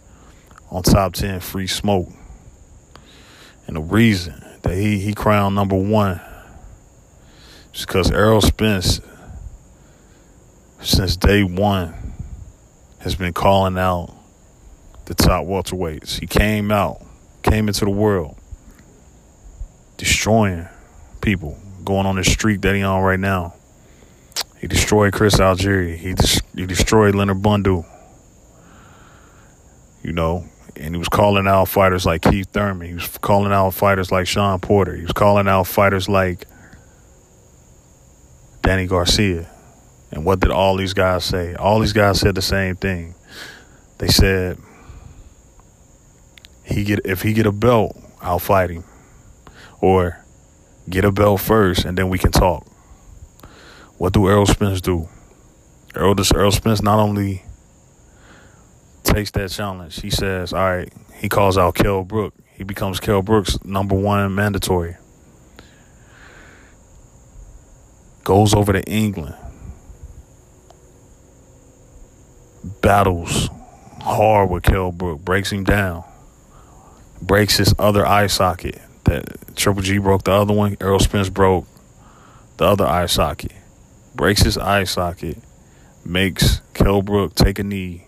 on 0.70 0.84
top 0.84 1.14
10 1.14 1.40
Free 1.40 1.66
Smoke. 1.66 2.10
And 3.66 3.78
the 3.78 3.82
reason 3.82 4.44
that 4.64 4.76
he, 4.76 5.00
he 5.00 5.14
crowned 5.14 5.56
number 5.56 5.78
one 5.78 6.20
is 7.74 7.86
because 7.86 8.12
Errol 8.12 8.42
Spence, 8.42 9.00
since 10.82 11.16
day 11.16 11.42
one, 11.42 11.94
has 13.00 13.16
been 13.16 13.32
calling 13.32 13.78
out 13.78 14.14
the 15.06 15.14
top 15.14 15.46
welterweights. 15.46 16.20
He 16.20 16.28
came 16.28 16.70
out, 16.70 17.02
came 17.44 17.70
into 17.70 17.86
the 17.86 17.92
world, 17.92 18.36
destroying 19.96 20.68
people, 21.22 21.58
going 21.86 22.06
on 22.06 22.18
the 22.18 22.26
streak 22.26 22.60
that 22.60 22.76
he 22.76 22.82
on 22.82 23.02
right 23.02 23.18
now. 23.18 23.54
He 24.60 24.68
destroyed 24.68 25.14
Chris 25.14 25.36
Algieri. 25.36 25.98
He 25.98 26.16
he 26.56 26.66
destroyed 26.66 27.16
Leonard 27.16 27.42
Bundu. 27.42 27.86
You 30.04 30.14
know, 30.14 30.46
and 30.76 30.96
he 30.96 31.00
was 31.00 31.10
calling 31.10 31.48
out 31.48 31.70
fighters 31.70 32.06
like 32.06 32.22
Keith 32.22 32.50
Thurman. 32.52 32.88
He 32.88 32.94
was 32.94 33.08
calling 33.20 33.52
out 33.52 33.74
fighters 33.74 34.12
like 34.12 34.28
Shawn 34.28 34.60
Porter. 34.60 34.96
He 34.96 35.04
was 35.04 35.14
calling 35.14 35.48
out 35.48 35.68
fighters 35.68 36.10
like 36.10 36.46
Danny 38.62 38.88
Garcia. 38.88 39.50
And 40.12 40.26
what 40.26 40.40
did 40.40 40.52
all 40.52 40.78
these 40.78 40.94
guys 40.94 41.26
say? 41.26 41.56
All 41.56 41.80
these 41.80 41.94
guys 41.94 42.20
said 42.20 42.36
the 42.36 42.42
same 42.42 42.76
thing. 42.76 43.16
They 43.98 44.08
said, 44.08 44.58
he 46.64 46.84
get 46.84 47.02
if 47.06 47.22
he 47.22 47.34
get 47.34 47.46
a 47.46 47.52
belt, 47.52 47.98
I'll 48.22 48.40
fight 48.40 48.70
him. 48.70 48.84
Or 49.82 50.24
get 50.90 51.06
a 51.06 51.12
belt 51.12 51.42
first 51.42 51.86
and 51.86 51.98
then 51.98 52.10
we 52.10 52.18
can 52.18 52.32
talk. 52.32 52.66
What 53.98 54.14
do 54.14 54.28
Errol 54.28 54.46
Spence 54.46 54.82
do? 54.82 55.08
Errol, 55.96 56.16
Errol 56.36 56.52
Spence 56.52 56.82
not 56.82 57.00
only 57.00 57.44
takes 59.04 59.32
that 59.32 59.50
challenge, 59.50 60.02
he 60.02 60.10
says, 60.10 60.54
all 60.54 60.60
right, 60.60 60.92
he 61.16 61.30
calls 61.30 61.58
out 61.58 61.76
Kell 61.76 62.04
Brook. 62.04 62.34
He 62.56 62.64
becomes 62.64 63.00
Kell 63.00 63.22
Brook's 63.22 63.64
number 63.64 63.96
one 63.96 64.34
mandatory. 64.36 64.98
Goes 68.24 68.54
over 68.54 68.74
to 68.74 68.84
England. 68.84 69.36
Battles 72.82 73.50
hard 74.02 74.50
with 74.50 74.64
Kell 74.64 74.92
Brook, 74.92 75.20
breaks 75.20 75.52
him 75.52 75.64
down 75.64 76.04
breaks 77.24 77.58
his 77.58 77.74
other 77.80 78.06
eye 78.06 78.28
socket. 78.28 78.80
That 79.06 79.56
Triple 79.56 79.82
G 79.82 79.98
broke 79.98 80.24
the 80.24 80.32
other 80.32 80.54
one. 80.54 80.78
Errol 80.80 81.00
Spence 81.00 81.30
broke 81.30 81.66
the 82.58 82.66
other 82.66 82.86
eye 82.86 83.08
socket. 83.08 83.54
Breaks 84.16 84.42
his 84.42 84.58
eye 84.58 84.84
socket. 84.84 85.38
Makes 86.06 86.62
Kell 86.74 87.02
Brook 87.02 87.36
take 87.36 87.60
a 87.60 87.64
knee 87.64 88.08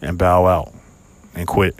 and 0.00 0.16
bow 0.18 0.46
out 0.46 0.72
and 1.34 1.46
quit. 1.46 1.74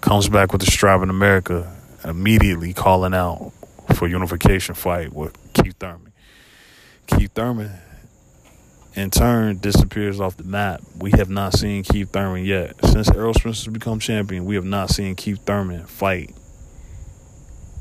Comes 0.00 0.28
back 0.28 0.52
with 0.52 0.60
the 0.60 0.70
Strive 0.70 1.02
in 1.02 1.10
America, 1.10 1.76
immediately 2.04 2.72
calling 2.72 3.14
out 3.14 3.52
for 3.94 4.06
unification 4.06 4.74
fight 4.74 5.12
with 5.12 5.36
Keith 5.52 5.76
Thurman. 5.78 6.12
Keith 7.06 7.32
Thurman 7.34 7.72
in 8.94 9.10
turn 9.10 9.58
disappears 9.58 10.20
off 10.20 10.36
the 10.36 10.44
map. 10.44 10.80
We 10.98 11.10
have 11.12 11.28
not 11.28 11.52
seen 11.52 11.82
Keith 11.82 12.10
Thurman 12.10 12.44
yet. 12.44 12.74
Since 12.84 13.10
Errol 13.10 13.34
Spence 13.34 13.64
has 13.64 13.72
become 13.72 14.00
champion, 14.00 14.44
we 14.44 14.54
have 14.54 14.64
not 14.64 14.90
seen 14.90 15.14
Keith 15.14 15.44
Thurman 15.44 15.84
fight. 15.86 16.34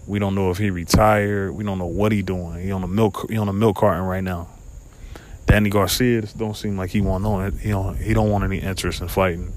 We 0.07 0.19
don't 0.19 0.35
know 0.35 0.51
if 0.51 0.57
he 0.57 0.69
retired. 0.69 1.51
We 1.53 1.63
don't 1.63 1.79
know 1.79 1.87
what 1.87 2.11
he 2.11 2.21
doing. 2.21 2.61
He 2.61 2.71
on 2.71 2.83
a 2.83 2.87
milk 2.87 3.29
he 3.29 3.37
on 3.37 3.49
a 3.49 3.53
milk 3.53 3.77
carton 3.77 4.03
right 4.03 4.23
now. 4.23 4.47
Danny 5.45 5.69
Garcia 5.69 6.21
don't 6.37 6.55
seem 6.55 6.77
like 6.77 6.89
he 6.91 7.01
want 7.01 7.23
no 7.23 7.49
he 7.49 7.69
don't 7.69 7.97
he 7.97 8.13
don't 8.13 8.29
want 8.29 8.43
any 8.43 8.59
interest 8.59 9.01
in 9.01 9.07
fighting. 9.07 9.53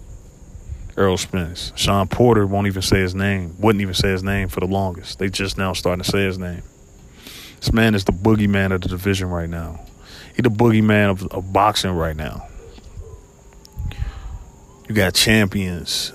Earl 0.97 1.17
Spence. 1.17 1.73
Shawn 1.77 2.09
Porter 2.09 2.45
won't 2.45 2.67
even 2.67 2.83
say 2.83 2.99
his 2.99 3.15
name. 3.15 3.55
Wouldn't 3.61 3.81
even 3.83 3.95
say 3.95 4.11
his 4.11 4.25
name 4.25 4.49
for 4.49 4.59
the 4.59 4.67
longest. 4.67 5.21
They 5.21 5.31
just 5.31 5.57
now 5.57 5.73
starting 5.73 6.03
to 6.03 6.11
say 6.11 6.25
his 6.25 6.39
name. 6.39 6.63
This 7.61 7.73
man 7.73 7.95
is 7.95 8.05
the 8.05 8.13
boogeyman 8.13 8.73
of 8.73 8.81
the 8.81 8.89
division 8.89 9.29
right 9.29 9.49
now. 9.49 9.81
He 10.35 10.43
the 10.43 10.51
boogeyman 10.51 11.11
of, 11.11 11.27
of 11.29 11.53
boxing 11.53 11.93
right 11.93 12.17
now. 12.17 12.49
You 14.89 14.95
got 14.95 15.15
champions 15.15 16.13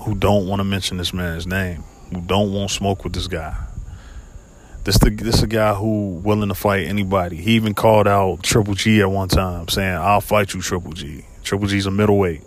who 0.00 0.14
don't 0.14 0.46
want 0.46 0.60
to 0.60 0.64
mention 0.64 0.96
this 0.96 1.12
man's 1.12 1.46
name, 1.46 1.84
who 2.14 2.22
don't 2.22 2.52
want 2.52 2.70
smoke 2.70 3.04
with 3.04 3.12
this 3.12 3.26
guy. 3.26 3.56
This 4.84 4.98
the 4.98 5.10
this 5.10 5.42
a 5.42 5.46
guy 5.46 5.74
who 5.74 6.20
willing 6.24 6.48
to 6.48 6.54
fight 6.54 6.86
anybody. 6.86 7.36
He 7.36 7.52
even 7.52 7.74
called 7.74 8.06
out 8.06 8.42
Triple 8.42 8.74
G 8.74 9.00
at 9.00 9.10
one 9.10 9.28
time, 9.28 9.68
saying, 9.68 9.94
"I'll 9.94 10.20
fight 10.20 10.54
you, 10.54 10.60
Triple 10.60 10.92
G." 10.92 11.24
Triple 11.42 11.66
G's 11.66 11.86
a 11.86 11.90
middleweight. 11.90 12.42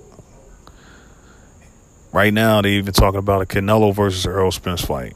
Right 2.11 2.34
now, 2.34 2.61
they 2.61 2.72
even 2.72 2.93
talking 2.93 3.20
about 3.20 3.41
a 3.41 3.45
Canelo 3.45 3.93
versus 3.93 4.26
Errol 4.26 4.51
Spence 4.51 4.82
fight. 4.82 5.13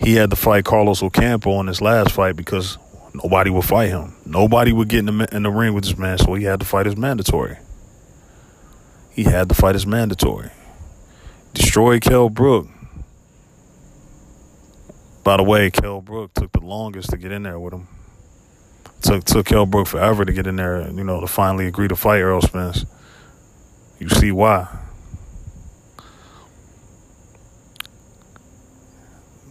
He 0.00 0.14
had 0.14 0.30
to 0.30 0.36
fight 0.36 0.64
Carlos 0.64 1.02
Ocampo 1.02 1.60
in 1.60 1.68
his 1.68 1.80
last 1.80 2.12
fight 2.12 2.36
because 2.36 2.78
Nobody 3.14 3.50
would 3.50 3.64
fight 3.64 3.90
him. 3.90 4.14
Nobody 4.24 4.72
would 4.72 4.88
get 4.88 5.00
in 5.00 5.18
the, 5.18 5.28
in 5.34 5.42
the 5.42 5.50
ring 5.50 5.74
with 5.74 5.84
this 5.84 5.98
man, 5.98 6.16
so 6.18 6.34
he 6.34 6.44
had 6.44 6.60
to 6.60 6.66
fight 6.66 6.86
his 6.86 6.96
mandatory. 6.96 7.58
He 9.10 9.24
had 9.24 9.50
to 9.50 9.54
fight 9.54 9.74
his 9.74 9.86
mandatory. 9.86 10.50
Destroy 11.52 11.98
Kell 11.98 12.30
Brook. 12.30 12.68
By 15.24 15.36
the 15.36 15.44
way, 15.44 15.70
Kell 15.70 16.00
Brook 16.00 16.34
took 16.34 16.52
the 16.52 16.60
longest 16.60 17.10
to 17.10 17.16
get 17.16 17.30
in 17.30 17.44
there 17.44 17.58
with 17.58 17.72
him. 17.72 17.86
Took 19.02 19.24
took 19.24 19.46
Kell 19.46 19.66
Brook 19.66 19.86
forever 19.86 20.24
to 20.24 20.32
get 20.32 20.46
in 20.46 20.56
there, 20.56 20.88
you 20.90 21.04
know, 21.04 21.20
to 21.20 21.26
finally 21.26 21.66
agree 21.66 21.88
to 21.88 21.96
fight 21.96 22.18
Errol 22.18 22.40
Spence. 22.40 22.84
You 23.98 24.08
see 24.08 24.32
why. 24.32 24.68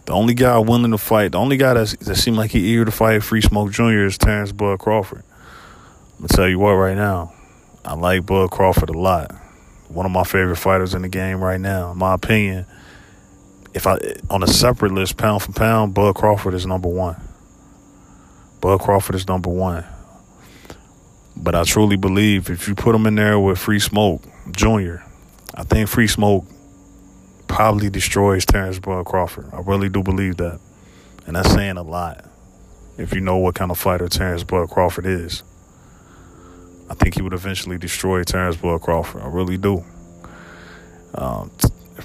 The 0.04 0.12
only 0.12 0.34
guy 0.34 0.58
willing 0.58 0.90
to 0.90 0.98
fight, 0.98 1.32
the 1.32 1.38
only 1.38 1.56
guy 1.56 1.74
that's, 1.74 1.96
that 1.96 2.16
seemed 2.16 2.36
like 2.36 2.50
he 2.50 2.58
eager 2.58 2.84
to 2.84 2.90
fight 2.90 3.22
Free 3.22 3.40
Smoke 3.40 3.70
Jr. 3.70 4.04
is 4.04 4.18
Terrence 4.18 4.52
Bud 4.52 4.78
Crawford. 4.78 5.22
I'm 6.18 6.26
gonna 6.26 6.28
tell 6.28 6.48
you 6.48 6.58
what, 6.58 6.72
right 6.72 6.96
now, 6.96 7.32
I 7.84 7.94
like 7.94 8.26
Bud 8.26 8.50
Crawford 8.50 8.90
a 8.90 8.98
lot. 8.98 9.32
One 9.88 10.04
of 10.04 10.12
my 10.12 10.24
favorite 10.24 10.56
fighters 10.56 10.92
in 10.92 11.02
the 11.02 11.08
game 11.08 11.42
right 11.42 11.60
now. 11.60 11.92
In 11.92 11.98
my 11.98 12.14
opinion, 12.14 12.66
if 13.74 13.86
I 13.86 13.98
on 14.30 14.42
a 14.42 14.46
separate 14.46 14.92
list, 14.92 15.16
pound 15.16 15.42
for 15.42 15.52
pound, 15.52 15.94
Bud 15.94 16.14
Crawford 16.14 16.54
is 16.54 16.66
number 16.66 16.88
one. 16.88 17.20
Bud 18.60 18.80
Crawford 18.80 19.16
is 19.16 19.26
number 19.26 19.50
one. 19.50 19.84
But 21.36 21.54
I 21.54 21.64
truly 21.64 21.96
believe 21.96 22.50
if 22.50 22.68
you 22.68 22.74
put 22.74 22.94
him 22.94 23.06
in 23.06 23.14
there 23.14 23.38
with 23.38 23.58
Free 23.58 23.80
Smoke 23.80 24.22
Jr., 24.50 24.96
I 25.54 25.64
think 25.64 25.88
Free 25.88 26.06
Smoke 26.06 26.44
probably 27.48 27.90
destroys 27.90 28.44
Terrence 28.44 28.78
Bud 28.78 29.04
Crawford. 29.04 29.50
I 29.52 29.60
really 29.60 29.88
do 29.88 30.02
believe 30.02 30.36
that. 30.36 30.60
And 31.26 31.36
that's 31.36 31.52
saying 31.52 31.76
a 31.76 31.82
lot. 31.82 32.24
If 32.98 33.14
you 33.14 33.20
know 33.20 33.38
what 33.38 33.54
kind 33.54 33.70
of 33.70 33.78
fighter 33.78 34.08
Terrence 34.08 34.44
Bud 34.44 34.68
Crawford 34.70 35.06
is. 35.06 35.42
I 36.90 36.94
think 36.94 37.14
he 37.14 37.22
would 37.22 37.32
eventually 37.32 37.78
destroy 37.78 38.22
Terrence 38.22 38.56
Bud 38.56 38.82
Crawford. 38.82 39.22
I 39.22 39.28
really 39.28 39.56
do. 39.56 39.84
Um, 41.14 41.50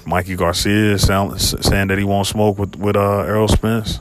Mikey 0.06 0.36
Garcia 0.36 0.94
is 0.94 1.06
sound, 1.06 1.40
saying 1.40 1.88
that 1.88 1.98
he 1.98 2.04
won't 2.04 2.26
smoke 2.26 2.58
with 2.58 2.76
with 2.76 2.96
uh, 2.96 3.20
Errol 3.20 3.48
Spence, 3.48 4.00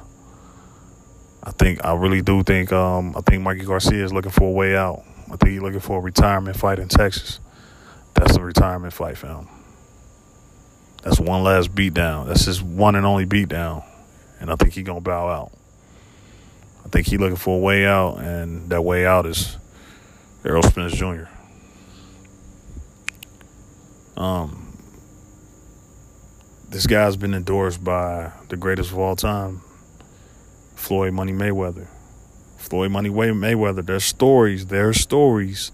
I 1.48 1.52
think 1.52 1.86
I 1.86 1.94
really 1.94 2.22
do 2.22 2.44
think 2.44 2.74
um, 2.74 3.16
I 3.16 3.22
think 3.22 3.42
Mikey 3.42 3.64
Garcia 3.64 4.04
is 4.04 4.12
looking 4.12 4.32
for 4.32 4.50
a 4.50 4.52
way 4.52 4.76
out. 4.76 5.04
I 5.28 5.38
think 5.38 5.54
he's 5.54 5.62
looking 5.62 5.80
for 5.80 6.00
a 6.00 6.02
retirement 6.02 6.58
fight 6.58 6.78
in 6.78 6.90
Texas. 6.90 7.40
That's 8.16 8.36
a 8.36 8.42
retirement 8.42 8.92
fight, 8.92 9.18
fam. 9.18 9.48
That's 11.04 11.22
one 11.22 11.44
last 11.44 11.74
beatdown. 11.74 12.28
That's 12.28 12.44
his 12.44 12.62
one 12.62 12.96
and 12.96 13.06
only 13.06 13.26
beatdown, 13.26 13.86
and 14.42 14.52
I 14.52 14.58
think 14.58 14.74
he 14.74 14.84
gonna 14.84 15.00
bow 15.00 15.30
out. 15.30 15.52
I 16.86 16.90
think 16.90 17.08
he 17.08 17.18
looking 17.18 17.38
for 17.38 17.56
a 17.56 17.62
way 17.62 17.86
out, 17.86 18.18
and 18.18 18.70
that 18.70 18.82
way 18.82 19.06
out 19.06 19.26
is 19.26 19.56
Errol 20.44 20.64
Spence 20.64 20.92
Jr. 20.96 21.28
Um, 24.18 24.67
this 26.70 26.86
guy's 26.86 27.16
been 27.16 27.34
endorsed 27.34 27.84
by 27.84 28.32
the 28.50 28.58
greatest 28.58 28.92
of 28.92 29.00
all 29.00 29.16
time, 29.16 29.62
Floyd 30.76 31.14
Money 31.14 31.34
Mayweather. 31.34 31.88
Floyd 32.58 32.92
Money 32.92 33.10
Mayweather. 33.10 33.86
There's 33.86 34.04
stories. 34.04 34.68
There's 34.68 35.00
stories. 35.00 35.72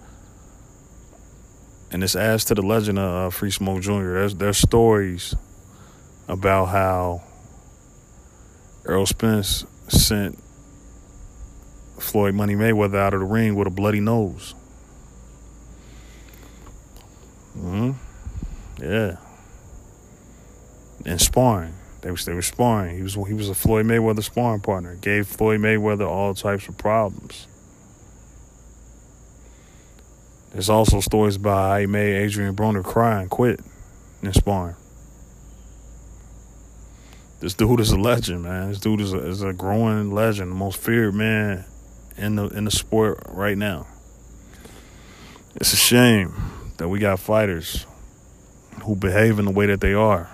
And 1.91 2.03
this 2.03 2.15
adds 2.15 2.45
to 2.45 2.55
the 2.55 2.61
legend 2.61 2.99
of 2.99 3.27
uh, 3.27 3.29
Free 3.29 3.51
Smoke 3.51 3.81
Jr. 3.81 4.13
There's 4.13 4.35
there's 4.35 4.57
stories 4.57 5.35
about 6.27 6.65
how 6.65 7.23
Earl 8.85 9.05
Spence 9.05 9.65
sent 9.87 10.39
Floyd 11.99 12.35
Money 12.35 12.55
Mayweather 12.55 12.97
out 12.97 13.13
of 13.13 13.19
the 13.21 13.25
ring 13.25 13.55
with 13.55 13.67
a 13.67 13.71
bloody 13.71 13.99
nose. 13.99 14.55
Hmm. 17.53 17.91
Yeah. 18.81 19.17
And 21.05 21.19
sparring. 21.19 21.73
They 22.03 22.11
was 22.11 22.25
they 22.25 22.33
were 22.33 22.41
sparring. 22.41 22.97
He 22.97 23.01
was 23.01 23.13
he 23.13 23.33
was 23.33 23.47
a 23.47 23.55
Floyd 23.55 23.85
Mayweather 23.85 24.23
sparring 24.23 24.59
partner. 24.59 24.95
Gave 24.95 25.25
Floyd 25.25 25.61
Mayweather 25.61 26.05
all 26.05 26.33
types 26.33 26.67
of 26.67 26.77
problems. 26.77 27.47
There's 30.51 30.69
also 30.69 30.99
stories 30.99 31.37
about 31.37 31.69
how 31.69 31.77
he 31.79 31.87
made 31.87 32.25
Adrien 32.25 32.55
Broner 32.55 32.83
cry 32.83 33.21
and 33.21 33.29
quit 33.29 33.61
in 34.21 34.33
sparring. 34.33 34.75
This 37.39 37.53
dude 37.53 37.79
is 37.79 37.91
a 37.91 37.97
legend, 37.97 38.43
man. 38.43 38.69
This 38.69 38.79
dude 38.79 38.99
is 38.99 39.13
a, 39.13 39.19
is 39.19 39.41
a 39.41 39.53
growing 39.53 40.11
legend, 40.11 40.51
the 40.51 40.55
most 40.55 40.77
feared 40.77 41.15
man 41.15 41.63
in 42.17 42.35
the 42.35 42.47
in 42.49 42.65
the 42.65 42.71
sport 42.71 43.23
right 43.29 43.57
now. 43.57 43.87
It's 45.55 45.71
a 45.71 45.77
shame 45.77 46.33
that 46.77 46.89
we 46.89 46.99
got 46.99 47.19
fighters 47.19 47.85
who 48.83 48.97
behave 48.97 49.39
in 49.39 49.45
the 49.45 49.51
way 49.51 49.67
that 49.67 49.79
they 49.79 49.93
are 49.93 50.29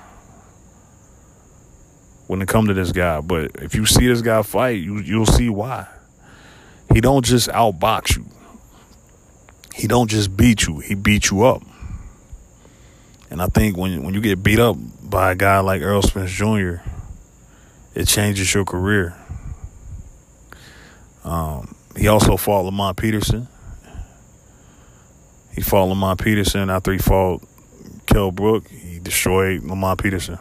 when 2.29 2.43
it 2.43 2.47
come 2.47 2.67
to 2.67 2.75
this 2.75 2.91
guy. 2.91 3.19
But 3.21 3.55
if 3.55 3.73
you 3.73 3.87
see 3.87 4.05
this 4.05 4.21
guy 4.21 4.43
fight, 4.43 4.79
you 4.83 4.99
you'll 4.99 5.25
see 5.25 5.49
why. 5.49 5.87
He 6.93 7.01
don't 7.01 7.25
just 7.25 7.49
outbox 7.49 8.15
you. 8.15 8.25
He 9.73 9.87
don't 9.87 10.07
just 10.07 10.37
beat 10.37 10.67
you. 10.67 10.77
He 10.77 10.93
beat 10.93 11.31
you 11.31 11.43
up. 11.43 11.63
And 13.31 13.41
I 13.41 13.47
think 13.47 13.77
when 13.77 14.03
when 14.03 14.13
you 14.13 14.21
get 14.21 14.43
beat 14.43 14.59
up 14.59 14.77
by 15.01 15.31
a 15.31 15.35
guy 15.35 15.59
like 15.61 15.81
Earl 15.81 16.03
Spence 16.03 16.29
Jr., 16.29 16.75
it 17.95 18.05
changes 18.07 18.53
your 18.53 18.63
career. 18.63 19.15
Um, 21.23 21.73
he 21.97 22.07
also 22.07 22.37
fought 22.37 22.61
Lamont 22.65 22.95
Peterson. 22.95 23.47
He 25.55 25.61
fought 25.61 25.85
Lamont 25.85 26.23
Peterson 26.23 26.69
after 26.69 26.91
he 26.91 26.99
fought 26.99 27.41
Kell 28.05 28.29
Brook. 28.29 28.67
He 28.67 28.99
destroyed 28.99 29.63
Lamont 29.63 29.99
Peterson, 29.99 30.37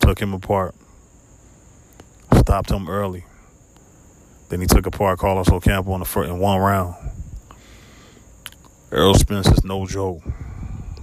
took 0.00 0.18
him 0.18 0.32
apart, 0.32 0.74
stopped 2.34 2.70
him 2.70 2.88
early. 2.88 3.24
Then 4.48 4.60
he 4.60 4.66
took 4.66 4.86
apart 4.86 5.18
Carlos 5.18 5.48
Ocampo 5.48 5.92
in 5.94 6.00
the 6.00 6.04
first, 6.06 6.28
in 6.28 6.38
one 6.38 6.60
round. 6.60 6.94
Errol 8.92 9.14
Spence 9.14 9.48
is 9.48 9.64
no 9.64 9.86
joke. 9.86 10.22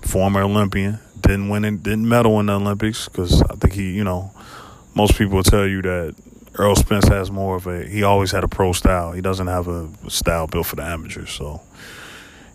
Former 0.02 0.42
Olympian, 0.42 1.00
didn't 1.22 1.50
win, 1.50 1.66
in, 1.66 1.78
didn't 1.78 2.08
medal 2.08 2.40
in 2.40 2.46
the 2.46 2.54
Olympics 2.54 3.10
because 3.10 3.42
I 3.42 3.56
think 3.56 3.74
he, 3.74 3.92
you 3.92 4.04
know, 4.04 4.32
most 4.96 5.18
people 5.18 5.36
will 5.36 5.44
tell 5.44 5.68
you 5.68 5.82
that 5.82 6.16
Errol 6.58 6.76
Spence 6.76 7.08
has 7.08 7.32
more 7.32 7.56
of 7.56 7.68
a. 7.68 7.86
He 7.86 8.04
always 8.04 8.32
had 8.32 8.44
a 8.44 8.48
pro 8.48 8.74
style. 8.74 9.12
He 9.12 9.22
doesn't 9.22 9.48
have 9.48 9.68
a 9.68 9.90
style 10.10 10.48
built 10.48 10.68
for 10.68 10.76
the 10.76 10.84
amateurs, 10.84 11.32
so 11.32 11.62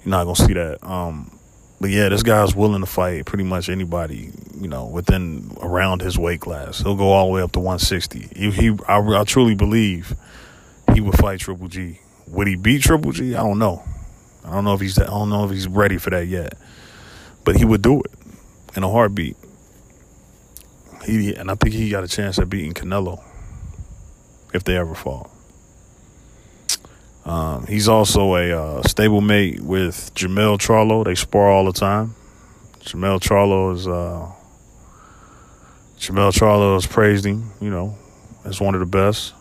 you're 0.05 0.11
not 0.11 0.25
gonna 0.25 0.37
see 0.37 0.55
that. 0.55 0.79
Um, 0.83 1.38
but 1.81 1.91
yeah, 1.91 2.09
this 2.09 2.23
guy's 2.23 2.55
willing 2.55 2.81
to 2.81 2.87
fight 2.87 3.25
pretty 3.25 3.45
much 3.45 3.69
anybody, 3.69 4.31
you 4.61 4.69
know, 4.69 4.87
within 4.87 5.57
around 5.61 6.03
his 6.03 6.19
weight 6.19 6.41
class. 6.41 6.81
He'll 6.81 6.97
go 6.97 7.13
all 7.13 7.27
the 7.27 7.33
way 7.33 7.43
up 7.43 7.53
to 7.53 7.61
160. 7.61 8.31
He, 8.35 8.51
he 8.51 8.77
I, 8.89 8.99
I 8.99 9.25
truly 9.25 9.55
believe 9.55 10.17
he 10.93 11.01
would 11.01 11.17
fight 11.17 11.41
Triple 11.41 11.69
G. 11.69 12.01
Would 12.27 12.49
he 12.49 12.57
beat 12.57 12.83
Triple 12.83 13.13
G? 13.13 13.35
I 13.35 13.43
don't 13.43 13.59
know. 13.59 13.85
I 14.45 14.51
don't 14.51 14.65
know 14.65 14.75
if 14.75 14.81
he's 14.81 14.99
I 14.99 15.07
don't 15.07 15.31
know 15.31 15.45
if 15.45 15.51
he's 15.51 15.69
ready 15.69 15.99
for 15.99 16.11
that 16.11 16.27
yet. 16.27 16.55
But 17.45 17.57
he 17.57 17.65
would 17.65 17.83
do 17.83 18.01
it 18.01 18.13
in 18.77 18.83
a 18.83 18.91
heartbeat. 18.91 19.37
He 21.05 21.35
and 21.35 21.51
I 21.51 21.55
think 21.55 21.75
he 21.75 21.91
got 21.91 22.03
a 22.03 22.09
chance 22.09 22.39
at 22.39 22.51
beating 22.51 22.75
Canelo 22.75 23.23
if 24.53 24.65
they 24.65 24.77
ever 24.77 24.95
fall. 24.95 25.31
Um, 27.25 27.67
he's 27.67 27.89
also 27.89 28.35
a 28.37 28.51
uh, 28.51 28.83
stablemate 28.83 29.61
with 29.61 30.15
Jermell 30.15 30.59
Charlo. 30.59 31.05
They 31.05 31.15
spar 31.15 31.51
all 31.51 31.65
the 31.65 31.73
time. 31.73 32.15
Jermell 32.81 33.21
Charlo 33.21 33.75
is 33.75 33.87
uh, 33.87 34.31
Jermell 35.99 36.33
Charlo 36.33 36.75
has 36.75 36.87
praised 36.87 37.27
him, 37.27 37.53
you 37.61 37.71
know, 37.71 37.97
as 38.45 38.61
one 38.61 38.75
of 38.75 38.81
the 38.81 38.87
best. 38.87 39.35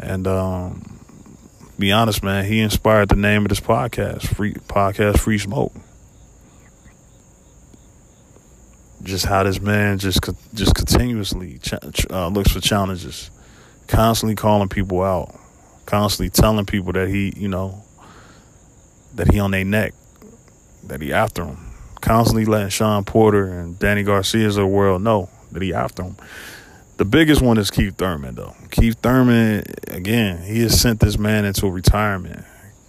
And 0.00 0.26
um, 0.26 1.00
be 1.78 1.92
honest, 1.92 2.22
man, 2.22 2.44
he 2.44 2.60
inspired 2.60 3.08
the 3.08 3.16
name 3.16 3.42
of 3.42 3.48
this 3.48 3.60
podcast, 3.60 4.34
free 4.34 4.54
podcast, 4.54 5.18
Free 5.18 5.38
Smoke. 5.38 5.72
just 9.02 9.26
how 9.26 9.42
this 9.42 9.60
man 9.60 9.98
just 9.98 10.20
just 10.54 10.74
continuously 10.74 11.60
uh, 12.10 12.28
looks 12.28 12.52
for 12.52 12.60
challenges, 12.60 13.30
constantly 13.88 14.36
calling 14.36 14.68
people 14.68 15.02
out, 15.02 15.34
constantly 15.86 16.30
telling 16.30 16.66
people 16.66 16.92
that 16.92 17.08
he, 17.08 17.32
you 17.36 17.48
know, 17.48 17.82
that 19.14 19.32
he 19.32 19.40
on 19.40 19.50
their 19.50 19.64
neck, 19.64 19.94
that 20.84 21.00
he 21.02 21.12
after 21.12 21.44
him, 21.44 21.58
constantly 22.00 22.44
letting 22.44 22.68
Shawn 22.68 23.04
Porter 23.04 23.46
and 23.46 23.78
Danny 23.78 24.04
Garcia's 24.04 24.56
of 24.56 24.62
the 24.62 24.66
world 24.66 25.02
know 25.02 25.28
that 25.50 25.62
he 25.62 25.74
after 25.74 26.04
him. 26.04 26.16
The 26.98 27.04
biggest 27.04 27.40
one 27.40 27.58
is 27.58 27.70
Keith 27.70 27.96
Thurman, 27.96 28.34
though. 28.34 28.54
Keith 28.70 28.98
Thurman, 29.00 29.64
again, 29.86 30.42
he 30.42 30.62
has 30.62 30.80
sent 30.80 31.00
this 31.00 31.16
man 31.16 31.44
into 31.44 31.68
retirement. 31.68 32.44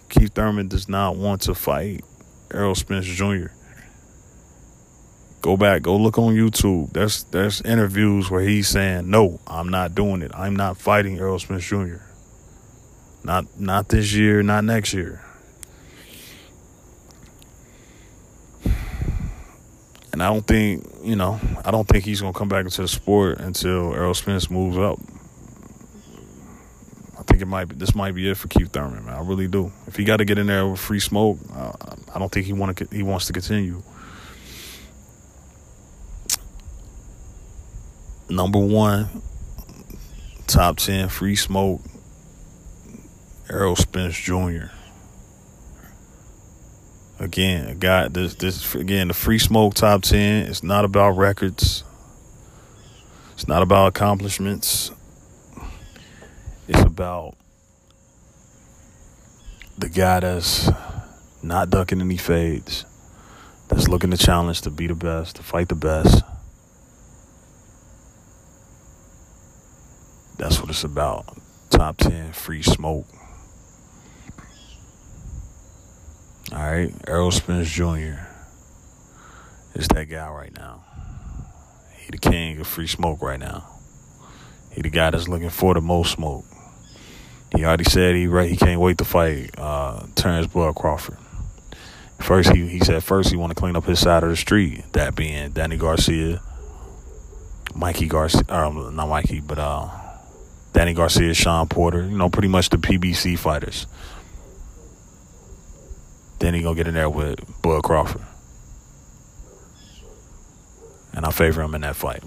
Keith 0.08 0.34
Thurman 0.34 0.68
does 0.68 0.88
not 0.88 1.16
want 1.16 1.42
to 1.42 1.54
fight 1.54 2.04
Errol 2.52 2.74
Spence 2.74 3.06
Jr. 3.06 3.46
Go 5.40 5.56
back, 5.56 5.82
go 5.82 5.96
look 5.96 6.18
on 6.18 6.34
YouTube. 6.34 6.92
There's 6.92 7.24
there's 7.24 7.62
interviews 7.62 8.30
where 8.30 8.42
he's 8.42 8.68
saying, 8.68 9.08
"No, 9.08 9.40
I'm 9.46 9.68
not 9.68 9.94
doing 9.94 10.20
it. 10.20 10.32
I'm 10.34 10.54
not 10.54 10.76
fighting 10.76 11.18
Earl 11.18 11.38
Smith 11.38 11.62
Jr. 11.62 12.02
Not 13.24 13.46
not 13.58 13.88
this 13.88 14.12
year, 14.12 14.42
not 14.42 14.64
next 14.64 14.92
year." 14.92 15.24
And 20.12 20.22
I 20.22 20.26
don't 20.26 20.46
think, 20.46 20.86
you 21.02 21.16
know, 21.16 21.40
I 21.64 21.70
don't 21.70 21.88
think 21.88 22.04
he's 22.04 22.20
gonna 22.20 22.34
come 22.34 22.48
back 22.48 22.64
into 22.64 22.82
the 22.82 22.88
sport 22.88 23.40
until 23.40 23.94
Errol 23.94 24.12
Spence 24.12 24.50
moves 24.50 24.76
up. 24.76 24.98
I 27.18 27.22
think 27.22 27.40
it 27.40 27.46
might 27.46 27.66
be 27.66 27.76
this 27.76 27.94
might 27.94 28.14
be 28.14 28.28
it 28.28 28.36
for 28.36 28.48
Keith 28.48 28.72
Thurman, 28.72 29.06
man. 29.06 29.14
I 29.14 29.20
really 29.20 29.48
do. 29.48 29.72
If 29.86 29.96
he 29.96 30.04
got 30.04 30.18
to 30.18 30.26
get 30.26 30.38
in 30.38 30.48
there 30.48 30.68
with 30.68 30.80
free 30.80 31.00
smoke, 31.00 31.38
uh, 31.54 31.72
I 32.14 32.18
don't 32.18 32.30
think 32.30 32.44
he 32.44 32.52
want 32.52 32.76
to 32.76 32.88
he 32.94 33.02
wants 33.02 33.26
to 33.28 33.32
continue. 33.32 33.82
Number 38.30 38.58
one, 38.58 39.22
top 40.46 40.76
10 40.76 41.08
free 41.08 41.36
smoke, 41.36 41.80
Errol 43.48 43.76
Spence 43.76 44.16
Jr. 44.16 44.66
Again, 47.18 47.66
a 47.66 47.74
guy 47.74 48.08
this 48.08 48.34
this 48.36 48.74
again 48.74 49.08
the 49.08 49.14
free 49.14 49.38
smoke 49.38 49.74
top 49.74 50.02
10 50.02 50.46
it's 50.46 50.62
not 50.62 50.84
about 50.84 51.10
records. 51.10 51.84
It's 53.34 53.46
not 53.46 53.62
about 53.62 53.88
accomplishments. 53.88 54.90
It's 56.66 56.80
about 56.80 57.34
the 59.76 59.88
guy 59.88 60.20
that's 60.20 60.70
not 61.42 61.70
ducking 61.70 62.00
any 62.00 62.16
fades, 62.16 62.84
that's 63.68 63.88
looking 63.88 64.10
to 64.10 64.16
challenge 64.16 64.60
to 64.62 64.70
be 64.70 64.86
the 64.86 64.94
best, 64.94 65.36
to 65.36 65.42
fight 65.42 65.68
the 65.68 65.74
best. 65.74 66.22
It's 70.80 70.84
about 70.86 71.36
top 71.68 71.98
10 71.98 72.32
free 72.32 72.62
smoke. 72.62 73.06
All 76.50 76.58
right, 76.58 76.94
Errol 77.06 77.30
Spence 77.30 77.68
Jr. 77.68 78.24
is 79.74 79.86
that 79.88 80.08
guy 80.08 80.30
right 80.30 80.56
now. 80.56 80.82
He 81.98 82.10
the 82.10 82.16
king 82.16 82.58
of 82.58 82.66
free 82.66 82.86
smoke 82.86 83.20
right 83.20 83.38
now. 83.38 83.66
He 84.70 84.80
the 84.80 84.88
guy 84.88 85.10
that's 85.10 85.28
looking 85.28 85.50
for 85.50 85.74
the 85.74 85.82
most 85.82 86.12
smoke. 86.12 86.46
He 87.54 87.62
already 87.62 87.84
said 87.84 88.14
he 88.14 88.26
right. 88.26 88.48
He 88.48 88.56
can't 88.56 88.80
wait 88.80 88.96
to 88.96 89.04
fight 89.04 89.50
uh, 89.58 90.06
Terrence 90.14 90.46
Bud 90.46 90.76
Crawford. 90.76 91.18
First, 92.20 92.54
he 92.54 92.66
he 92.66 92.80
said 92.80 93.04
first 93.04 93.28
he 93.28 93.36
want 93.36 93.50
to 93.50 93.54
clean 93.54 93.76
up 93.76 93.84
his 93.84 94.00
side 94.00 94.22
of 94.22 94.30
the 94.30 94.36
street. 94.36 94.82
That 94.94 95.14
being 95.14 95.50
Danny 95.50 95.76
Garcia, 95.76 96.40
Mikey 97.74 98.06
Garcia, 98.06 98.44
um, 98.48 98.96
not 98.96 99.10
Mikey, 99.10 99.40
but 99.40 99.58
uh, 99.58 99.99
Danny 100.72 100.94
Garcia, 100.94 101.34
Shawn 101.34 101.68
Porter. 101.68 102.02
You 102.02 102.16
know, 102.16 102.28
pretty 102.30 102.48
much 102.48 102.70
the 102.70 102.78
PBC 102.78 103.38
fighters. 103.38 103.86
Then 106.38 106.54
he 106.54 106.62
gonna 106.62 106.74
get 106.74 106.88
in 106.88 106.94
there 106.94 107.10
with 107.10 107.38
Bud 107.60 107.82
Crawford, 107.82 108.22
and 111.12 111.26
I 111.26 111.30
favor 111.30 111.60
him 111.60 111.74
in 111.74 111.82
that 111.82 111.96
fight. 111.96 112.22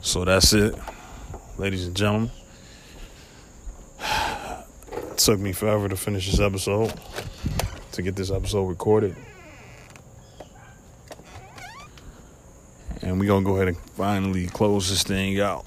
So 0.00 0.24
that's 0.24 0.52
it, 0.52 0.74
ladies 1.58 1.86
and 1.86 1.96
gentlemen. 1.96 2.30
It 5.12 5.18
took 5.18 5.38
me 5.38 5.52
forever 5.52 5.88
to 5.90 5.96
finish 5.96 6.30
this 6.30 6.40
episode, 6.40 6.92
to 7.92 8.02
get 8.02 8.16
this 8.16 8.30
episode 8.30 8.64
recorded. 8.64 9.14
And 13.02 13.18
we're 13.18 13.26
going 13.26 13.44
to 13.44 13.50
go 13.50 13.56
ahead 13.56 13.68
and 13.68 13.76
finally 13.76 14.46
close 14.46 14.88
this 14.88 15.02
thing 15.02 15.40
out 15.40 15.66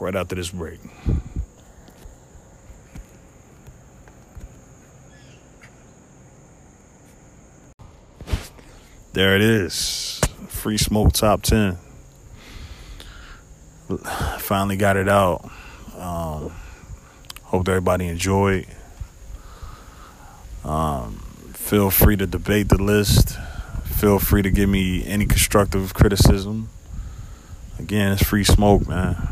right 0.00 0.14
after 0.14 0.34
this 0.34 0.50
break. 0.50 0.80
There 9.12 9.36
it 9.36 9.42
is. 9.42 10.20
Free 10.48 10.78
Smoke 10.78 11.12
Top 11.12 11.42
10 11.42 11.76
finally 13.98 14.76
got 14.76 14.96
it 14.96 15.08
out. 15.08 15.50
Um, 15.96 16.52
hope 17.44 17.68
everybody 17.68 18.06
enjoyed. 18.06 18.66
Um, 20.64 21.16
feel 21.54 21.90
free 21.90 22.16
to 22.16 22.26
debate 22.26 22.68
the 22.68 22.82
list. 22.82 23.38
Feel 24.02 24.18
free 24.18 24.42
to 24.42 24.50
give 24.50 24.68
me 24.68 25.06
any 25.06 25.26
constructive 25.26 25.94
criticism. 25.94 26.68
Again, 27.78 28.10
it's 28.10 28.24
free 28.24 28.42
smoke, 28.42 28.88
man. 28.88 29.28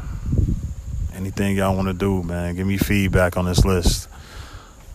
Anything 1.12 1.56
y'all 1.56 1.74
want 1.74 1.88
to 1.88 1.92
do, 1.92 2.22
man, 2.22 2.54
give 2.54 2.68
me 2.68 2.78
feedback 2.78 3.36
on 3.36 3.46
this 3.46 3.64
list. 3.64 4.08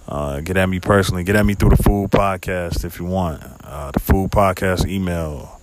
Uh, 0.08 0.40
get 0.40 0.56
at 0.56 0.70
me 0.70 0.80
personally. 0.80 1.26
Get 1.26 1.36
at 1.36 1.46
me 1.46 1.56
through 1.56 1.72
the 1.72 1.84
Food 1.84 2.10
Podcast 2.10 2.86
if 2.86 3.00
you 3.00 3.06
want. 3.06 3.44
Uh, 3.66 3.92
the 3.92 4.00
Food 4.00 4.32
Podcast 4.32 4.88
email. 4.88 5.60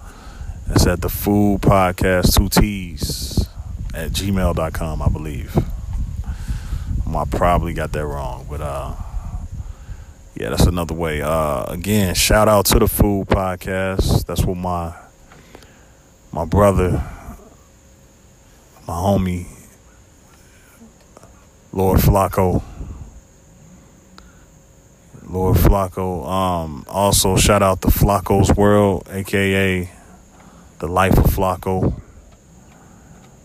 It's 0.68 0.86
at 0.86 1.00
the 1.00 1.08
Food 1.08 1.62
Podcast, 1.62 2.36
two 2.36 2.50
T's 2.50 3.48
at 3.94 4.10
gmail.com, 4.10 5.00
I 5.00 5.08
believe. 5.08 5.56
I 7.06 7.24
probably 7.24 7.72
got 7.72 7.92
that 7.92 8.04
wrong, 8.04 8.46
but 8.50 8.60
uh, 8.60 8.94
yeah, 10.34 10.50
that's 10.50 10.66
another 10.66 10.94
way. 10.94 11.22
Uh, 11.22 11.64
again, 11.64 12.14
shout 12.14 12.48
out 12.48 12.66
to 12.66 12.78
the 12.78 12.88
Food 12.88 13.28
Podcast. 13.28 14.26
That's 14.26 14.44
what 14.44 14.56
my 14.56 14.94
my 16.32 16.44
brother, 16.44 17.04
my 18.86 18.94
homie, 18.94 19.46
Lord 21.72 22.00
Flacco. 22.00 22.62
Lord 25.28 25.56
Flacco. 25.56 26.28
Um, 26.28 26.84
also 26.88 27.36
shout 27.36 27.62
out 27.62 27.80
to 27.82 27.88
Flacco's 27.88 28.54
World, 28.54 29.08
aka 29.10 29.90
the 30.78 30.86
Life 30.86 31.16
of 31.16 31.24
Flacco. 31.24 32.00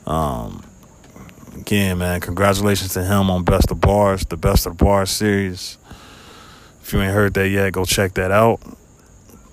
Um, 0.06 0.64
again, 1.56 1.98
man, 2.00 2.20
congratulations 2.20 2.94
to 2.94 3.04
him 3.04 3.30
on 3.30 3.44
Best 3.44 3.72
of 3.72 3.80
Bars, 3.80 4.26
the 4.26 4.38
Best 4.38 4.66
of 4.66 4.78
Bars 4.78 5.12
series. 5.12 5.78
If 6.88 6.94
you 6.94 7.02
ain't 7.02 7.14
heard 7.14 7.34
that 7.34 7.50
yet, 7.50 7.74
go 7.74 7.84
check 7.84 8.14
that 8.14 8.32
out. 8.32 8.62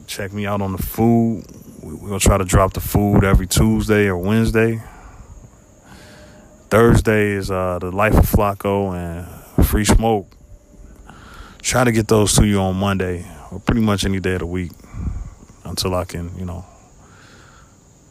Check 0.06 0.32
me 0.32 0.46
out 0.46 0.62
on 0.62 0.70
the 0.70 0.78
food. 0.78 1.44
We're 1.82 1.96
gonna 1.96 2.20
try 2.20 2.38
to 2.38 2.44
drop 2.44 2.74
the 2.74 2.80
food 2.80 3.24
every 3.24 3.48
Tuesday 3.48 4.06
or 4.06 4.16
Wednesday. 4.16 4.80
Thursday 6.70 7.32
is 7.32 7.50
uh, 7.50 7.80
the 7.80 7.90
Life 7.90 8.14
of 8.14 8.30
Flacco 8.30 8.94
and 8.94 9.66
Free 9.66 9.84
Smoke. 9.84 10.28
Try 11.60 11.82
to 11.82 11.90
get 11.90 12.06
those 12.06 12.34
to 12.34 12.46
you 12.46 12.60
on 12.60 12.76
Monday 12.76 13.26
or 13.50 13.58
pretty 13.58 13.80
much 13.80 14.04
any 14.04 14.20
day 14.20 14.34
of 14.34 14.38
the 14.38 14.46
week 14.46 14.70
until 15.64 15.96
I 15.96 16.04
can, 16.04 16.38
you 16.38 16.44
know, 16.44 16.64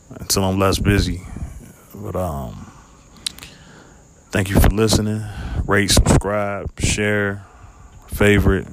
until 0.09 0.43
I'm 0.43 0.59
less 0.59 0.79
busy. 0.79 1.21
But 1.95 2.17
um, 2.17 2.69
thank 4.31 4.49
you 4.49 4.59
for 4.59 4.67
listening. 4.67 5.23
Rate, 5.65 5.91
subscribe, 5.91 6.77
share, 6.77 7.45
favorite. 8.09 8.67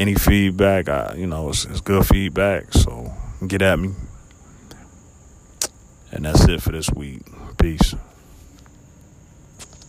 Any 0.00 0.14
feedback, 0.14 0.88
I, 0.88 1.14
you 1.18 1.26
know, 1.26 1.50
it's, 1.50 1.66
it's 1.66 1.82
good 1.82 2.06
feedback. 2.06 2.72
So 2.72 3.12
get 3.46 3.60
at 3.60 3.78
me. 3.78 3.90
And 6.10 6.24
that's 6.24 6.48
it 6.48 6.62
for 6.62 6.72
this 6.72 6.88
week. 6.90 7.20
Peace. 7.58 7.94